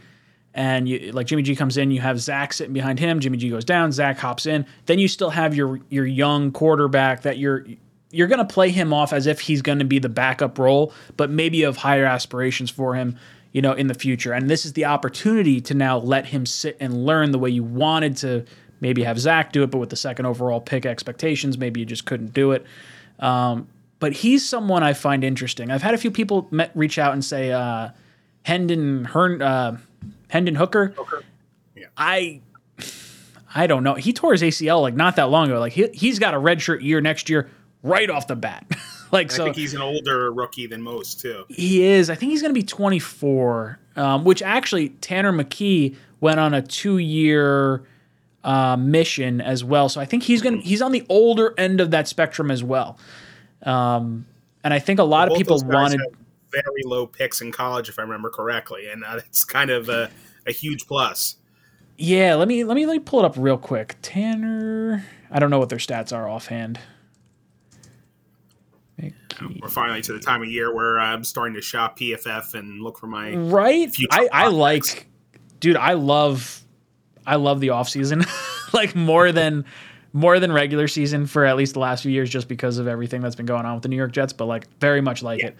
[0.55, 3.51] and you like Jimmy G comes in, you have Zach sitting behind him, Jimmy G
[3.51, 7.65] goes down, Zach hops in, then you still have your your young quarterback that you're
[8.11, 10.93] you're going to play him off as if he's going to be the backup role,
[11.17, 13.19] but maybe of higher aspirations for him,
[13.53, 14.33] you know, in the future.
[14.33, 17.63] And this is the opportunity to now let him sit and learn the way you
[17.63, 18.47] wanted to
[18.81, 22.05] maybe have Zach do it, but with the second overall pick expectations, maybe you just
[22.05, 22.65] couldn't do it.
[23.19, 23.69] Um,
[24.01, 25.71] but he's someone I find interesting.
[25.71, 27.91] I've had a few people met, reach out and say uh,
[28.43, 29.79] Hendon Hern, uh,
[30.29, 30.89] Hendon Hooker.
[30.97, 31.25] Hooker.
[31.75, 31.87] Yeah.
[31.97, 32.41] I
[33.55, 33.95] I don't know.
[33.95, 35.59] He tore his ACL like not that long ago.
[35.59, 37.49] Like he he's got a redshirt year next year
[37.83, 38.67] right off the bat.
[39.13, 41.45] like I so, think he's an older rookie than most too.
[41.49, 42.11] He is.
[42.11, 43.79] I think he's going to be 24.
[43.97, 47.83] Um, which actually Tanner McKee went on a two year
[48.44, 49.89] uh, mission as well.
[49.89, 52.98] So I think he's gonna he's on the older end of that spectrum as well.
[53.62, 54.27] Um,
[54.65, 56.01] and I think a lot Both of people wanted
[56.51, 60.10] very low picks in college, if I remember correctly, and uh, it's kind of a,
[60.47, 61.36] a huge plus.
[61.97, 63.97] Yeah, let me let me let me pull it up real quick.
[64.02, 66.78] Tanner, I don't know what their stats are offhand.
[69.60, 72.98] We're finally to the time of year where I'm starting to shop PFF and look
[72.98, 73.94] for my right.
[74.10, 75.06] I, I like,
[75.60, 75.77] dude.
[75.77, 76.65] I love
[77.29, 78.25] I love the off season,
[78.73, 79.65] like more than
[80.15, 83.21] more than regular season for at least the last few years, just because of everything
[83.21, 84.33] that's been going on with the New York Jets.
[84.33, 85.49] But like very much like yeah.
[85.49, 85.57] it.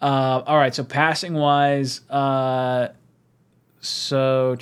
[0.00, 2.88] Uh, all right, so passing wise, uh,
[3.80, 4.56] so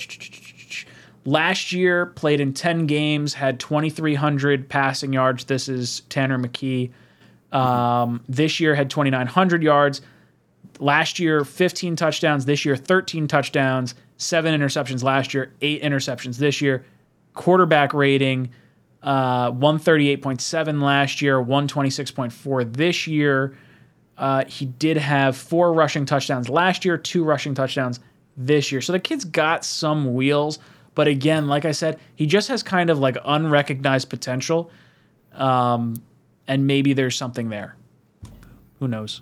[1.25, 5.45] last year played in ten games, had twenty three hundred passing yards.
[5.45, 6.91] This is Tanner McKee.
[7.51, 10.01] Um, this year had twenty nine hundred yards.
[10.79, 12.45] Last year, 15 touchdowns.
[12.45, 16.85] This year, 13 touchdowns seven interceptions last year, eight interceptions this year.
[17.33, 18.49] Quarterback rating,
[19.03, 23.55] uh, Uh, 138.7 last year, 126.4 this year.
[24.17, 27.99] Uh, he did have four rushing touchdowns last year, two rushing touchdowns
[28.35, 28.81] this year.
[28.81, 30.57] So the kid's got some wheels,
[30.95, 34.71] but again, like I said, he just has kind of like unrecognized potential.
[35.33, 35.93] Um,
[36.47, 37.75] and maybe there's something there.
[38.79, 39.21] Who knows?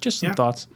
[0.00, 0.34] Just some Yeah.
[0.34, 0.68] thoughts.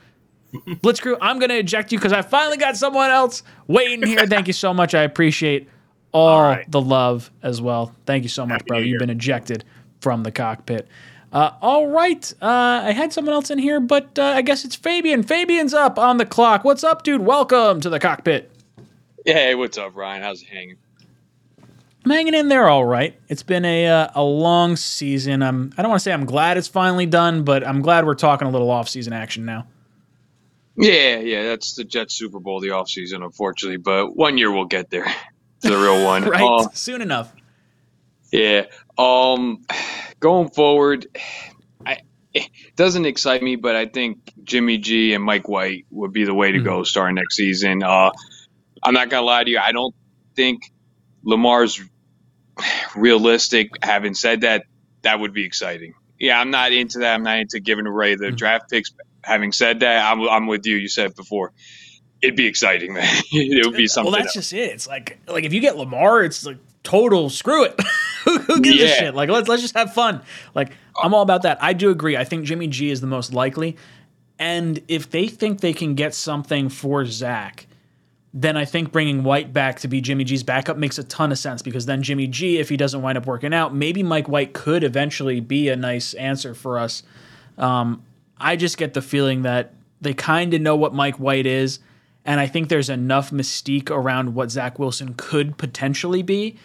[0.53, 4.27] Blitzcrew, I'm going to eject you because I finally got someone else waiting here.
[4.27, 4.95] Thank you so much.
[4.95, 5.69] I appreciate
[6.13, 7.95] all the love as well.
[8.07, 8.79] Thank you so much, bro.
[8.79, 9.65] You've been ejected
[10.01, 10.89] from the cockpit.
[11.33, 12.33] Uh, all right.
[12.43, 15.23] Uh, I had someone else in here, but uh, I guess it's Fabian.
[15.23, 16.65] Fabian's up on the clock.
[16.65, 17.21] What's up, dude?
[17.21, 18.51] Welcome to the cockpit.
[19.25, 20.23] Hey, what's up, Ryan?
[20.23, 20.77] How's it hanging?
[22.05, 23.15] I'm hanging in there all right.
[23.29, 25.43] It's been a uh, a long season.
[25.43, 28.15] I'm I don't want to say I'm glad it's finally done, but I'm glad we're
[28.15, 29.67] talking a little off season action now.
[30.77, 33.77] Yeah, yeah, that's the Jets Super Bowl, the offseason, unfortunately.
[33.77, 35.05] But one year we'll get there
[35.63, 36.25] to the real one.
[36.29, 36.43] right?
[36.43, 37.33] Uh, Soon enough.
[38.33, 38.67] yeah.
[38.97, 39.65] Um,
[40.21, 41.07] going forward,
[41.85, 41.99] I,
[42.33, 46.35] it doesn't excite me, but I think Jimmy G and Mike White would be the
[46.35, 47.83] way to go starting next season.
[47.83, 48.11] Uh,
[48.83, 49.59] I'm not gonna lie to you.
[49.59, 49.95] I don't
[50.37, 50.63] think
[51.23, 51.81] Lamar's
[52.95, 53.71] realistic.
[53.83, 54.65] Having said that,
[55.03, 55.95] that would be exciting.
[56.19, 57.15] Yeah, I'm not into that.
[57.15, 58.91] I'm not into giving away the draft picks.
[59.23, 60.77] Having said that, I'm, I'm with you.
[60.77, 61.53] You said it before.
[62.23, 63.05] It'd be exciting, man.
[63.33, 64.13] it would be something.
[64.13, 64.51] Well, that's else.
[64.51, 64.73] just it.
[64.73, 67.81] It's like like if you get Lamar, it's like total screw it.
[68.25, 69.15] who, gives a shit?
[69.15, 70.21] Like let's let's just have fun.
[70.55, 70.73] Like
[71.03, 71.63] I'm all about that.
[71.63, 72.17] I do agree.
[72.17, 73.77] I think Jimmy G is the most likely.
[74.39, 77.67] And if they think they can get something for Zach,
[78.33, 81.39] then I think bringing White back to be Jimmy G's backup makes a ton of
[81.39, 84.55] sense because then Jimmy G, if he doesn't wind up working out, maybe Mike White
[84.55, 87.03] could eventually be a nice answer for us.
[87.59, 88.03] Um,
[88.41, 91.79] I just get the feeling that they kind of know what Mike White is,
[92.25, 96.57] and I think there's enough mystique around what Zach Wilson could potentially be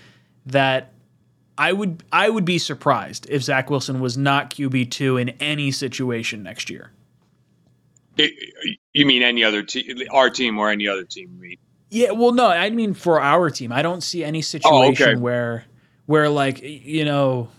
[0.45, 0.93] that
[1.57, 5.72] I would I would be surprised if Zach Wilson was not QB two in any
[5.72, 6.91] situation next year.
[8.18, 8.34] It-
[8.93, 11.38] you mean any other team, our team or any other team?
[11.39, 11.57] mean?
[11.89, 15.15] Yeah, well, no, I mean for our team, I don't see any Oh, situation okay.
[15.19, 15.65] where
[16.06, 17.49] where like you know,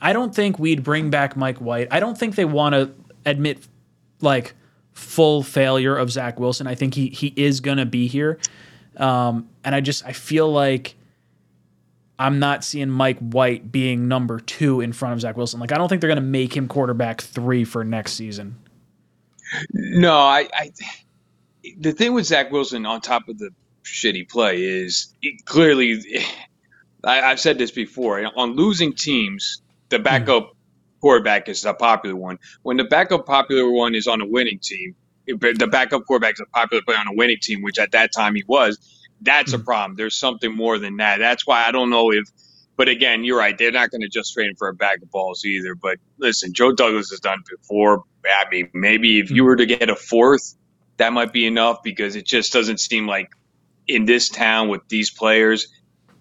[0.00, 1.88] I don't think we'd bring back Mike White.
[1.90, 2.90] I don't think they want to
[3.26, 3.66] admit
[4.20, 4.54] like
[4.92, 6.66] full failure of Zach Wilson.
[6.66, 8.38] I think he he is gonna be here,
[8.96, 10.94] um, and I just I feel like
[12.18, 15.60] I'm not seeing Mike White being number two in front of Zach Wilson.
[15.60, 18.56] Like I don't think they're gonna make him quarterback three for next season.
[19.72, 20.72] No, I, I.
[21.78, 23.50] The thing with Zach Wilson, on top of the
[23.84, 26.02] shitty play, is clearly.
[27.04, 28.24] I, I've said this before.
[28.34, 30.55] On losing teams, the backup
[31.00, 32.38] quarterback is a popular one.
[32.62, 34.94] When the backup popular one is on a winning team,
[35.26, 38.10] if the backup quarterback is a popular player on a winning team, which at that
[38.16, 38.78] time he was.
[39.22, 39.96] That's a problem.
[39.96, 41.18] There's something more than that.
[41.18, 42.24] That's why I don't know if.
[42.76, 43.56] But again, you're right.
[43.56, 45.74] They're not going to just trade him for a bag of balls either.
[45.74, 48.04] But listen, Joe Douglas has done before.
[48.24, 50.54] I mean, maybe if you were to get a fourth,
[50.98, 53.30] that might be enough because it just doesn't seem like
[53.88, 55.68] in this town with these players,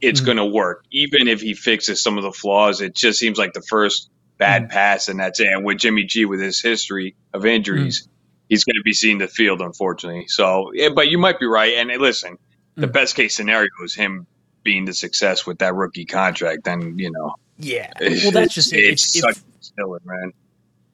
[0.02, 0.26] it's Mhm.
[0.26, 0.86] going to work.
[0.92, 4.64] Even if he fixes some of the flaws, it just seems like the first bad
[4.64, 4.70] mm.
[4.70, 5.48] pass, and that's it.
[5.48, 8.10] And with Jimmy G, with his history of injuries, mm.
[8.50, 10.26] he's going to be seeing the field, unfortunately.
[10.28, 11.74] So, yeah, but you might be right.
[11.74, 12.38] And listen,
[12.76, 12.94] the mm.
[12.94, 14.28] best case scenario is him
[14.64, 16.64] being the success with that rookie contract.
[16.66, 17.92] Then you know, Yeah.
[18.02, 18.80] Well, that's just it.
[18.80, 20.34] It's If- such a killer, man.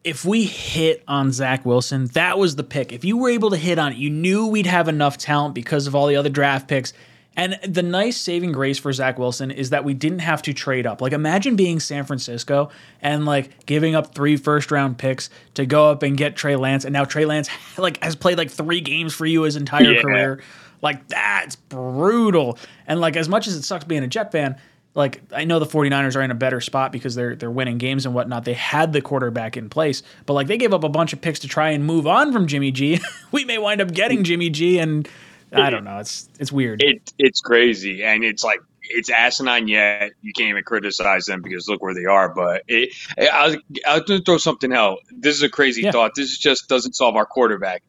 [0.03, 2.91] if we hit on Zach Wilson, that was the pick.
[2.91, 5.88] If you were able to hit on it, you knew we'd have enough talent because
[5.88, 6.93] of all the other draft picks.
[7.37, 10.85] And the nice saving grace for Zach Wilson is that we didn't have to trade
[10.85, 10.99] up.
[10.99, 12.69] Like, imagine being San Francisco
[13.01, 16.83] and like giving up three first round picks to go up and get Trey Lance,
[16.83, 20.01] and now Trey Lance like has played like three games for you his entire Yeah.
[20.01, 20.41] career.
[20.81, 22.57] Like that's brutal.
[22.87, 24.57] And like as much as it sucks being a Jet fan,
[24.93, 28.05] like I know the 49ers are in a better spot because they're they're winning games
[28.05, 28.43] and whatnot.
[28.43, 31.39] They had the quarterback in place, but like they gave up a bunch of picks
[31.39, 32.99] to try and move on from Jimmy G.
[33.31, 35.07] we may wind up getting Jimmy G and
[35.53, 35.98] I don't know.
[35.99, 36.82] It's it's weird.
[36.84, 39.68] It it's crazy, and it's like it's asinine.
[39.68, 42.34] Yet you can't even criticize them because look where they are.
[42.34, 42.90] But it,
[43.34, 43.56] I'll
[43.86, 44.99] I'll just throw something out.
[45.11, 45.91] This is a crazy Yeah.
[45.91, 46.11] thought.
[46.15, 47.84] This just doesn't solve our quarterback.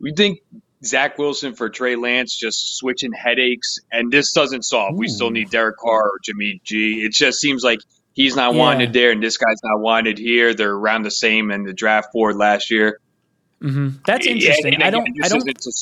[0.00, 0.38] We think
[0.84, 4.96] Zach Wilson for Trey Lance just switching headaches, and this doesn't solve.
[4.96, 7.02] We still need Derek Carr or Jimmy G.
[7.04, 7.80] It just seems like
[8.14, 8.60] he's not Yeah.
[8.60, 10.54] wanted there, and this guy's not wanted here.
[10.54, 13.00] They're around the same in the draft board last year.
[13.60, 14.74] hmm That's Yeah, interesting.
[14.74, 15.72] and I don't I don't to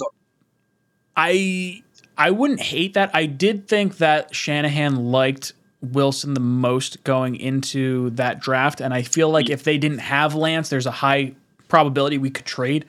[1.16, 1.82] I
[2.18, 3.10] I wouldn't hate that.
[3.14, 5.52] I did think that Shanahan liked
[5.82, 10.34] Wilson the most going into that draft, and I feel like if they didn't have
[10.34, 11.34] Lance, there's a high
[11.68, 12.84] probability we could trade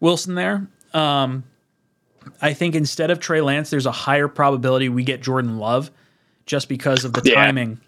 [0.00, 0.66] Wilson there.
[0.94, 1.44] Um,
[2.40, 5.90] I think instead of Trey Lance, there's a higher probability we get Jordan Love,
[6.46, 7.34] just because of the Yeah.
[7.34, 7.80] timing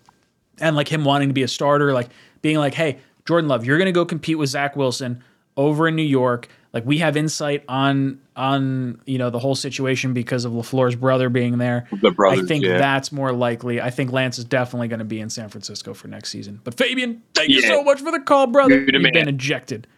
[0.60, 2.08] and like him wanting to be a starter, like
[2.42, 5.22] being like, hey, Jordan Love, you're going to go compete with Zach Wilson
[5.56, 6.48] over in New York.
[6.72, 11.28] Like we have insight on on you know the whole situation because of LaFleur's brother
[11.28, 11.88] being there.
[12.01, 12.78] The brothers, I think yeah.
[12.78, 13.80] that's more likely.
[13.80, 16.60] I think Lance is definitely going to be in San Francisco for next season.
[16.62, 18.76] But Fabian, thank you so much for the call, brother.
[18.76, 19.88] You're the You've been ejected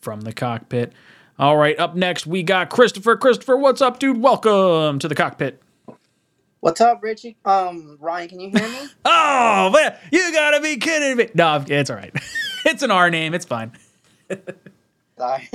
[0.00, 0.92] from the cockpit.
[1.38, 3.16] All right, up next we got Christopher.
[3.16, 4.18] Christopher, what's up, dude?
[4.18, 5.62] Welcome to the cockpit.
[6.60, 7.36] What's up, Richie?
[7.44, 8.88] Um, Ryan, can you hear me?
[9.04, 11.28] Oh man, you gotta be kidding me!
[11.34, 12.14] No, it's all right.
[12.64, 13.34] it's an R name.
[13.34, 13.72] It's fine.
[15.18, 15.48] Sorry.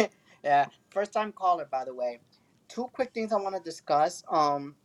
[0.48, 2.22] Yeah, first time caller, by the way.
[2.70, 4.24] Two quick things I want to discuss.
[4.32, 4.76] Um,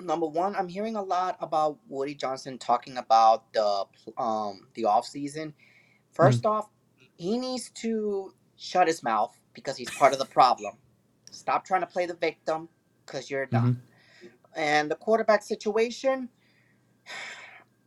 [0.00, 3.84] number one, I'm hearing a lot about Woody Johnson talking about the
[4.16, 5.52] um the off season.
[6.12, 6.70] First off,
[7.16, 10.74] he needs to shut his mouth because he's part of the problem.
[11.30, 12.68] Stop trying to play the victim
[13.04, 13.74] because you're not.
[14.56, 16.30] And the quarterback situation,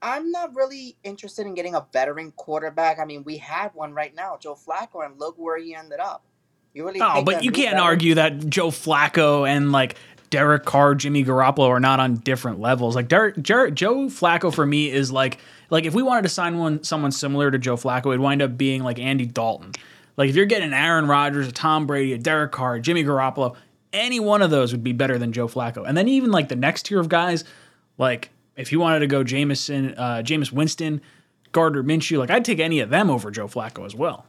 [0.03, 2.99] I'm not really interested in getting a veteran quarterback.
[2.99, 6.25] I mean, we have one right now, Joe Flacco, and look where he ended up.
[6.73, 9.95] You really Oh, but you can't veteran- argue that Joe Flacco and like
[10.29, 12.95] Derek Carr, Jimmy Garoppolo are not on different levels.
[12.95, 15.37] Like Derek, Jer- Joe Flacco for me is like
[15.69, 18.57] like if we wanted to sign one someone similar to Joe Flacco, it'd wind up
[18.57, 19.71] being like Andy Dalton.
[20.17, 23.55] Like if you're getting Aaron Rodgers, a Tom Brady, a Derek Carr, Jimmy Garoppolo,
[23.91, 25.87] any one of those would be better than Joe Flacco.
[25.87, 27.43] And then even like the next tier of guys,
[27.99, 31.01] like if you wanted to go Jameson, uh, Jameis Winston,
[31.51, 34.25] Gardner Minshew, like I'd take any of them over Joe Flacco as well.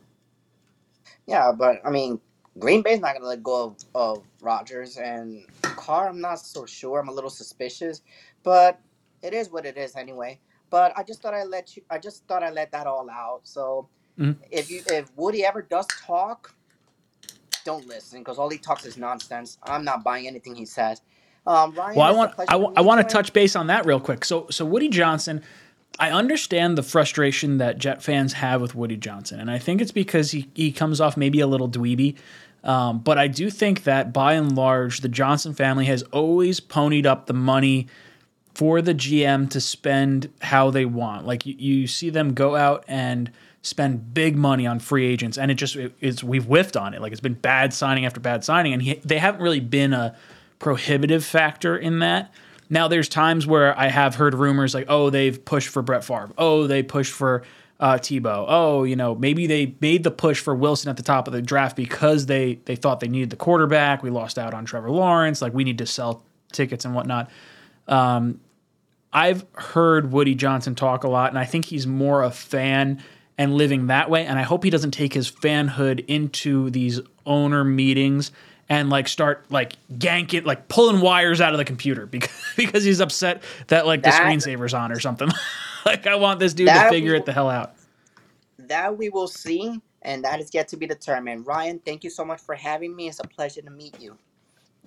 [1.26, 2.20] Yeah, but I mean,
[2.58, 6.08] Green Bay's not gonna let go of, of Rodgers and Carr.
[6.08, 7.00] I'm not so sure.
[7.00, 8.02] I'm a little suspicious,
[8.44, 8.80] but
[9.22, 10.40] it is what it is anyway.
[10.70, 11.82] But I just thought I let you.
[11.90, 13.42] I just thought I let that all out.
[13.44, 14.36] So Mhm.
[14.50, 16.54] if you if Woody ever does talk,
[17.64, 19.58] don't listen because all he talks is nonsense.
[19.62, 21.02] I'm not buying anything he says.
[21.46, 24.00] Um, Ryan, Well, I want I, to I want to touch base on that real
[24.00, 24.24] quick.
[24.24, 25.42] So so Woody Johnson,
[25.98, 29.92] I understand the frustration that Jet fans have with Woody Johnson, and I think it's
[29.92, 32.16] because he he comes off maybe a little dweeby.
[32.64, 37.04] Um, but I do think that by and large, the Johnson family has always ponied
[37.04, 37.88] up the money
[38.54, 41.26] for the GM to spend how they want.
[41.26, 43.30] Like you, you see them go out and
[43.62, 47.00] spend big money on free agents, and it just it, it's we've whiffed on it.
[47.00, 50.16] Like it's been bad signing after bad signing, and he, they haven't really been a
[50.58, 52.32] prohibitive factor in that.
[52.70, 56.30] Now there's times where I have heard rumors like, oh, they've pushed for Brett Favre,
[56.38, 57.42] oh, they pushed for
[57.80, 61.26] uh, Tebow, oh, you know, maybe they made the push for Wilson at the top
[61.26, 64.02] of the draft because they they thought they needed the quarterback.
[64.02, 67.30] We lost out on Trevor Lawrence, like we need to sell tickets and whatnot.
[67.88, 68.40] Um,
[69.12, 73.02] I've heard Woody Johnson talk a lot, and I think he's more a fan
[73.38, 74.24] and living that way.
[74.26, 78.32] And I hope he doesn't take his fanhood into these owner meetings
[78.68, 83.00] and like start like ganking, like pulling wires out of the computer because because he's
[83.00, 85.28] upset that like the That- screensaver's on or something.
[85.86, 87.74] like I want this dude to figure will- it the hell out.
[88.58, 91.46] That we will see, and that is yet to be determined.
[91.46, 93.08] Ryan, thank you so much for having me.
[93.08, 94.16] It's a pleasure to meet you.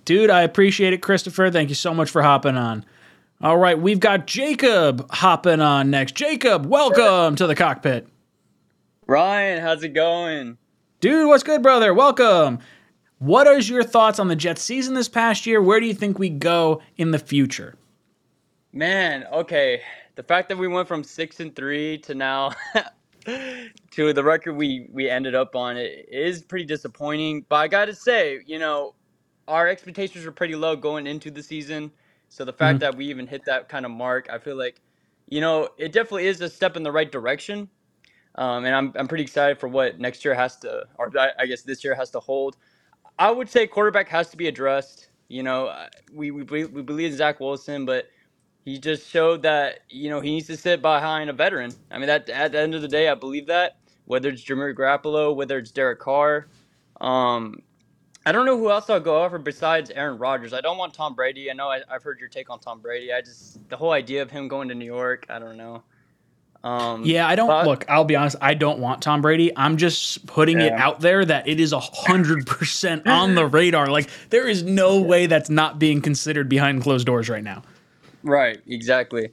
[0.05, 1.51] Dude, I appreciate it, Christopher.
[1.51, 2.85] Thank you so much for hopping on.
[3.41, 6.15] All right, we've got Jacob hopping on next.
[6.15, 8.07] Jacob, welcome to the cockpit.
[9.05, 10.57] Ryan, how's it going?
[11.01, 11.93] Dude, what's good, brother?
[11.93, 12.59] Welcome.
[13.19, 15.61] What is your thoughts on the Jets season this past year?
[15.61, 17.75] Where do you think we go in the future?
[18.73, 19.81] Man, okay.
[20.15, 22.51] The fact that we went from six and three to now
[23.25, 27.45] to the record we we ended up on it is pretty disappointing.
[27.49, 28.95] But I gotta say, you know,
[29.47, 31.91] our expectations were pretty low going into the season.
[32.29, 32.81] So the fact Mhm.
[32.81, 34.81] that we even hit that kind of mark, I feel like,
[35.27, 37.69] you know, it definitely is a step in the right direction.
[38.35, 41.45] Um, and I'm I'm pretty excited for what next year has to, or I I
[41.47, 42.57] guess this year has to hold.
[43.19, 45.09] I would say quarterback has to be addressed.
[45.29, 48.07] You know, uh, we we, be- we believe in Zach Wilson, but
[48.65, 51.73] he just showed that you know he needs to sit behind a veteran.
[51.91, 53.77] I mean, that at the end of the day, I believe that.
[54.05, 56.47] Whether it's Jimmy Garoppolo, whether it's Derek Carr,
[57.01, 57.61] um,
[58.25, 60.53] I don't know who else I'll go over besides Aaron Rodgers.
[60.53, 61.51] I don't want Tom Brady.
[61.51, 63.13] I know I, I've heard your take on Tom Brady.
[63.13, 65.27] I just the whole idea of him going to New York.
[65.29, 65.83] I don't know.
[66.63, 67.85] Um, Yeah, I don't but- look.
[67.87, 68.35] I'll be honest.
[68.41, 69.51] I don't want Tom Brady.
[69.55, 73.87] I'm just putting it out there that it is a hundred percent on the radar.
[73.87, 77.63] Like there is no way that's not being considered behind closed doors right now.
[78.23, 79.29] Right, exactly.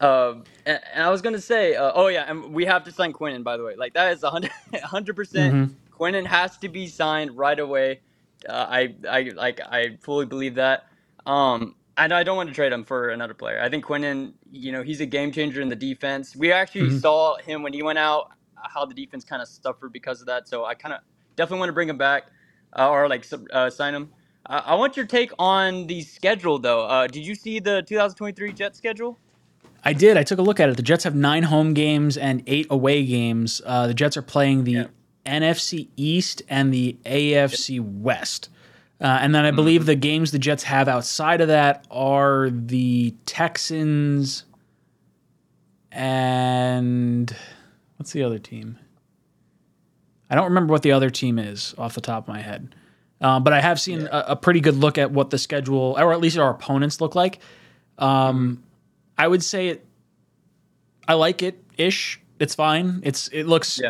[0.00, 3.12] Um, and, and I was gonna say, uh, oh yeah, and we have to sign
[3.12, 3.42] Quinnen.
[3.42, 5.54] By the way, like that is a hundred percent.
[5.54, 5.74] Mhm.
[5.98, 8.00] Quinnen has to be signed right away.
[8.46, 10.84] Uh, I, I, like, I fully believe that.
[11.24, 13.60] Um, and I don't want to trade him for another player.
[13.62, 16.36] I think Quinnen, you know, he's a game changer in the defense.
[16.36, 17.00] We actually Mhm.
[17.00, 20.48] saw him when he went out, how the defense kind of suffered because of that.
[20.48, 21.00] So I kind of
[21.36, 22.24] definitely want to bring him back,
[22.78, 24.10] uh, or like uh, sign him.
[24.44, 26.82] Uh, I want your take on the schedule, though.
[26.86, 29.18] Uh, did you see the 2023 Jet schedule?
[29.84, 30.16] I did.
[30.16, 30.76] I took a look at it.
[30.76, 33.62] The Jets have nine home games and eight away games.
[33.64, 34.88] Uh, the Jets are playing the
[35.24, 38.48] NFC East and the AFC West.
[39.00, 43.14] Uh, and then I believe the games the Jets have outside of that are the
[43.26, 44.44] Texans
[45.92, 47.34] and
[47.96, 48.78] what's the other team?
[50.28, 52.74] I don't remember what the other team is off the top of my head.
[53.20, 56.12] Um, but I have seen a, a pretty good look at what the schedule, or
[56.12, 57.38] at least our opponents, look like.
[57.98, 58.62] Um,
[59.16, 59.86] I would say it.
[61.08, 62.20] I like it ish.
[62.38, 63.00] It's fine.
[63.02, 63.80] It's it looks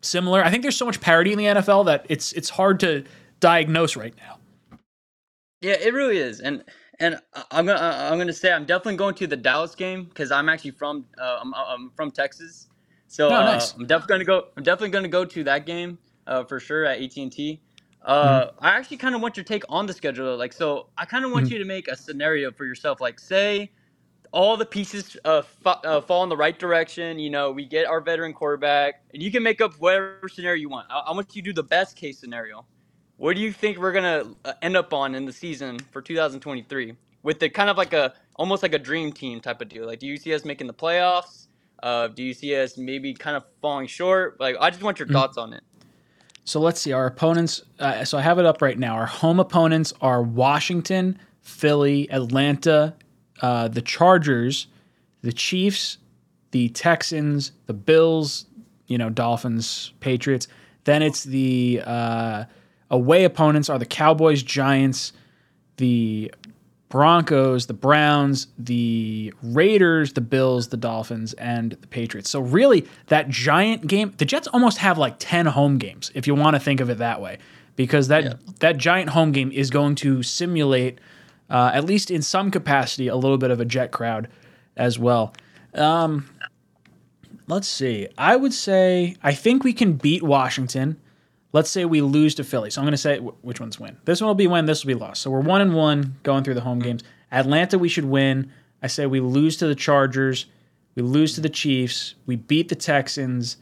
[0.00, 0.44] similar.
[0.44, 3.04] I think there's so much parity in the NFL that it's it's hard to
[3.42, 4.38] diagnose right now.
[5.62, 6.64] Yeah, it really is, and
[7.00, 7.20] and
[7.50, 10.72] I'm gonna I'm gonna say I'm definitely going to the Dallas game because I'm actually
[10.72, 12.68] from uh, I'm, I'm from Texas,
[13.08, 13.68] so Oh, uh.
[13.78, 14.48] I'm definitely gonna go.
[14.56, 15.98] I'm definitely gonna go to that game
[16.28, 17.60] uh, for sure at AT and T.
[18.04, 20.36] Uh, I actually kind of want your take on the schedule.
[20.36, 21.50] Like, so I kind of want Mhm.
[21.50, 23.00] you to make a scenario for yourself.
[23.00, 23.72] Like, say
[24.32, 27.18] all the pieces uh, fa- uh, fall in the right direction.
[27.18, 30.68] You know, we get our veteran quarterback, and you can make up whatever scenario you
[30.70, 30.88] want.
[30.90, 32.66] I, I want you to do the best case scenario.
[33.22, 36.96] What do you think we're gonna uh, end up on in the season for 2023
[37.22, 39.86] with the kind of like a almost like a dream team type of deal?
[39.86, 41.46] Like, do you see us making the playoffs?
[41.84, 44.40] Uh, do you see us maybe kind of falling short?
[44.40, 45.12] Like, I just want your Mhm.
[45.12, 45.62] thoughts on it.
[46.42, 46.90] So let's see.
[46.92, 47.62] Our opponents.
[47.78, 48.96] Uh, so I have it up right now.
[48.96, 52.94] Our home opponents are Washington, Philly, Atlanta,
[53.40, 54.66] uh, the Chargers,
[55.20, 55.98] the Chiefs,
[56.50, 58.46] the Texans, the Bills.
[58.88, 60.48] You know, Dolphins, Patriots.
[60.82, 62.44] Then it's the uh,
[62.92, 65.12] away opponents are the Cowboys, Giants,
[65.78, 66.32] the
[66.90, 72.28] Broncos, the Browns, the Raiders, the Bills, the Dolphins, and the Patriots.
[72.28, 76.34] So really, that giant game, the Jets almost have like ten home games, if you
[76.34, 77.38] want to think of it that way,
[77.76, 80.98] because that that giant home game is going to simulate,
[81.48, 84.28] uh, at least in some capacity, a little bit of a Jet crowd
[84.76, 85.32] as well.
[85.72, 86.28] Um,
[87.48, 88.06] let's see.
[88.18, 91.00] I would say I think we can beat Washington.
[91.52, 92.70] Let's say we lose to Philly.
[92.70, 93.98] So I'm going to say which ones win.
[94.04, 94.64] This one will be win.
[94.64, 95.20] This will be loss.
[95.20, 97.02] So we're one and one going through the home games.
[97.30, 98.50] Atlanta, we should win.
[98.82, 100.46] I say we lose to the Chargers.
[100.94, 102.14] We lose to the Chiefs.
[102.26, 103.58] We beat the Texans.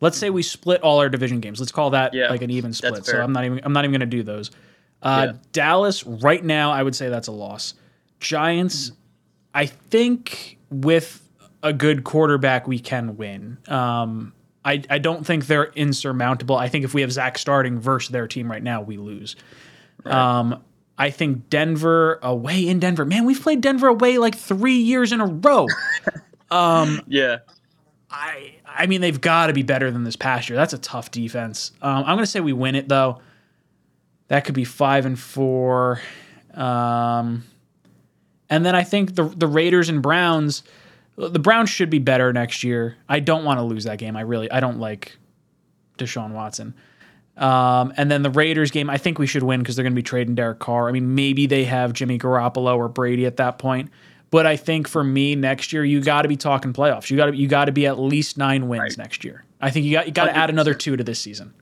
[0.00, 1.60] Let's say we split all our division games.
[1.60, 3.04] Let's call that like an even split.
[3.04, 3.20] So.
[3.20, 4.50] I'm not even I'm not even going to do those.
[5.00, 7.74] Uh, Dallas right now, I would say that's a loss.
[8.20, 8.92] Giants,
[9.54, 11.22] I think with
[11.62, 13.58] a good quarterback, we can win.
[13.68, 14.32] Um,
[14.68, 16.56] I, I don't think they're insurmountable.
[16.56, 19.34] I think if we have Zach starting versus their team right now, we lose.
[20.04, 20.62] Um,
[20.98, 23.06] I think Denver away in Denver.
[23.06, 25.66] Man, we've played Denver away like three years in a row.
[26.50, 27.38] um, yeah.
[28.10, 30.56] I I mean they've got to be better than this past year.
[30.56, 31.72] That's a tough defense.
[31.80, 33.20] Um, I'm going to say we win it though.
[34.28, 36.00] That could be five and four.
[36.52, 37.44] Um,
[38.50, 40.62] and then I think the the Raiders and Browns.
[41.18, 42.96] The Browns should be better next year.
[43.08, 44.16] I don't want to lose that game.
[44.16, 45.16] I really I don't like
[45.98, 46.74] Deshaun Watson.
[47.36, 49.96] Um, and then the Raiders game, I think we should win because they're going to
[49.98, 50.88] be trading Derek Carr.
[50.88, 53.90] I mean, maybe they have Jimmy Garoppolo or Brady at that point.
[54.30, 57.10] But I think for me next year, you got to be talking playoffs.
[57.10, 59.44] You got to you got to be at least nine wins next year.
[59.60, 61.54] I think you got you got to add another two to this season.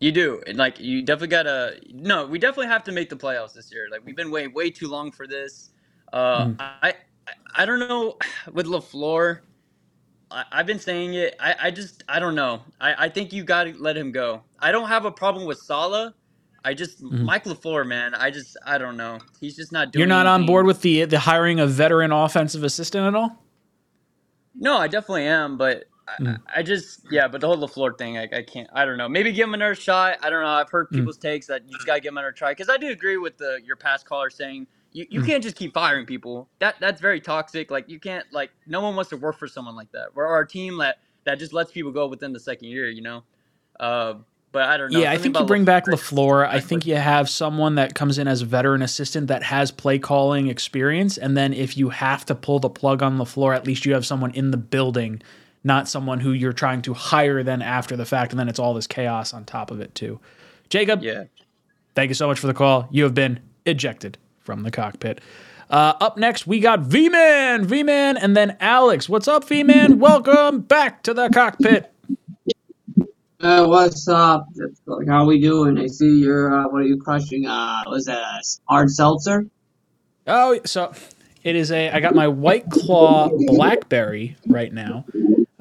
[0.00, 1.80] You do, and like you definitely gotta.
[1.92, 3.86] No, we definitely have to make the playoffs this year.
[3.90, 5.70] Like we've been waiting way too long for this.
[6.12, 6.56] Uh, Mhm.
[6.58, 6.94] I,
[7.54, 8.18] I don't know
[8.52, 9.40] with LaFleur.
[10.30, 11.36] I, I've been saying it.
[11.40, 12.62] I, I just I don't know.
[12.80, 14.42] I, I think you got to let him go.
[14.58, 16.12] I don't have a problem with Saleh.
[16.64, 17.24] I just Mhm.
[17.24, 18.14] Mike LaFleur, man.
[18.14, 19.18] I just I don't know.
[19.40, 20.00] He's just not doing.
[20.00, 23.38] You're not on board with the the hiring a veteran offensive assistant at all.
[24.54, 26.40] No, I definitely am, but I, Mm.
[26.56, 28.68] I just yeah, but the whole LaFleur thing, I, I can't.
[28.74, 29.08] I don't know.
[29.08, 30.18] Maybe give him another shot.
[30.22, 30.48] I don't know.
[30.48, 30.96] I've heard Mm.
[30.96, 33.36] people's takes that you just gotta give him another try because I do agree with
[33.38, 35.26] the your past caller saying you, you Mm.
[35.26, 36.48] can't just keep firing people.
[36.60, 37.70] That that's very toxic.
[37.70, 40.14] Like you can't like no one wants to work for someone like that.
[40.14, 42.88] We're our team that that just lets people go within the second year.
[42.88, 43.24] You know.
[43.78, 44.14] Uh,
[44.52, 45.00] but I don't know.
[45.00, 46.48] Yeah, I think you bring back LaFleur- LaFleur.
[46.48, 49.98] I think you have someone that comes in as a veteran assistant that has play
[49.98, 51.18] calling experience.
[51.18, 54.06] And then if you have to pull the plug on LaFleur, at least you have
[54.06, 55.20] someone in the building,
[55.64, 58.32] not someone who you're trying to hire then after the fact.
[58.32, 60.20] And then it's all this chaos on top of it, too.
[60.68, 61.24] Jacob, yeah.
[61.96, 62.86] thank you so much for the call.
[62.92, 65.20] You have been ejected from the cockpit.
[65.70, 69.08] Uh, up next, we got V Man, V Man, and then Alex.
[69.08, 69.98] What's up, V Man?
[69.98, 71.90] Welcome back to the cockpit.
[73.40, 74.46] Uh, what's up?
[75.08, 75.78] How are we doing?
[75.78, 77.46] I see you're, uh, what are you crushing?
[77.46, 79.46] Uh, was that a hard seltzer?
[80.26, 80.92] Oh, so
[81.42, 81.90] it is a.
[81.90, 85.04] I got my White Claw Blackberry right now.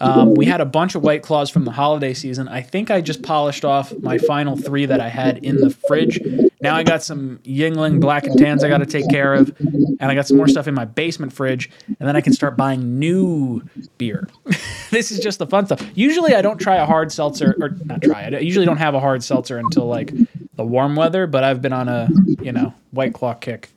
[0.04, 2.50] Um, we had a bunch of White Claws from the holiday season.
[2.50, 6.20] I think I just polished off my final three that I had in the fridge.
[6.60, 10.02] Now I got some Yuengling Black and Tans I got to take care of, and
[10.02, 13.00] I got some more stuff in my basement fridge, and then I can start buying
[13.00, 13.62] new
[13.98, 14.28] beer.
[14.92, 15.86] this is just the fun stuff.
[15.96, 18.34] Usually I don't try a hard seltzer, or not try it.
[18.34, 20.14] I usually don't have a hard seltzer until like
[20.56, 22.10] the warm weather, but I've been on a
[22.42, 23.70] you know White Claw kick.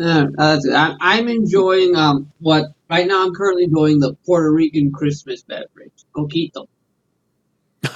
[0.00, 3.22] Yeah, uh, I- I'm enjoying um what right now.
[3.22, 6.66] I'm currently enjoying the Puerto Rican Christmas beverage, coquito.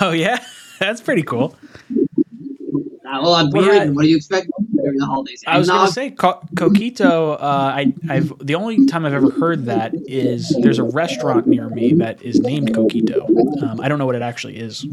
[0.02, 0.44] Oh yeah,
[0.78, 1.56] that's pretty cool.
[1.90, 3.94] Uh, well, I'm Puerto had- Rican.
[3.94, 5.42] What do you expect during the holidays?
[5.46, 7.34] I was gonna say co- coquito.
[7.34, 11.70] Uh, I, I've the only time I've ever heard that is there's a restaurant near
[11.70, 13.62] me that is named coquito.
[13.62, 14.84] Um, I don't know what it actually is.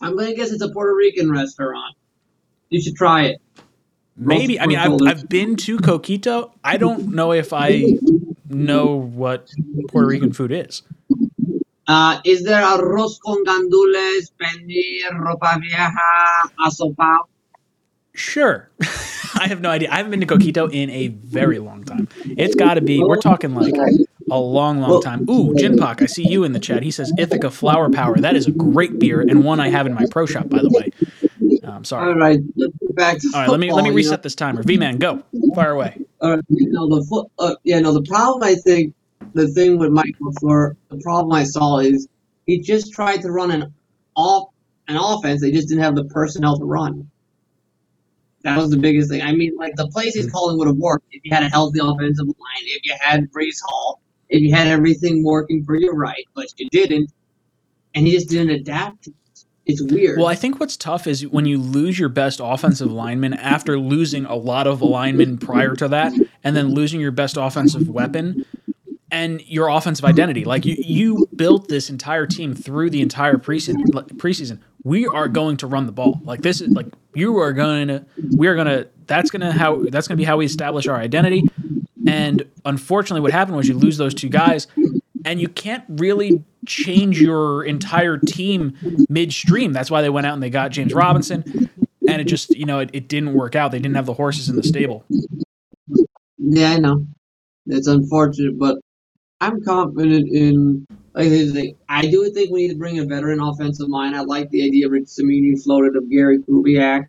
[0.00, 1.96] I'm gonna guess it's a Puerto Rican restaurant.
[2.70, 3.40] You should try it.
[4.18, 6.52] Maybe I mean I've, I've been to coquito.
[6.64, 7.98] I don't know if I
[8.48, 9.50] know what
[9.88, 10.82] Puerto Rican food is.
[11.86, 15.90] Uh, is there arroz con gandules, pernil, ropa vieja,
[16.60, 17.20] asopao?
[18.14, 18.68] Sure.
[19.34, 19.90] I have no idea.
[19.90, 22.08] I haven't been to Coquito in a very long time.
[22.24, 23.02] It's got to be.
[23.02, 23.74] We're talking like
[24.30, 25.22] a long, long time.
[25.30, 26.82] Ooh, Jinpak, I see you in the chat.
[26.82, 28.16] He says Ithaca Flower Power.
[28.18, 30.70] That is a great beer and one I have in my pro shop, by the
[30.70, 30.90] way.
[31.64, 32.08] I'm sorry.
[32.08, 34.62] All right, let's get back to All right, let me let me reset this timer.
[34.62, 35.22] V man, go
[35.54, 35.96] fire away.
[36.20, 37.30] Uh, you know the foot.
[37.38, 37.92] Uh, yeah, no.
[37.92, 38.94] The problem I think
[39.34, 42.08] the thing with Mike LaFleur, the problem I saw is
[42.46, 43.72] he just tried to run an
[44.14, 44.48] off
[44.88, 45.40] an offense.
[45.40, 47.10] They just didn't have the personnel to run.
[48.42, 49.20] That was the biggest thing.
[49.20, 51.80] I mean, like the plays he's calling would have worked if you had a healthy
[51.80, 56.24] offensive line, if you had Breece Hall, if you had everything working for you right,
[56.34, 57.12] but you didn't,
[57.94, 59.08] and he just didn't adapt.
[59.68, 60.18] It's weird.
[60.18, 64.24] Well, I think what's tough is when you lose your best offensive lineman after losing
[64.24, 68.46] a lot of linemen prior to that, and then losing your best offensive weapon
[69.10, 70.44] and your offensive identity.
[70.44, 73.84] Like you, you built this entire team through the entire preseason.
[74.16, 76.20] Preseason, we are going to run the ball.
[76.24, 78.06] Like this is like you are going to.
[78.36, 78.88] We are going to.
[79.06, 79.84] That's going to how.
[79.90, 81.44] That's going to be how we establish our identity.
[82.06, 84.66] And unfortunately, what happened was you lose those two guys,
[85.26, 88.74] and you can't really change your entire team
[89.08, 89.72] midstream.
[89.72, 91.68] That's why they went out and they got James Robinson,
[92.08, 93.72] and it just you know it, it didn't work out.
[93.72, 95.04] They didn't have the horses in the stable.
[96.38, 97.06] Yeah, I know.
[97.66, 98.78] It's unfortunate, but
[99.40, 100.86] I'm confident in.
[101.14, 104.14] Like I do think we need to bring a veteran offensive line.
[104.14, 107.08] I like the idea of Rich Cimini floated of Gary Kubiak.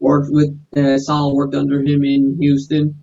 [0.00, 3.02] Worked with uh, Saul worked under him in Houston.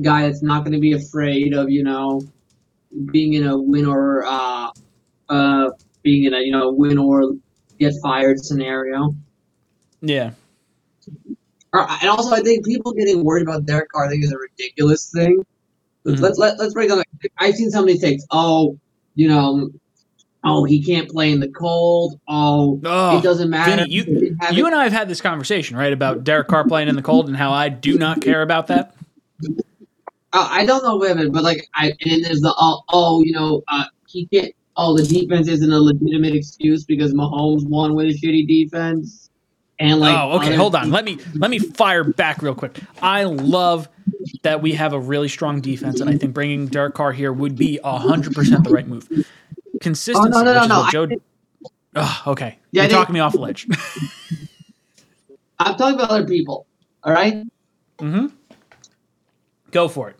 [0.00, 2.22] Guy that's not going to be afraid of you know
[3.12, 4.70] being in a win or uh,
[5.30, 5.70] uh,
[6.02, 7.32] being in a you know win or
[7.78, 9.14] get fired scenario.
[10.02, 10.32] Yeah.
[11.72, 15.10] And also, I think people getting worried about Derek Carr, I think, is a ridiculous
[15.14, 15.44] thing.
[16.04, 17.02] Let's let, let, let's break down.
[17.38, 18.24] I've seen some of these takes.
[18.30, 18.76] Oh,
[19.14, 19.70] you know,
[20.42, 22.18] oh, he can't play in the cold.
[22.26, 22.80] Oh,
[23.18, 23.76] it doesn't matter.
[23.76, 26.96] Vinny, you, you and I have had this conversation, right, about Derek Carr playing in
[26.96, 28.94] the cold and how I do not care about that.
[30.32, 33.32] Uh, I don't know women, but like, I and then there's the oh, oh you
[33.32, 34.52] know, uh, he can't.
[34.76, 39.30] Oh, the defense isn't a legitimate excuse because Mahomes won with a shitty defense.
[39.78, 40.54] And like, oh, okay.
[40.54, 40.90] Hold on.
[40.90, 42.78] Let me let me fire back real quick.
[43.02, 43.88] I love
[44.42, 47.56] that we have a really strong defense, and I think bringing Derek Carr here would
[47.56, 49.08] be hundred percent the right move.
[49.80, 51.08] Consistency, Oh, no, no, is no, Joe.
[51.96, 53.66] Ugh, okay, Yeah, you're talking me off the ledge.
[55.58, 56.66] I'm talking about other people.
[57.02, 57.44] All right.
[57.98, 58.26] mm-hmm.
[59.70, 60.19] Go for it.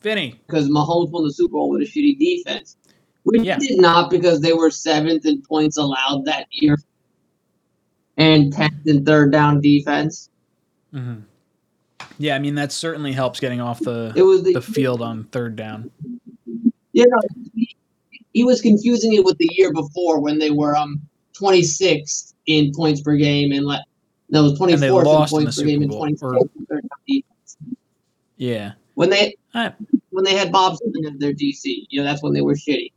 [0.00, 0.40] Vinny.
[0.46, 2.76] because Mahomes won the Super Bowl with a shitty defense.
[3.24, 6.78] Which did not because they were seventh in points allowed that year
[8.16, 10.30] and tenth in third down defense.
[10.92, 11.16] hmm
[12.18, 15.24] Yeah, I mean that certainly helps getting off the It was the- the field on
[15.24, 15.90] third down.
[16.92, 17.18] You know,
[17.54, 17.76] he,
[18.32, 21.00] he was confusing it with the year before when they were um
[21.38, 23.82] 26th in points per game and let
[24.30, 26.50] no, it was 24th in lost in points per game Super and Bowl, 24th or-
[26.58, 27.56] in third down defense.
[28.36, 28.72] Yeah.
[28.98, 29.36] When they
[30.10, 32.90] when they had Bob Smith as their DC, you know, that's when they were shitty.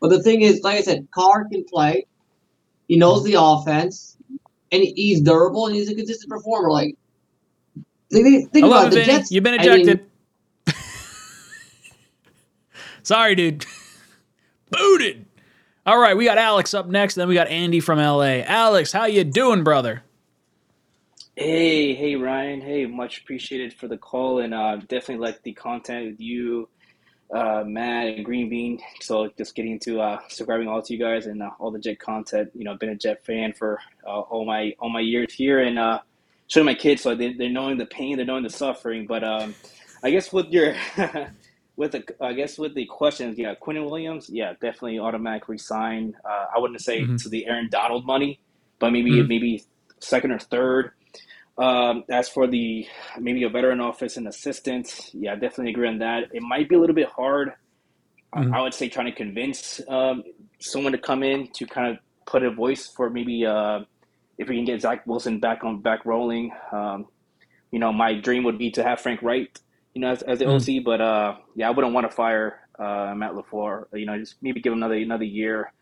[0.00, 2.06] But the thing is, like I said, Carr can play.
[2.88, 4.16] He knows the offense,
[4.72, 6.70] and he's durable, and he's a consistent performer.
[6.70, 6.96] Like,
[8.10, 9.04] think, think about the Vinny.
[9.04, 9.30] Jets.
[9.30, 10.06] You've been I mean, ejected.
[13.02, 13.66] Sorry, dude.
[14.70, 15.26] Booted.
[15.84, 17.16] All right, we got Alex up next.
[17.16, 18.40] Then we got Andy from LA.
[18.46, 20.02] Alex, how you doing, brother?
[21.36, 22.60] Hey, hey Ryan.
[22.60, 26.68] Hey, much appreciated for the call and uh, definitely like the content with you,
[27.34, 28.78] uh, Matt, and Green Bean.
[29.00, 31.98] So just getting to uh, subscribing all to you guys and uh, all the Jet
[32.00, 32.50] content.
[32.54, 35.78] You know, been a Jet fan for uh, all my all my years here, and
[35.78, 36.00] uh,
[36.48, 39.06] showing my kids so they, they're knowing the pain, they're knowing the suffering.
[39.06, 39.56] But um,
[40.04, 40.74] I guess with your
[41.76, 46.14] with the I guess with the questions, yeah, Quinnen Williams, yeah, definitely automatic resign.
[46.28, 47.22] Uh, I wouldn't say Mhm.
[47.22, 48.40] to the Aaron Donald money,
[48.78, 49.26] but maybe Mhm.
[49.26, 49.64] maybe
[50.00, 50.92] second or third.
[51.62, 52.86] Um, as for the
[53.20, 56.20] maybe a veteran office and assistant, yeah, I definitely agree on that.
[56.32, 57.52] It might be a little bit hard.
[58.32, 58.54] I- Mhm.
[58.56, 60.24] I would say trying to convince um,
[60.58, 63.80] someone to come in to kind of put a voice for maybe uh,
[64.38, 66.50] if we can get Zach Wilson back on back rolling.
[66.72, 67.06] Um,
[67.70, 69.50] you know, my dream would be to have Frank Reich,
[69.94, 70.54] you know, as, as the Mhm.
[70.56, 72.48] OC, but uh, yeah, I wouldn't want to fire
[72.78, 73.86] uh, Matt Lafleur.
[73.92, 75.72] You know, just maybe give him another another year.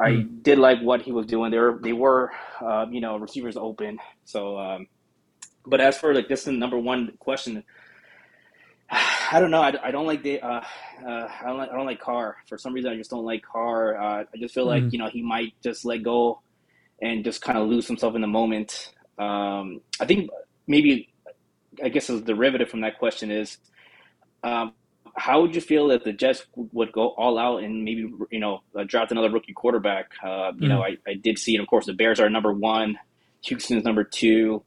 [0.00, 0.42] I Mhm.
[0.42, 1.50] did like what he was doing.
[1.52, 3.98] They were they were uh, you know receivers open.
[4.24, 4.86] So, um,
[5.66, 7.62] but as for like this is the number one question,
[8.90, 9.62] I don't know.
[9.62, 10.62] I, I don't like the uh,
[11.06, 12.92] uh, I don't like I don't like Carr for some reason.
[12.92, 13.96] I just don't like Carr.
[14.00, 14.92] Uh, I just feel like Mhm.
[14.92, 16.40] you know he might just let go
[17.00, 18.92] and just kind of lose himself in the moment.
[19.18, 20.30] Um, I think
[20.66, 21.08] maybe
[21.82, 23.58] I guess a derivative from that question is
[24.44, 24.74] um,
[25.16, 28.60] how would you feel if the Jets would go all out and maybe you know
[28.78, 30.10] uh, draft another rookie quarterback?
[30.22, 30.98] Uh, you know, Mhm.
[31.06, 31.60] I, I did see it.
[31.60, 32.98] Of course, the Bears are number one,
[33.46, 34.62] Houston's number two.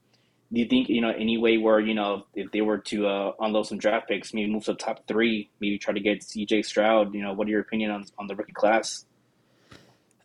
[0.56, 3.34] Do you think you know any way where you know if they were to uh,
[3.42, 6.62] unload some draft picks, maybe move to the top three, maybe try to get C.J.
[6.62, 7.14] Stroud?
[7.14, 9.04] You know, what are your opinion on on the rookie class?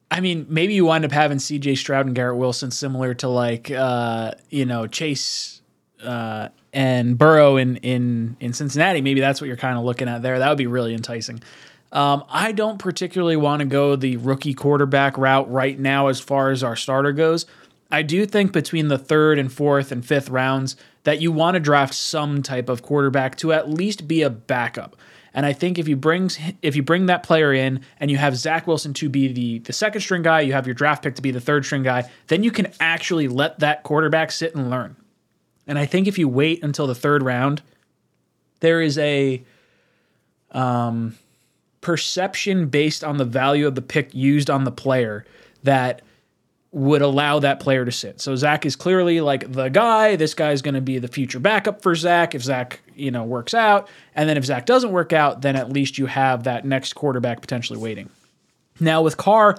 [0.08, 1.74] I mean, maybe you wind up having C.J.
[1.74, 5.62] Stroud and Garrett Wilson, similar to like uh, you know Chase
[6.00, 9.00] uh, and Burrow in in in Cincinnati.
[9.00, 10.38] Maybe that's what you're kind of looking at there.
[10.38, 11.42] That would be really enticing.
[11.90, 16.50] Um, I don't particularly want to go the rookie quarterback route right now as far
[16.50, 17.46] as our starter goes.
[17.90, 21.60] I do think between the third and fourth and fifth rounds that you want to
[21.60, 24.96] draft some type of quarterback to at least be a backup.
[25.32, 26.30] And I think if you bring
[26.60, 29.72] if you bring that player in and you have Zach Wilson to be the the
[29.72, 32.42] second string guy, you have your draft pick to be the third string guy, then
[32.42, 34.96] you can actually let that quarterback sit and learn.
[35.66, 37.62] And I think if you wait until the third round,
[38.58, 39.44] there is a
[40.50, 41.16] um,
[41.80, 45.24] perception based on the value of the pick used on the player
[45.62, 46.02] that
[46.72, 48.20] would allow that player to sit.
[48.20, 50.14] So Zach is clearly like the guy.
[50.16, 53.54] This guy's going to be the future backup for Zach if Zach, you know, works
[53.54, 53.88] out.
[54.14, 57.40] And then if Zach doesn't work out, then at least you have that next quarterback
[57.40, 58.08] potentially waiting.
[58.78, 59.58] Now with Carr,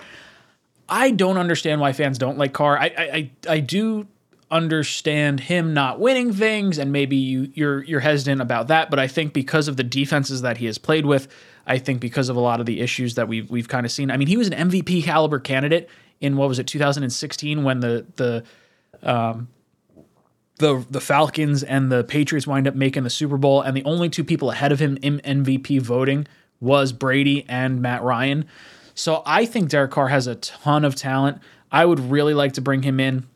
[0.88, 2.77] I don't understand why fans don't like Carr.
[2.77, 4.07] I I I, I do
[4.49, 9.07] understand him not winning things and maybe you you're you're hesitant about that, but I
[9.07, 11.27] think because of the defenses that he has played with,
[11.67, 14.09] I think because of a lot of the issues that we've we've kind of seen.
[14.11, 15.89] I mean, he was an MVP caliber candidate
[16.22, 18.43] in what was it 2016 when the the
[19.03, 19.49] um
[20.57, 24.07] the the Falcons and the Patriots wind up making the Super Bowl and the only
[24.07, 26.27] two people ahead of him in MVP voting
[26.61, 28.45] was Brady and Matt Ryan.
[28.93, 31.39] So I think Derek Carr has a ton of talent.
[31.72, 33.27] I would really like to bring him in.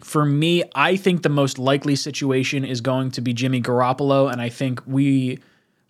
[0.00, 4.40] For me, I think the most likely situation is going to be Jimmy Garoppolo, and
[4.40, 5.38] I think we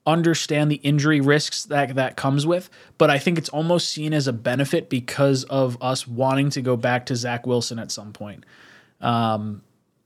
[0.06, 2.68] understand the injury risks that that comes with,
[2.98, 6.76] but I think it's almost seen as a benefit because of us wanting to go
[6.76, 8.44] back to Zach Wilson at some point.
[9.00, 9.62] Um,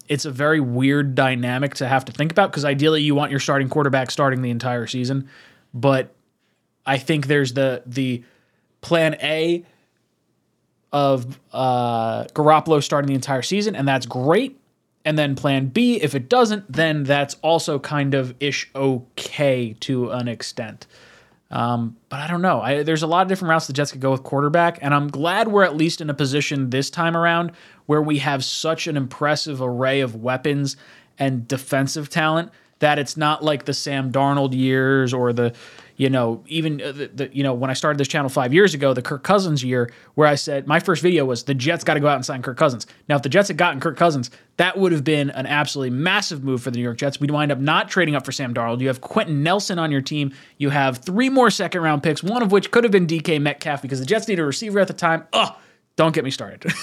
[0.08, 3.40] it's a very weird dynamic to have to think about because ideally you want your
[3.40, 5.28] starting quarterback starting the entire season,
[5.74, 6.14] but
[6.86, 8.22] I think there's the the
[8.80, 9.64] plan A
[10.92, 14.57] of uh, Garoppolo starting the entire season, and that's great.
[15.08, 20.10] And then plan B, if it doesn't, then that's also kind of ish okay to
[20.10, 20.86] an extent.
[21.50, 22.60] Um, but I don't know.
[22.60, 25.08] I, there's a lot of different routes the Jets could go with quarterback, and I'm
[25.08, 27.52] glad we're at least in a position this time around
[27.86, 30.76] where we have such an impressive array of weapons
[31.18, 35.54] and defensive talent that it's not like the Sam Darnold years or the,
[35.98, 38.72] you know, even uh, the, the you know when I started this channel five years
[38.72, 41.94] ago, the Kirk Cousins year, where I said my first video was the Jets got
[41.94, 42.86] to go out and sign Kirk Cousins.
[43.08, 46.44] Now, if the Jets had gotten Kirk Cousins, that would have been an absolutely massive
[46.44, 47.20] move for the New York Jets.
[47.20, 48.80] We'd wind up not trading up for Sam Darnold.
[48.80, 50.32] You have Quenton Nelson on your team.
[50.56, 53.82] You have three more second round picks, one of which could have been DK Metcalf
[53.82, 55.26] because the Jets needed a receiver at the time.
[55.32, 55.58] Oh,
[55.96, 56.64] don't get me started.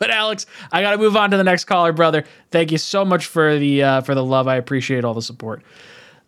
[0.00, 2.24] But Alex, I got to move on to the next caller, brother.
[2.50, 4.48] Thank you so much for the uh, for the love.
[4.48, 5.62] I appreciate all the support.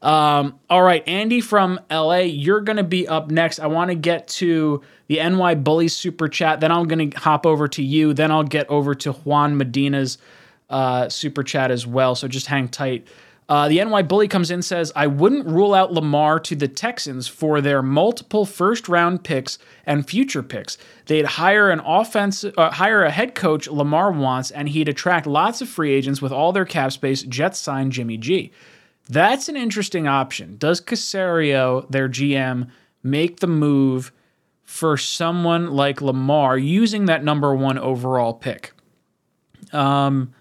[0.03, 3.61] Um, all right, Andy from LA, you're going to be up next.
[3.61, 6.61] I want to get to the NY Bully super chat.
[6.61, 8.13] Then I'm going to hop over to you.
[8.13, 10.19] Then I'll get over to Juan Medina's
[10.69, 12.17] uh, super chat as well.
[12.17, 13.07] So just hang tight.
[13.49, 17.29] Uh, the NY Bully comes in says, I wouldn't rule out Lamar to the Texans
[17.29, 20.79] for their multiple first round picks and future picks.
[21.07, 25.61] They'd hire an offense, uh, hire a head coach Lamar wants, and he'd attract lots
[25.61, 27.23] of free agents with all their cap space.
[27.23, 28.53] Jets sign Jimmy G.
[29.09, 30.57] That's an interesting option.
[30.57, 32.71] Does Caserio, their GM,
[33.03, 34.13] make the move
[34.63, 38.73] for someone like Lamar using that number one overall pick?
[39.73, 40.33] Um,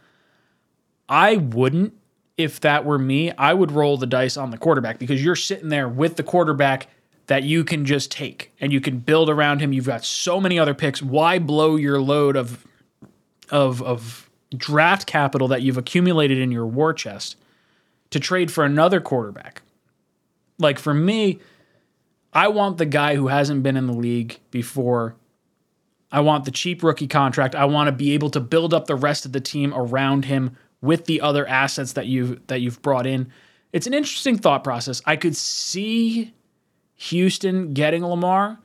[1.10, 1.94] I wouldn't
[2.38, 3.32] if that were me.
[3.32, 6.88] I would roll the dice on the quarterback because you're sitting there with the quarterback
[7.28, 9.74] that you can just take and you can build around him.
[9.74, 11.02] You've got so many other picks.
[11.02, 12.66] Why blow your load of
[13.50, 17.36] of of draft capital that you've accumulated in your war chest
[18.12, 19.62] to trade for another quarterback?
[20.60, 21.40] Like for me,
[22.34, 25.16] I want the guy who hasn't been in the league before.
[26.12, 27.56] I want the cheap rookie contract.
[27.56, 30.56] I want to be able to build up the rest of the team around him
[30.82, 33.32] with the other assets that you've that you've brought in.
[33.74, 35.02] It's an interesting thought process.
[35.06, 36.34] I could see
[36.96, 38.60] Houston getting Lamar.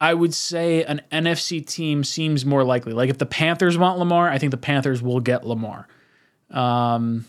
[0.00, 2.92] I would say an NFC team seems more likely.
[2.92, 5.88] Like if the Panthers want Lamar, I think the Panthers will get Lamar.
[6.50, 7.24] Um,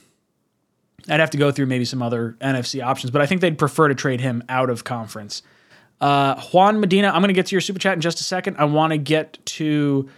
[1.10, 3.88] I'd have to go through maybe some other NFC options, but I think they'd prefer
[3.88, 5.42] to trade him out of conference.
[6.02, 8.58] Uh, Juan Medina, I'm going to get to your super chat in just a second.
[8.58, 10.10] I want to get to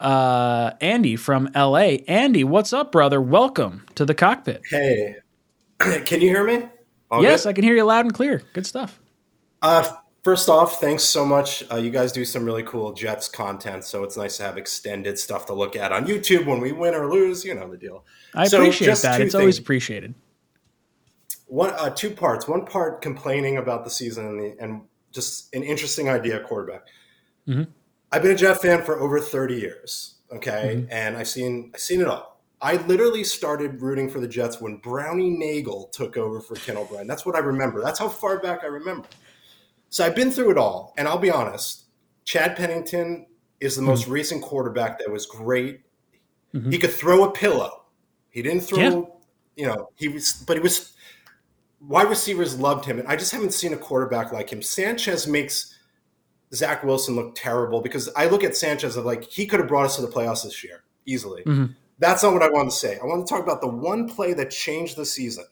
[0.00, 1.98] uh, Andy from LA.
[2.08, 3.20] Andy, what's up, brother?
[3.20, 4.62] Welcome to the cockpit.
[4.68, 5.16] Hey,
[5.78, 6.68] can you hear me?
[7.10, 7.50] All yes, good?
[7.50, 8.42] I can hear you loud and clear.
[8.54, 8.98] Good stuff.
[9.62, 9.88] Uh,
[10.24, 11.62] first off, thanks so much.
[11.70, 15.18] Uh, you guys do some really cool Jets content, so it's nice to have extended
[15.18, 17.44] stuff to look at on YouTube when we win or lose.
[17.44, 18.04] You know the deal.
[18.34, 19.20] I So, appreciate that.
[19.20, 20.14] It's always appreciated.
[21.50, 22.46] One, uh, two parts.
[22.46, 26.82] One part complaining about the season and, the, and just an interesting idea at quarterback.
[27.48, 27.66] Mhm.
[28.12, 30.14] I've been a Jet fan for over 30 years.
[30.32, 30.88] Okay, Mhm.
[30.92, 32.40] and I've seen I've seen it all.
[32.62, 37.08] I literally started rooting for the Jets when Browning Nagle took over for Ken O'Brien.
[37.08, 37.82] That's what I remember.
[37.82, 39.08] That's how far back I remember.
[39.88, 41.86] So I've been through it all, and I'll be honest.
[42.24, 43.26] Chad Pennington
[43.58, 45.80] is the most recent quarterback that was great.
[46.52, 47.86] He could throw a pillow.
[48.28, 49.00] He didn't throw, Yeah.
[49.56, 50.92] you know, he was, but he was.
[51.80, 54.60] Wide receivers loved him, and I just haven't seen a quarterback like him.
[54.60, 55.74] Sanchez makes
[56.52, 59.86] Zach Wilson look terrible because I look at Sanchez of like he could have brought
[59.86, 61.42] us to the playoffs this year easily.
[61.44, 61.74] Mhm.
[61.98, 62.98] That's not what I want to say.
[62.98, 65.44] I want to talk about the one play that changed the season.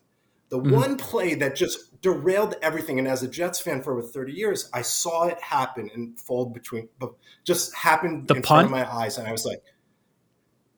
[0.51, 0.73] The Mhm.
[0.73, 2.99] one play that just derailed everything.
[2.99, 6.55] And as a Jets fan for over 30 years, I saw it happen and fold
[6.55, 7.13] between, but
[7.45, 9.19] just happened The in front of my eyes.
[9.19, 9.63] And I was like,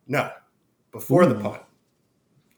[0.06, 0.30] no,
[0.92, 1.62] before the punt.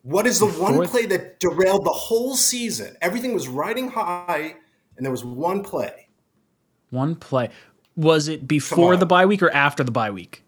[0.02, 2.96] What is the Before one th- play that derailed the whole season?
[3.00, 4.56] Everything was riding high,
[4.96, 6.08] and there was one play.
[6.90, 7.50] One play.
[7.96, 9.00] Was it before on.
[9.00, 10.42] the bye week or after the bye week?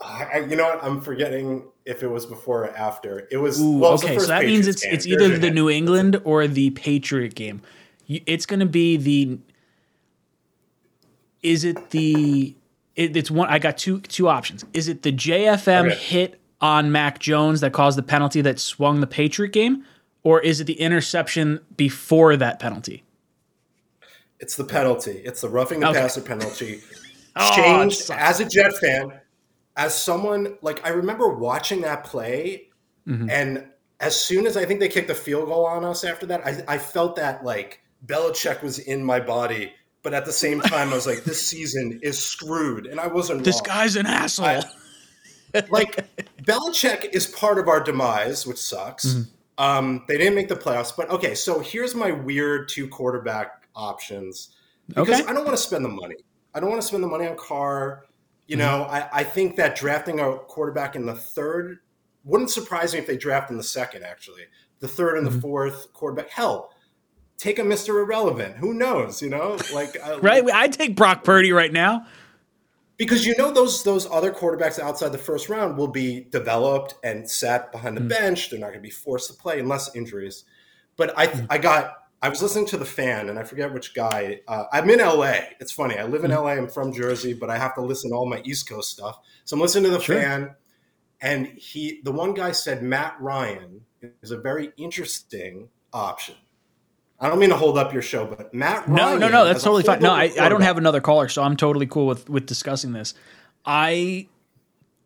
[0.00, 0.84] I, I- you know what?
[0.84, 3.26] I'm forgetting if it was before or after.
[3.30, 3.60] It was.
[3.60, 4.92] Ooh, well, it was the okay, so first that means it's game.
[4.94, 5.50] it's either your the.
[5.50, 7.62] New England or the Patriot game.
[8.08, 9.38] It's going to be the.
[11.42, 12.54] Is it the?
[12.96, 13.48] It, it's one.
[13.48, 14.64] I got two two options.
[14.74, 15.94] Is it the JFM Okay.
[15.96, 19.84] hit on Mac Jones that caused the penalty that swung the Patriot game,
[20.22, 23.02] or is it the interception before that penalty?
[24.40, 25.20] It's the penalty.
[25.24, 26.00] It's the roughing the Okay.
[26.00, 26.80] passer penalty.
[27.34, 29.10] Oh, Changed as a Jet fan,
[29.78, 32.68] as someone like I remember watching that play,
[33.08, 33.30] Mhm.
[33.30, 33.64] and
[34.00, 36.62] as soon as I think they kicked the field goal on us after that, I,
[36.74, 39.72] I felt that like Belichick was in my body.
[40.02, 43.44] But at the same time, I was like, "This season is screwed," and I wasn't.
[43.44, 43.78] This wrong.
[43.78, 44.44] guy's an asshole.
[44.48, 44.62] I-
[45.70, 46.04] like
[46.44, 49.06] Belichick is part of our demise, which sucks.
[49.06, 49.26] Mhm.
[49.58, 51.34] Um, they didn't make the playoffs, but okay.
[51.34, 54.54] So here's my weird two quarterback options
[54.88, 55.28] because Okay.
[55.28, 56.16] I don't want to spend the money.
[56.54, 58.04] I don't want to spend the money on Carr.
[58.46, 58.60] You Mhm.
[58.60, 61.78] know, I, I think that drafting a quarterback in the third
[62.24, 64.04] wouldn't surprise me if they draft in the second.
[64.04, 64.42] Actually,
[64.80, 65.40] the third and the Mhm.
[65.40, 66.30] fourth quarterback.
[66.30, 66.72] Hell,
[67.38, 68.56] take a Mister Irrelevant.
[68.56, 69.22] Who knows?
[69.22, 70.44] You know, like I- right?
[70.52, 72.06] I'd take Brock Purdy right now.
[73.04, 77.28] Because you know those those other quarterbacks outside the first round will be developed and
[77.30, 78.08] sat behind the Mm.
[78.08, 78.50] bench.
[78.50, 80.44] They're not going to be forced to play unless injuries.
[80.96, 81.46] But I Mm.
[81.50, 84.40] I got I was listening to the fan and I forget which guy.
[84.46, 85.40] Uh, I'm in LA.
[85.58, 85.98] It's funny.
[85.98, 86.36] I live in Mm.
[86.42, 86.50] LA.
[86.52, 89.18] I'm from Jersey, but I have to listen to all my East Coast stuff.
[89.44, 90.20] So I'm listening to the Sure.
[90.20, 90.54] fan,
[91.20, 93.84] and he the one guy said Matt Ryan
[94.22, 96.36] is a very interesting option.
[97.22, 99.20] I don't mean to hold up your show, but Matt No, Ryan.
[99.20, 99.44] no, no.
[99.44, 100.00] That's totally fine.
[100.00, 103.14] No, I, I don't have another caller, so I'm totally cool with with discussing this.
[103.64, 104.26] I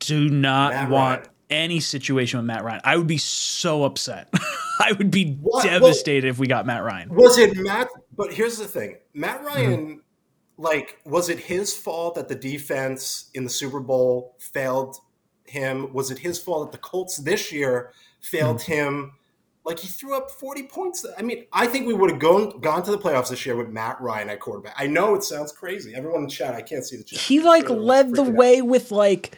[0.01, 1.31] do not Matt want Ryan.
[1.51, 2.81] any situation with Matt Ryan.
[2.85, 4.29] I would be so upset.
[4.81, 5.65] I would be What?
[5.65, 7.15] devastated if we got Matt Ryan.
[7.15, 7.89] Was it Matt?
[8.17, 9.47] But here's the thing: Matt Mm-hmm.
[9.47, 10.01] Ryan,
[10.57, 14.97] like, was it his fault that the defense in the Super Bowl failed
[15.45, 15.93] him?
[15.93, 18.73] Was it his fault that the Colts this year failed Mm-hmm.
[18.73, 19.13] him?
[19.67, 21.05] Like he threw up 40 points.
[21.19, 23.69] I mean, I think we would have gone gone to the playoffs this year with
[23.69, 24.77] Matt Ryan at quarterback.
[24.79, 25.93] I know it sounds crazy.
[25.93, 27.19] Everyone in chat, I can't see the chat.
[27.19, 29.37] He like led the way with like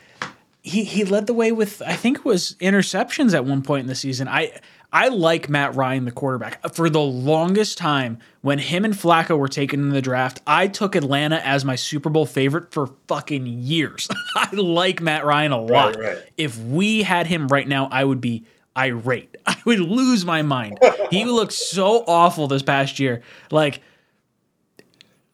[0.60, 3.86] he he led the way with I think it was interceptions at one point in
[3.86, 4.28] the season.
[4.28, 4.52] I
[4.92, 6.74] I like Matt Ryan the quarterback.
[6.74, 10.94] For the longest time when him and Flacco were taken in the draft, I took
[10.94, 14.08] Atlanta as my Super Bowl favorite for fucking years.
[14.36, 15.96] I like Matt Ryan a lot.
[15.96, 16.18] right.
[16.36, 18.44] If we had him right now, I would be
[18.78, 19.36] irate.
[19.46, 20.78] I would lose my mind.
[21.10, 23.22] he looked so awful this past year.
[23.50, 23.80] Like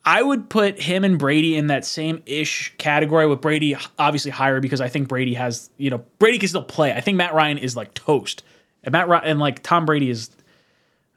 [0.05, 4.61] I would put him and Brady in that same ish category with Brady obviously higher
[4.61, 6.93] because I think Brady has, you know, Brady can still play.
[6.93, 8.43] I think Matt Ryan is like toast.
[8.83, 10.31] And Matt Ryan and like Tom Brady is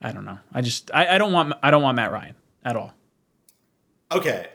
[0.01, 0.39] I don't know.
[0.53, 2.93] I just I, I don't want I don't want Matt Ryan at all.
[4.11, 4.47] Okay.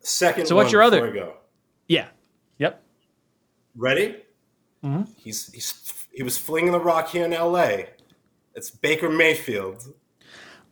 [0.00, 0.46] Second.
[0.46, 1.34] So what's your other- go?
[1.86, 2.06] Yeah.
[2.58, 2.82] Yep.
[3.76, 4.16] Ready?
[4.82, 5.02] Mm-hmm.
[5.18, 5.72] He's he's
[6.16, 7.90] he was flinging the rock here in L.A.
[8.54, 9.92] It's Baker Mayfield.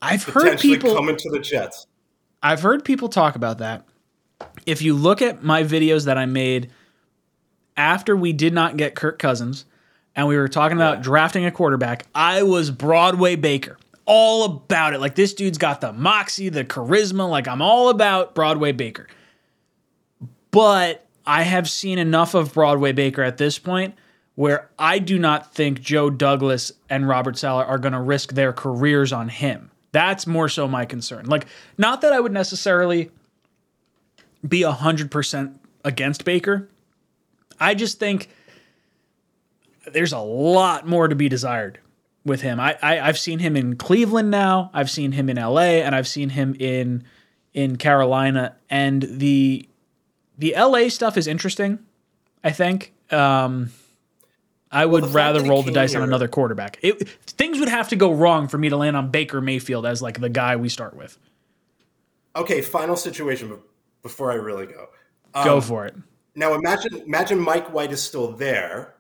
[0.01, 1.87] I've heard people coming to the Jets.
[2.43, 3.85] I've heard people talk about that.
[4.65, 6.71] If you look at my videos that I made
[7.77, 9.67] after we did not get Kirk Cousins
[10.17, 13.77] and we were talking about drafting a quarterback, I was Broadway Baker.
[14.07, 15.01] All about it.
[15.01, 17.29] Like this dude's got the moxie, the charisma.
[17.29, 19.09] Like I'm all about Broadway Baker.
[20.51, 23.95] But I have seen enough of Broadway Baker at this point
[24.35, 28.53] where I do not think Joe Douglas and Robert Saleh are going to risk their
[28.53, 29.71] careers on him.
[29.93, 31.27] That's more so my concern.
[31.27, 31.47] Like,
[31.79, 33.11] not that I would necessarily
[34.47, 35.55] be 100%
[35.85, 36.69] against Baker.
[37.61, 38.29] I just think
[39.93, 41.79] there's a lot more to be desired
[42.25, 42.59] with him.
[42.59, 44.71] I, I I've seen him in Cleveland now.
[44.73, 47.05] I've seen him in LA and I've seen him in
[47.53, 49.69] in Carolina and the
[50.39, 51.79] the LA stuff is interesting,
[52.43, 52.93] I think.
[53.11, 53.71] Um
[54.75, 56.79] I would fact rather roll the dice on another quarterback.
[56.83, 60.03] It, things would have to go wrong for me to land on Baker Mayfield as
[60.03, 61.19] like the guy we start with.
[62.37, 63.55] Okay, final situation be-
[64.03, 64.89] before I really go.
[65.45, 65.95] Go Um, for it.
[66.35, 68.97] Now imagine imagine Mike White is still there.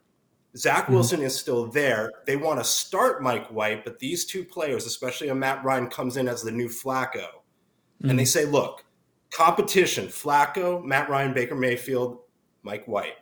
[0.57, 0.91] Zach Mhm.
[0.91, 2.13] Wilson is still there.
[2.27, 6.17] They want to start Mike White, but these two players, especially a Matt Ryan, comes
[6.17, 7.27] in as the new Flacco.
[8.05, 8.85] And they say, look,
[9.33, 12.21] competition, Flacco, Matt Ryan, Baker Mayfield,
[12.63, 13.15] Mike White.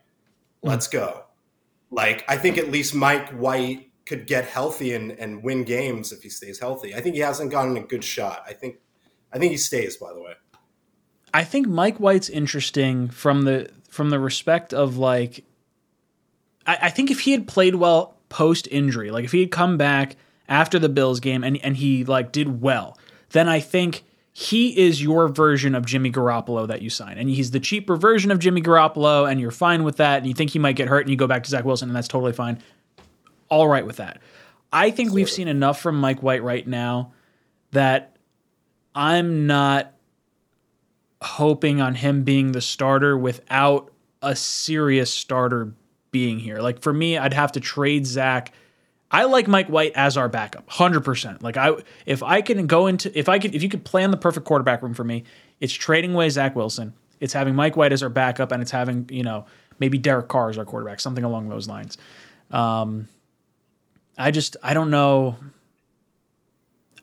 [0.63, 1.25] Let's go.
[1.93, 6.23] Like, I think at least Mike White could get healthy and, and win games if
[6.23, 6.95] he stays healthy.
[6.95, 8.43] I think he hasn't gotten a good shot.
[8.47, 8.79] I think
[9.33, 10.33] I think he stays, by the way.
[11.33, 15.45] I think Mike White's interesting from the from the respect of like
[16.67, 19.77] I, I think if he had played well post injury, like if he had come
[19.77, 20.17] back
[20.49, 22.99] after the Bills game and, and he like did well,
[23.31, 24.03] then I think
[24.33, 27.19] he is your version of Jimmy Garoppolo that you sign.
[27.19, 30.33] And he's the cheaper version of Jimmy Garoppolo, and you're fine with that, and you
[30.33, 32.33] think he might get hurt and you go back to Zach Wilson, and that's totally
[32.33, 32.59] fine.
[33.51, 34.21] All right with that.
[34.73, 37.13] I think we've seen enough from Mike White right now
[37.73, 38.17] that
[38.95, 39.93] I'm not
[41.21, 43.93] hoping on him being the starter without
[44.23, 45.75] a serious starter
[46.11, 46.59] being here.
[46.59, 48.53] Like for me, I'd have to trade Zach.
[49.13, 51.43] I like Mike White as our backup, hundred percent.
[51.43, 51.73] Like I,
[52.07, 54.83] if I can go into, if I could, if you could plan the perfect quarterback
[54.83, 55.25] room for me,
[55.61, 56.95] it's trading away Zach Wilson.
[57.21, 59.45] It's having Mike White as our backup, and it's having you know
[59.79, 61.99] maybe Derek Carr as our quarterback, something along those lines.
[62.51, 63.09] Um,
[64.17, 65.37] I just I don't know.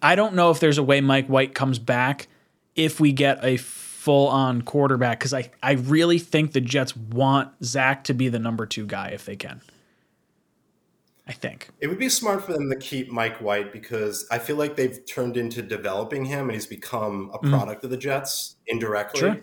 [0.02, 2.27] I don't know if there's a way Mike White comes back
[2.76, 7.52] if we get a full on quarterback because I, I really think the Jets want
[7.64, 9.61] Zach to be the number two guy if they can.
[11.30, 11.69] I think.
[11.80, 14.99] It would be smart for them to keep Mike White because I feel like they've
[15.06, 17.51] turned into developing him and he's become a Mhm.
[17.51, 19.19] product of the Jets indirectly.
[19.19, 19.38] Sure.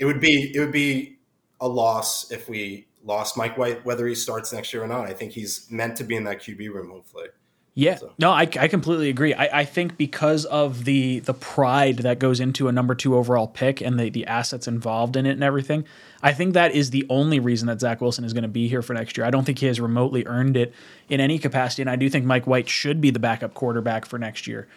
[0.00, 1.18] It would be it would be
[1.60, 5.08] a loss if we lost Mike White, whether he starts next year or not.
[5.08, 7.28] I think he's meant to be in that QB room, hopefully.
[7.74, 9.32] Yeah, no, I, I completely agree.
[9.32, 13.46] I, I think because of the the pride that goes into a number two overall
[13.46, 15.84] pick and the, the assets involved in it and everything,
[16.22, 18.82] I think that is the only reason that Zach Wilson is going to be here
[18.82, 19.26] for next year.
[19.26, 20.74] I don't think he has remotely earned it
[21.08, 24.18] in any capacity, and I do think Mike White should be the backup quarterback for
[24.18, 24.68] next year.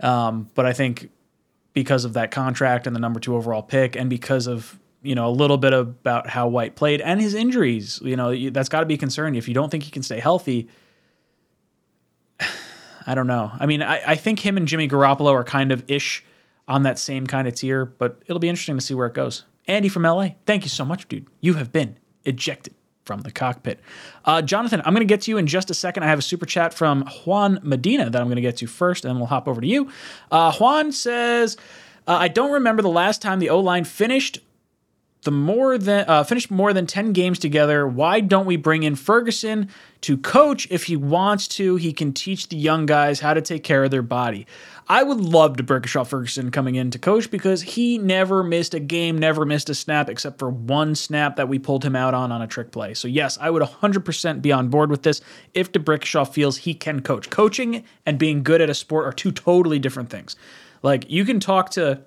[0.00, 1.10] Um, but I think
[1.74, 5.28] because of that contract and the number two overall pick, and because of you know
[5.28, 8.86] a little bit about how White played and his injuries, you know that's got to
[8.86, 9.34] be a concern.
[9.34, 10.68] If you don't think he can stay healthy.
[13.08, 13.52] I don't know.
[13.60, 16.24] I mean, I, I think him and Jimmy Garoppolo are kind of ish
[16.66, 19.44] on that same kind of tier, but it'll be interesting to see where it goes.
[19.66, 21.26] Andy from LA, thank you so much, dude.
[21.40, 22.74] You have been ejected
[23.04, 23.80] from the cockpit.
[24.24, 26.02] Uh, Jonathan, I'm going to get to you in just a second.
[26.02, 29.04] I have a super chat from Juan Medina that I'm going to get to first,
[29.04, 29.90] and then we'll hop over to you.
[30.30, 31.56] Uh, Juan says,
[32.06, 34.40] uh, I don't remember the last time the O line finished
[35.26, 38.94] the more than uh, finished more than 10 games together why don't we bring in
[38.94, 39.68] ferguson
[40.00, 43.64] to coach if he wants to he can teach the young guys how to take
[43.64, 44.46] care of their body
[44.88, 48.80] i would love to Brickashaw ferguson coming in to coach because he never missed a
[48.80, 52.32] game never missed a snap except for one snap that we pulled him out on
[52.32, 52.94] on a trick play.
[52.94, 55.20] So yes i would 100% be on board with this
[55.54, 57.30] if D'Brickashaw feels he can coach.
[57.30, 60.36] Coaching and being good at a sport are two totally different things.
[60.82, 62.02] Like you can talk to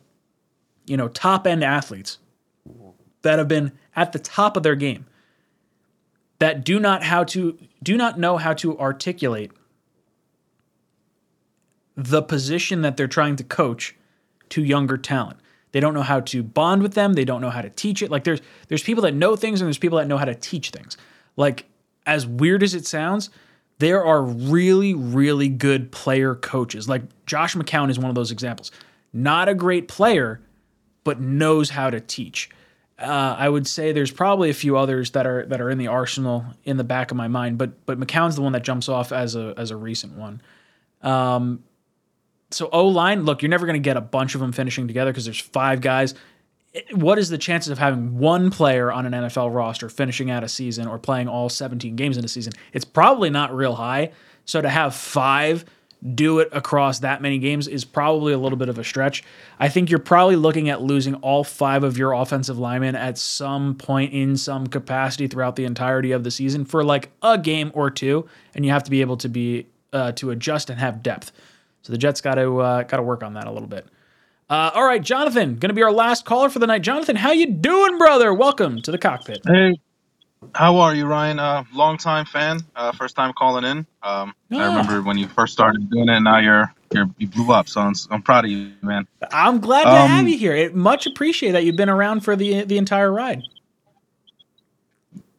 [0.85, 2.17] you know top end athletes
[3.21, 5.05] that have been at the top of their game
[6.39, 9.51] that do not how to do not know how to articulate
[12.03, 13.95] the position that they're trying to coach
[14.49, 15.39] to younger talent.
[15.71, 17.13] They don't know how to bond with them.
[17.13, 18.09] They don't know how to teach it.
[18.09, 20.71] Like there's there's people that know things and there's people that know how to teach
[20.71, 20.97] things.
[21.35, 21.65] Like
[22.05, 23.29] as weird as it sounds,
[23.77, 26.89] there are really really good player coaches.
[26.89, 28.71] Like Josh McCown is one of those examples.
[29.13, 30.41] Not a great player,
[31.03, 32.49] but knows how to teach.
[32.97, 35.87] Uh, I would say there's probably a few others that are that are in the
[35.87, 39.11] arsenal in the back of my mind, but but McCown's the one that jumps off
[39.11, 40.41] as a as a recent one.
[41.01, 41.63] Um,
[42.51, 45.11] so O line, look, you're never going to get a bunch of them finishing together
[45.11, 46.15] because there's five guys.
[46.93, 50.49] What is the chances of having one player on an NFL roster finishing out a
[50.49, 52.53] season or playing all 17 games in a season?
[52.73, 54.11] It's probably not real high.
[54.45, 55.65] So to have five
[56.15, 59.23] do it across that many games is probably a little bit of a stretch.
[59.59, 63.75] I think you're probably looking at losing all five of your offensive linemen at some
[63.75, 67.89] point in some capacity throughout the entirety of the season for like a game or
[67.89, 71.31] two, and you have to be able to be uh, to adjust and have depth.
[71.81, 73.85] So the Jets got to uh, got to work on that a little bit.
[74.49, 76.81] Uh, all right, Jonathan, going to be our last caller for the night.
[76.81, 78.33] Jonathan, how you doing, brother?
[78.33, 79.41] Welcome to the cockpit.
[79.45, 79.79] Hey,
[80.55, 81.37] how are you, Ryan?
[81.39, 83.85] Uh, long time fan, uh, first time calling in.
[84.01, 84.65] Um, I Ah.
[84.65, 86.15] remember when you first started doing it.
[86.15, 89.07] and Now you're you're you blew up, so I'm, I'm proud of you, man.
[89.31, 90.55] I'm glad to Um, have you here.
[90.55, 93.43] It, much appreciate that you've been around for the the entire ride.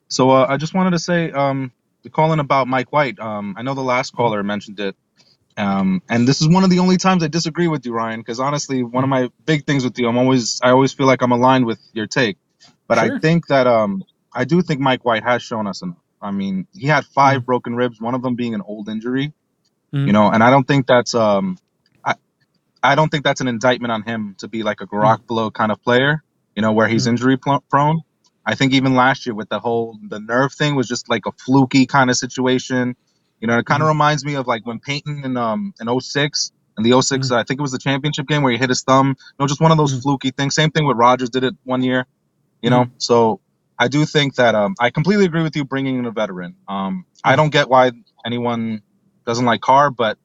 [0.09, 1.71] So uh, I just wanted to say, um,
[2.03, 3.19] the calling about Mike White.
[3.21, 4.97] Um, I know the last caller mentioned it,
[5.61, 8.21] um, and this is one of the only times I disagree with you, Ryan.
[8.21, 11.23] Because honestly, one of my big things with you, I'm always I always feel like
[11.23, 12.39] I'm aligned with your take,
[12.87, 13.17] but Sure.
[13.17, 15.97] I think that um, I do think Mike White has shown us enough.
[16.23, 19.33] I mean, he had five broken ribs, one of them being an old injury.
[20.07, 21.59] You know, and I don't think that's um,
[22.05, 22.15] I
[22.83, 25.83] I don't think that's an indictment on him to be like a Garoppolo kind of
[25.83, 26.23] player.
[26.55, 28.03] You know, where he's injury pl- prone.
[28.47, 31.33] I think even last year with the whole the nerve thing was just like a
[31.33, 32.97] fluky kind of situation.
[33.41, 36.53] You know, it kind of reminds me of like when Peyton in um in 06
[36.77, 39.09] and the 6 I think it was the championship game where he hit his thumb.
[39.09, 40.55] You know, just one of those fluky things.
[40.55, 42.07] Same thing with Rodgers did it one year.
[42.63, 43.41] You know, so
[43.79, 46.57] I do think that um I completely agree with you bringing in a veteran.
[46.69, 47.93] Um, I don't get why
[48.25, 48.83] anyone
[49.27, 50.19] doesn't like Carr, but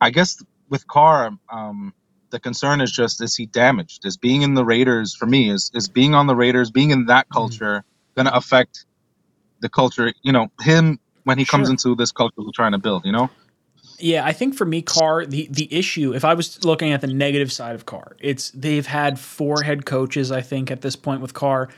[0.00, 1.92] I guess with Carr, um,
[2.30, 4.06] the concern is just is he damaged?
[4.06, 7.06] Is being in the Raiders for me is is being on the Raiders, being in
[7.06, 7.84] that culture,
[8.16, 8.86] going to affect
[9.60, 10.12] the culture?
[10.22, 11.72] You know, him when he comes Sure.
[11.72, 13.04] into this culture we're trying to build.
[13.04, 13.30] You know,
[13.98, 17.06] Yeah, I think for me, Carr, the the issue, if I was looking at the
[17.06, 21.20] negative side of Carr, it's they've had four head coaches, I think, at this point
[21.20, 21.68] with Carr.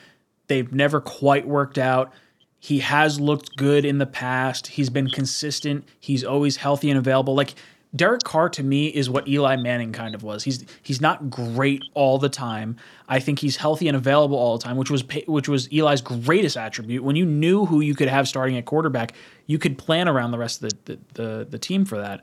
[0.47, 2.12] They've never quite worked out.
[2.59, 4.69] He has looked good in the past.
[4.69, 5.85] He's been consistent.
[6.01, 7.35] He's always healthy and available.
[7.35, 7.55] Like
[7.95, 10.43] Derek Carr to me is what Eli Manning kind of was.
[10.43, 12.77] He's he's not great all the time.
[13.09, 16.57] I think he's healthy and available all the time, which was which was Eli's greatest
[16.57, 17.05] attribute.
[17.05, 19.15] When you knew who you could have starting at quarterback,
[19.47, 22.23] you could plan around the rest of the the, the, the team for that.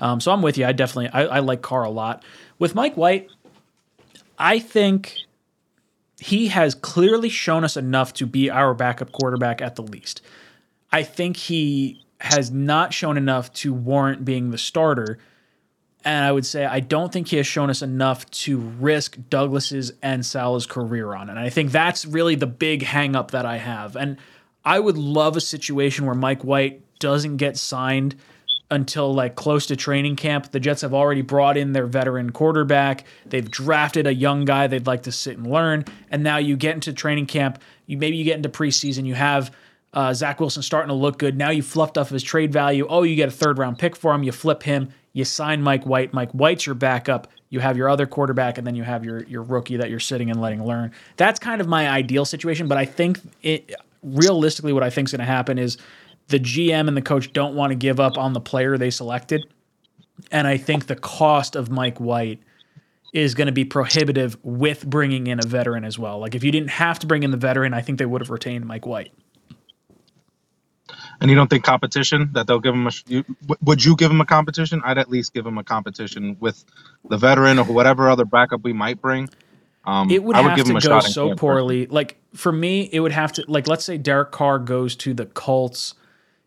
[0.00, 0.66] Um, so I'm with you.
[0.66, 2.24] I definitely I, I like Carr a lot.
[2.58, 3.30] With Mike White,
[4.38, 5.16] I think
[6.18, 10.22] he has clearly shown us enough to be our backup quarterback at the least.
[10.90, 15.18] I think he has not shown enough to warrant being the starter.
[16.04, 19.92] And I would say I don't think he has shown us enough to risk Douglas's
[20.02, 21.28] and Saleh's career on.
[21.28, 23.94] And I think that's really the big hang up that I have.
[23.94, 24.16] And
[24.64, 28.16] I would love a situation where Mike White doesn't get signed
[28.70, 30.50] until like close to training camp.
[30.50, 33.04] The Jets have already brought in their veteran quarterback.
[33.26, 35.84] They've drafted a young guy they'd like to sit and learn.
[36.10, 37.60] And now you get into training camp.
[37.86, 39.04] You maybe you get into preseason.
[39.04, 39.54] You have
[39.94, 41.38] uh, Zach Wilson starting to look good.
[41.38, 42.86] Now you fluffed off his trade value.
[42.88, 44.22] Oh, you get a third round pick for him.
[44.24, 44.90] You flip him.
[45.12, 46.12] You sign Mike White.
[46.12, 47.28] Mike White's your backup.
[47.48, 50.30] You have your other quarterback, and then you have your your rookie that you're sitting
[50.30, 50.90] and letting learn.
[51.16, 52.66] That's kind of my ideal situation.
[52.66, 53.72] But I think it
[54.02, 55.78] realistically, what I think is going to happen is
[56.28, 59.46] the GM and the coach don't want to give up on the player they selected,
[60.32, 62.40] and I think the cost of Mike White
[63.12, 66.18] is going to be prohibitive with bringing in a veteran as well.
[66.18, 68.30] Like if you didn't have to bring in the veteran, I think they would have
[68.30, 69.12] retained Mike White.
[71.20, 72.90] And you don't think competition that they'll give him a.
[73.06, 73.24] You,
[73.62, 74.82] would you give him a competition?
[74.84, 76.64] I'd at least give him a competition with
[77.08, 79.28] the veteran or whatever other backup we might bring.
[79.86, 81.04] Um, it would I would have give to him a go shot.
[81.04, 81.86] so poorly.
[81.86, 85.26] Like for me, it would have to like let's say Derek Carr goes to the
[85.26, 85.94] Colts,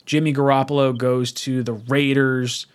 [0.06, 2.65] Jimmy Garoppolo goes to the Raiders,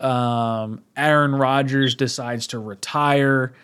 [0.00, 3.54] um, Aaron Rodgers decides to retire,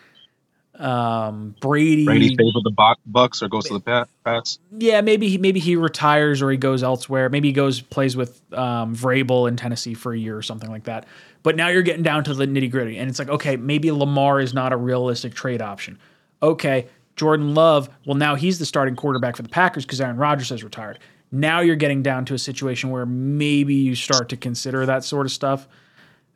[0.79, 2.05] um, Brady.
[2.05, 4.59] Brady stays with the Buc- Bucks or goes to the Pat- Pats.
[4.77, 7.29] Yeah, maybe he maybe he retires or he goes elsewhere.
[7.29, 10.85] Maybe he goes plays with um, Vrabel in Tennessee for a year or something like
[10.85, 11.05] that.
[11.43, 14.39] But now you're getting down to the nitty gritty, and it's like, okay, maybe Lamar
[14.39, 15.99] is not a realistic trade option.
[16.41, 17.89] Okay, Jordan Love.
[18.05, 20.99] Well, now he's the starting quarterback for the Packers because Aaron Rodgers has retired.
[21.31, 25.25] Now you're getting down to a situation where maybe you start to consider that sort
[25.25, 25.67] of stuff.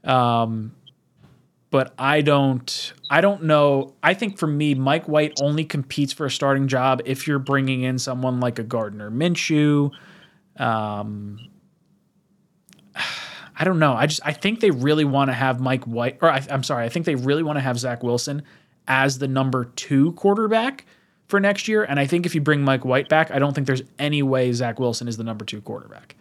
[0.04, 0.76] Um,
[1.74, 3.96] but I don't I don't know.
[4.04, 7.82] I think for me, Mike White only competes for a starting job if you're bringing
[7.82, 9.90] in someone like a Gardner Minshew.
[10.58, 11.40] Um,
[12.96, 13.94] I don't know.
[13.94, 16.86] I just I think they really want to have Mike White, or I, I'm sorry,
[16.86, 18.44] I think they really want to have Zach Wilson
[18.88, 20.86] as the number two quarterback
[21.28, 21.84] for next year.
[21.84, 24.54] And I think if you bring Mike White back, I don't think there's any way
[24.54, 26.16] Zach Wilson is the number two quarterback.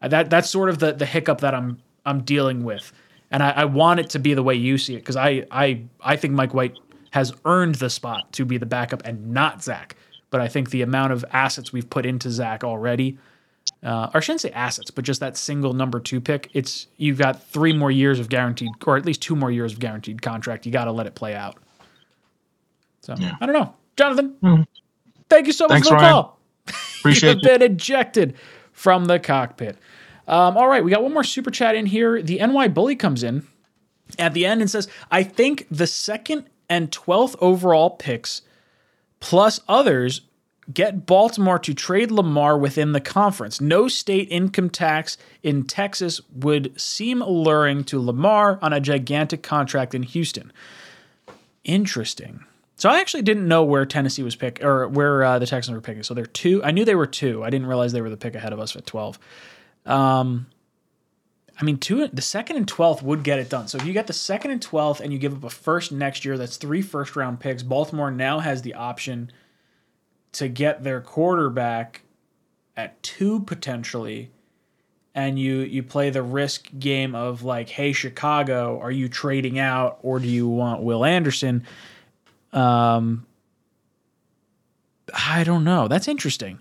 [0.00, 1.76] Uh, That that's sort of the the hiccup that I'm
[2.06, 2.90] I'm dealing with,
[3.34, 5.82] and I, I want it to be the way you see it because I I
[6.00, 6.78] I think Mike White
[7.10, 9.96] has earned the spot to be the backup and not Zach.
[10.30, 13.18] But I think the amount of assets we've put into Zach already,
[13.82, 17.18] uh, or I shouldn't say assets, but just that single number two pick, it's you've
[17.18, 20.64] got three more years of guaranteed, or at least two more years of guaranteed contract.
[20.64, 21.56] You got to let it play out.
[23.00, 24.66] So I don't know, Jonathan.
[25.28, 26.12] Thank you so much Thanks, for the Ryan.
[26.12, 26.38] call.
[27.00, 28.34] Appreciate You've been ejected
[28.72, 29.76] from the cockpit.
[30.26, 32.22] Um, all right, we got one more super chat in here.
[32.22, 33.46] The NY Bully comes in
[34.18, 38.42] at the end and says, I think the second and 12th overall picks
[39.20, 40.22] plus others
[40.72, 43.60] get Baltimore to trade Lamar within the conference.
[43.60, 49.94] No state income tax in Texas would seem alluring to Lamar on a gigantic contract
[49.94, 50.52] in Houston.
[51.64, 52.44] Interesting.
[52.76, 55.80] So I actually didn't know where Tennessee was pick or where uh, the Texans were
[55.80, 56.02] picking.
[56.02, 56.62] So they're two.
[56.64, 57.44] I knew they were two.
[57.44, 59.18] I didn't realize they were the pick ahead of us at twelve.
[59.86, 60.46] Um,
[61.60, 62.08] I mean, two.
[62.08, 63.68] The second and twelfth would get it done.
[63.68, 66.24] So if you get the second and twelfth and you give up a first next
[66.24, 67.62] year, that's three first round picks.
[67.62, 69.30] Baltimore now has the option
[70.32, 72.02] to get their quarterback
[72.76, 74.30] at two potentially
[75.14, 79.98] and you you play the risk game of like hey chicago are you trading out
[80.02, 81.64] or do you want will anderson
[82.52, 83.24] um
[85.14, 86.60] i don't know that's interesting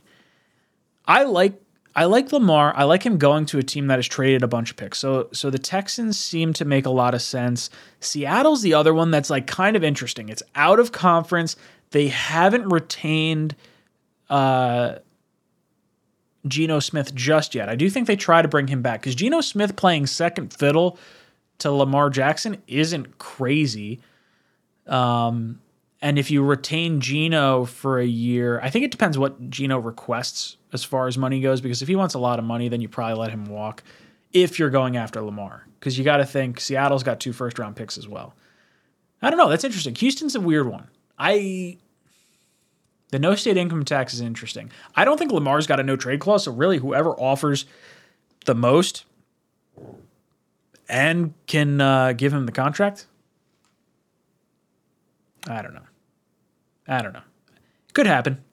[1.07, 1.59] i like
[1.95, 2.73] i like lamar.
[2.75, 4.99] I like him going to a team that has traded a bunch of picks.
[4.99, 7.69] So so the texans seem to make a lot of sense.
[7.99, 10.29] Seattle's the other one that's like kind of interesting.
[10.29, 11.55] It's out of conference.
[11.91, 13.55] They haven't retained
[14.29, 14.95] uh
[16.47, 17.69] Geno Smith just yet.
[17.69, 20.97] I do think they try to bring him back because Geno Smith playing second fiddle
[21.59, 24.01] to Lamar Jackson isn't crazy.
[24.87, 25.61] Um,
[26.01, 30.57] and if you retain Geno for a year, I think it depends what Geno requests
[30.73, 31.61] as far as money goes.
[31.61, 33.83] Because if he wants a lot of money, then you probably let him walk.
[34.33, 37.75] If you're going after Lamar, because you got to think Seattle's got two first round
[37.75, 38.33] picks as well.
[39.21, 39.47] I don't know.
[39.47, 39.95] That's interesting.
[39.95, 40.87] Houston's a weird one.
[41.17, 41.77] I
[43.11, 44.71] the no state income tax is interesting.
[44.95, 47.65] I don't think Lamar's got a no trade clause, so really whoever offers
[48.45, 49.05] the most
[50.89, 53.05] and can uh, give him the contract.
[55.47, 55.85] I don't know.
[56.87, 57.21] I don't know.
[57.93, 58.43] Could happen.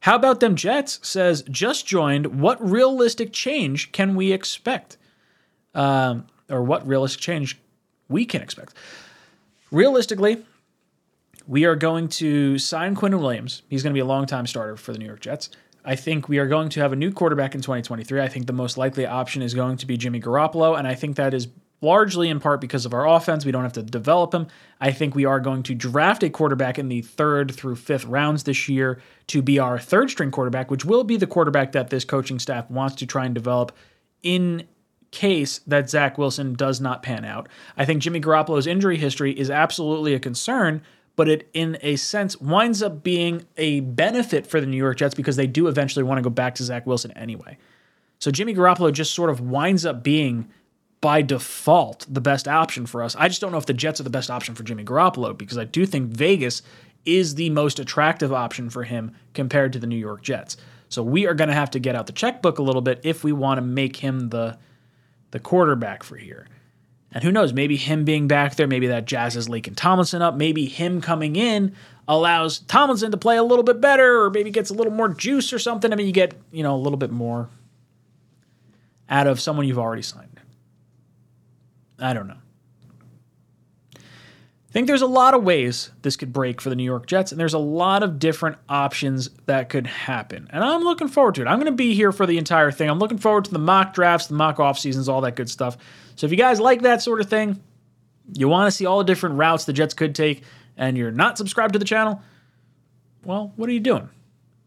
[0.00, 0.98] How about them Jets?
[1.02, 2.40] Says just joined.
[2.40, 4.96] What realistic change can we expect?
[5.74, 7.58] Um, or what realistic change
[8.08, 8.74] we can expect?
[9.70, 10.44] Realistically,
[11.46, 13.62] we are going to sign Quinnen Williams.
[13.68, 15.50] He's going to be a long-time starter for the New York Jets.
[15.84, 18.20] I think we are going to have a new quarterback in 2023.
[18.20, 21.16] I think the most likely option is going to be Jimmy Garoppolo, and I think
[21.16, 21.48] that is
[21.80, 23.44] largely in part because of our offense.
[23.44, 24.46] We don't have to develop him.
[24.80, 28.44] I think we are going to draft a quarterback in the third through fifth rounds
[28.44, 32.04] this year to be our third string quarterback, which will be the quarterback that this
[32.04, 33.72] coaching staff wants to try and develop
[34.22, 34.66] in
[35.10, 37.48] case that Zach Wilson does not pan out.
[37.76, 40.82] I think Jimmy Garoppolo's injury history is absolutely a concern,
[41.16, 45.14] but it, in a sense, winds up being a benefit for the New York Jets
[45.14, 47.58] because they do eventually want to go back to Zach Wilson anyway.
[48.20, 50.48] So Jimmy Garoppolo just sort of winds up being,
[51.00, 53.16] by default, the best option for us.
[53.16, 55.56] I just don't know if the Jets are the best option for Jimmy Garoppolo because
[55.56, 56.62] I do think Vegas
[57.04, 60.56] is the most attractive option for him compared to the New York Jets.
[60.88, 63.24] So we are going to have to get out the checkbook a little bit if
[63.24, 64.58] we want to make him the
[65.30, 66.48] the quarterback for here.
[67.12, 70.34] And who knows, maybe him being back there, maybe that jazzes Laken Tomlinson up.
[70.34, 71.74] Maybe him coming in
[72.06, 75.52] allows Tomlinson to play a little bit better, or maybe gets a little more juice
[75.52, 75.92] or something.
[75.92, 77.48] I mean, you get, you know, a little bit more
[79.08, 80.29] out of someone you've already signed.
[82.00, 82.36] I don't know.
[83.96, 87.32] I think there's a lot of ways this could break for the New York Jets,
[87.32, 90.48] and there's a lot of different options that could happen.
[90.50, 91.48] And I'm looking forward to it.
[91.48, 92.88] I'm going to be here for the entire thing.
[92.88, 95.76] I'm looking forward to the mock drafts, the mock off seasons, all that good stuff.
[96.14, 97.60] So if you guys like that sort of thing,
[98.32, 100.44] you want to see all the different routes the Jets could take,
[100.76, 102.22] and you're not subscribed to the channel,
[103.24, 104.08] well, what are you doing?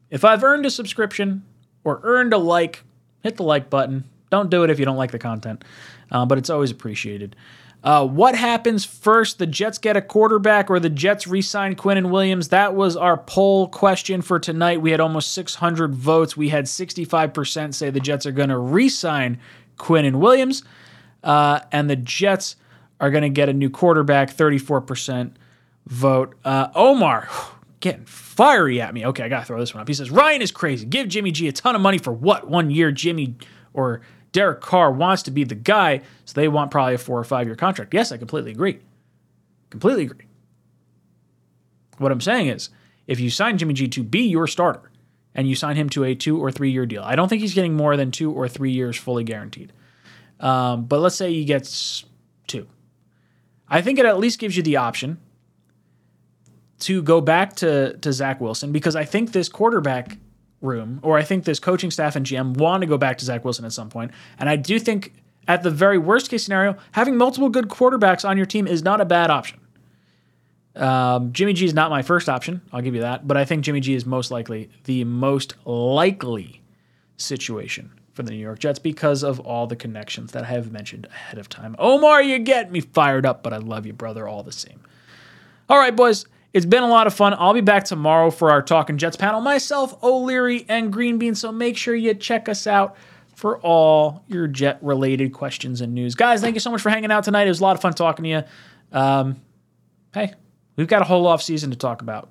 [0.09, 1.45] If I've earned a subscription
[1.85, 2.83] or earned a like,
[3.21, 4.03] hit the like button.
[4.33, 5.63] Don't do it if you don't like the content,
[6.11, 7.35] uh, but it's always appreciated.
[7.83, 9.37] Uh, what happens first?
[9.37, 12.47] The Jets get a quarterback or the Jets re sign Quinnen Williams?
[12.47, 14.81] That was our poll question for tonight.
[14.81, 16.35] We had almost 600 votes.
[16.35, 19.37] We had 65% say the Jets are going to re sign
[19.77, 20.63] Quinnen Williams.
[21.23, 22.55] Uh, and the Jets
[22.99, 25.29] are going to get a new quarterback, 34%
[25.85, 26.33] vote.
[26.43, 27.29] Uh, Omar,
[27.81, 29.05] getting fiery at me.
[29.05, 29.87] Okay, I got to throw this one up.
[29.87, 30.87] He says, Ryan is crazy.
[30.87, 32.49] Give Jimmy G a ton of money for what?
[32.49, 33.35] One year, Jimmy
[33.73, 34.01] or
[34.33, 37.47] Derek Carr wants to be the guy, so they want probably a four or five
[37.47, 37.93] year contract.
[37.93, 38.79] Yes, I completely agree.
[39.69, 40.25] Completely agree.
[41.99, 42.69] What I'm saying is,
[43.07, 44.91] if you sign Jimmy G to be your starter
[45.35, 47.53] and you sign him to a two or three year deal, I don't think he's
[47.53, 49.71] getting more than two or three years fully guaranteed.
[50.39, 52.05] Um, but let's say he gets
[52.47, 52.67] two.
[53.69, 55.19] I think it at least gives you the option
[56.79, 60.17] to go back to, to Zach Wilson because I think this quarterback
[60.63, 63.43] room, or I think this coaching staff and GM want to go back to Zach
[63.43, 64.11] Wilson at some point.
[64.39, 65.13] And I do think,
[65.47, 69.01] at the very worst case scenario, having multiple good quarterbacks on your team is not
[69.01, 69.59] a bad option.
[70.75, 72.61] Um, Jimmy G is not my first option.
[72.71, 73.27] I'll give you that.
[73.27, 76.61] But I think Jimmy G is most likely the most likely
[77.17, 81.07] situation for the New York Jets because of all the connections that I have mentioned
[81.07, 81.75] ahead of time.
[81.77, 84.81] Omar, you get me fired up, but I love you, brother, all the same.
[85.69, 86.25] All right, boys.
[86.53, 87.35] It's been a lot of fun.
[87.37, 89.41] I'll be back tomorrow for our Talking Jets panel.
[89.41, 91.33] Myself, O'Leary, and Green Bean.
[91.33, 92.95] So make sure you check us out
[93.35, 96.13] for all your jet related questions and news.
[96.13, 97.47] Guys, thank you so much for hanging out tonight.
[97.47, 98.43] It was a lot of fun talking to you.
[98.91, 99.41] Um,
[100.13, 100.33] hey,
[100.75, 102.29] we've got a whole off season to talk about.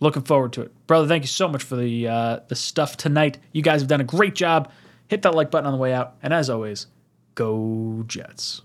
[0.00, 1.06] Looking forward to it, brother.
[1.06, 3.38] Thank you so much for the uh, the stuff tonight.
[3.52, 4.70] You guys have done a great job.
[5.08, 6.88] Hit that like button on the way out, and as always,
[7.34, 8.60] go Jets.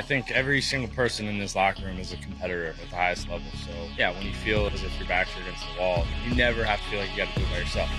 [0.00, 3.28] I think every single person in this locker room is a competitor at the highest
[3.28, 3.46] level.
[3.66, 6.64] So yeah, when you feel as if your backs are against the wall, you never
[6.64, 7.90] have to feel like you got to do it by yourself.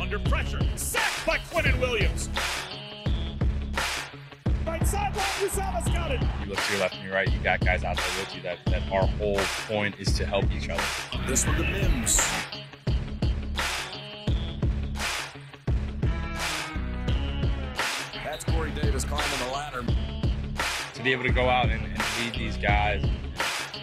[0.00, 0.60] Under pressure.
[0.76, 2.30] Sacked by Quinnen Williams.
[4.66, 6.22] Right sideline, Uzomah's got it.
[6.42, 8.40] You look to your left and your right, you got guys out there with you.
[8.40, 10.82] That that our whole point is to help each other.
[11.26, 12.18] This one to Mims.
[18.92, 19.84] That's Corey Davis climbing the ladder.
[20.94, 23.04] to be able to go out and, and lead these guys,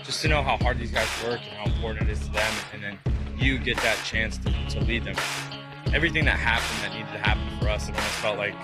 [0.04, 2.54] just to know how hard these guys work and how important it is to them,
[2.74, 3.00] and then
[3.38, 5.16] you get that chance to, to lead them.
[5.94, 8.56] Everything that happened that needed to happen for us, it almost felt like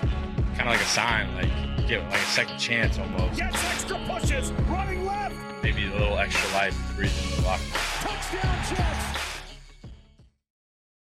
[0.58, 3.40] kind of like a sign, like get like a second chance almost.
[3.40, 4.52] Gets extra pushes.
[4.68, 5.36] Running left.
[5.64, 7.64] Maybe a little extra life to breathe into the locker.
[8.02, 9.31] Touchdown, Jets.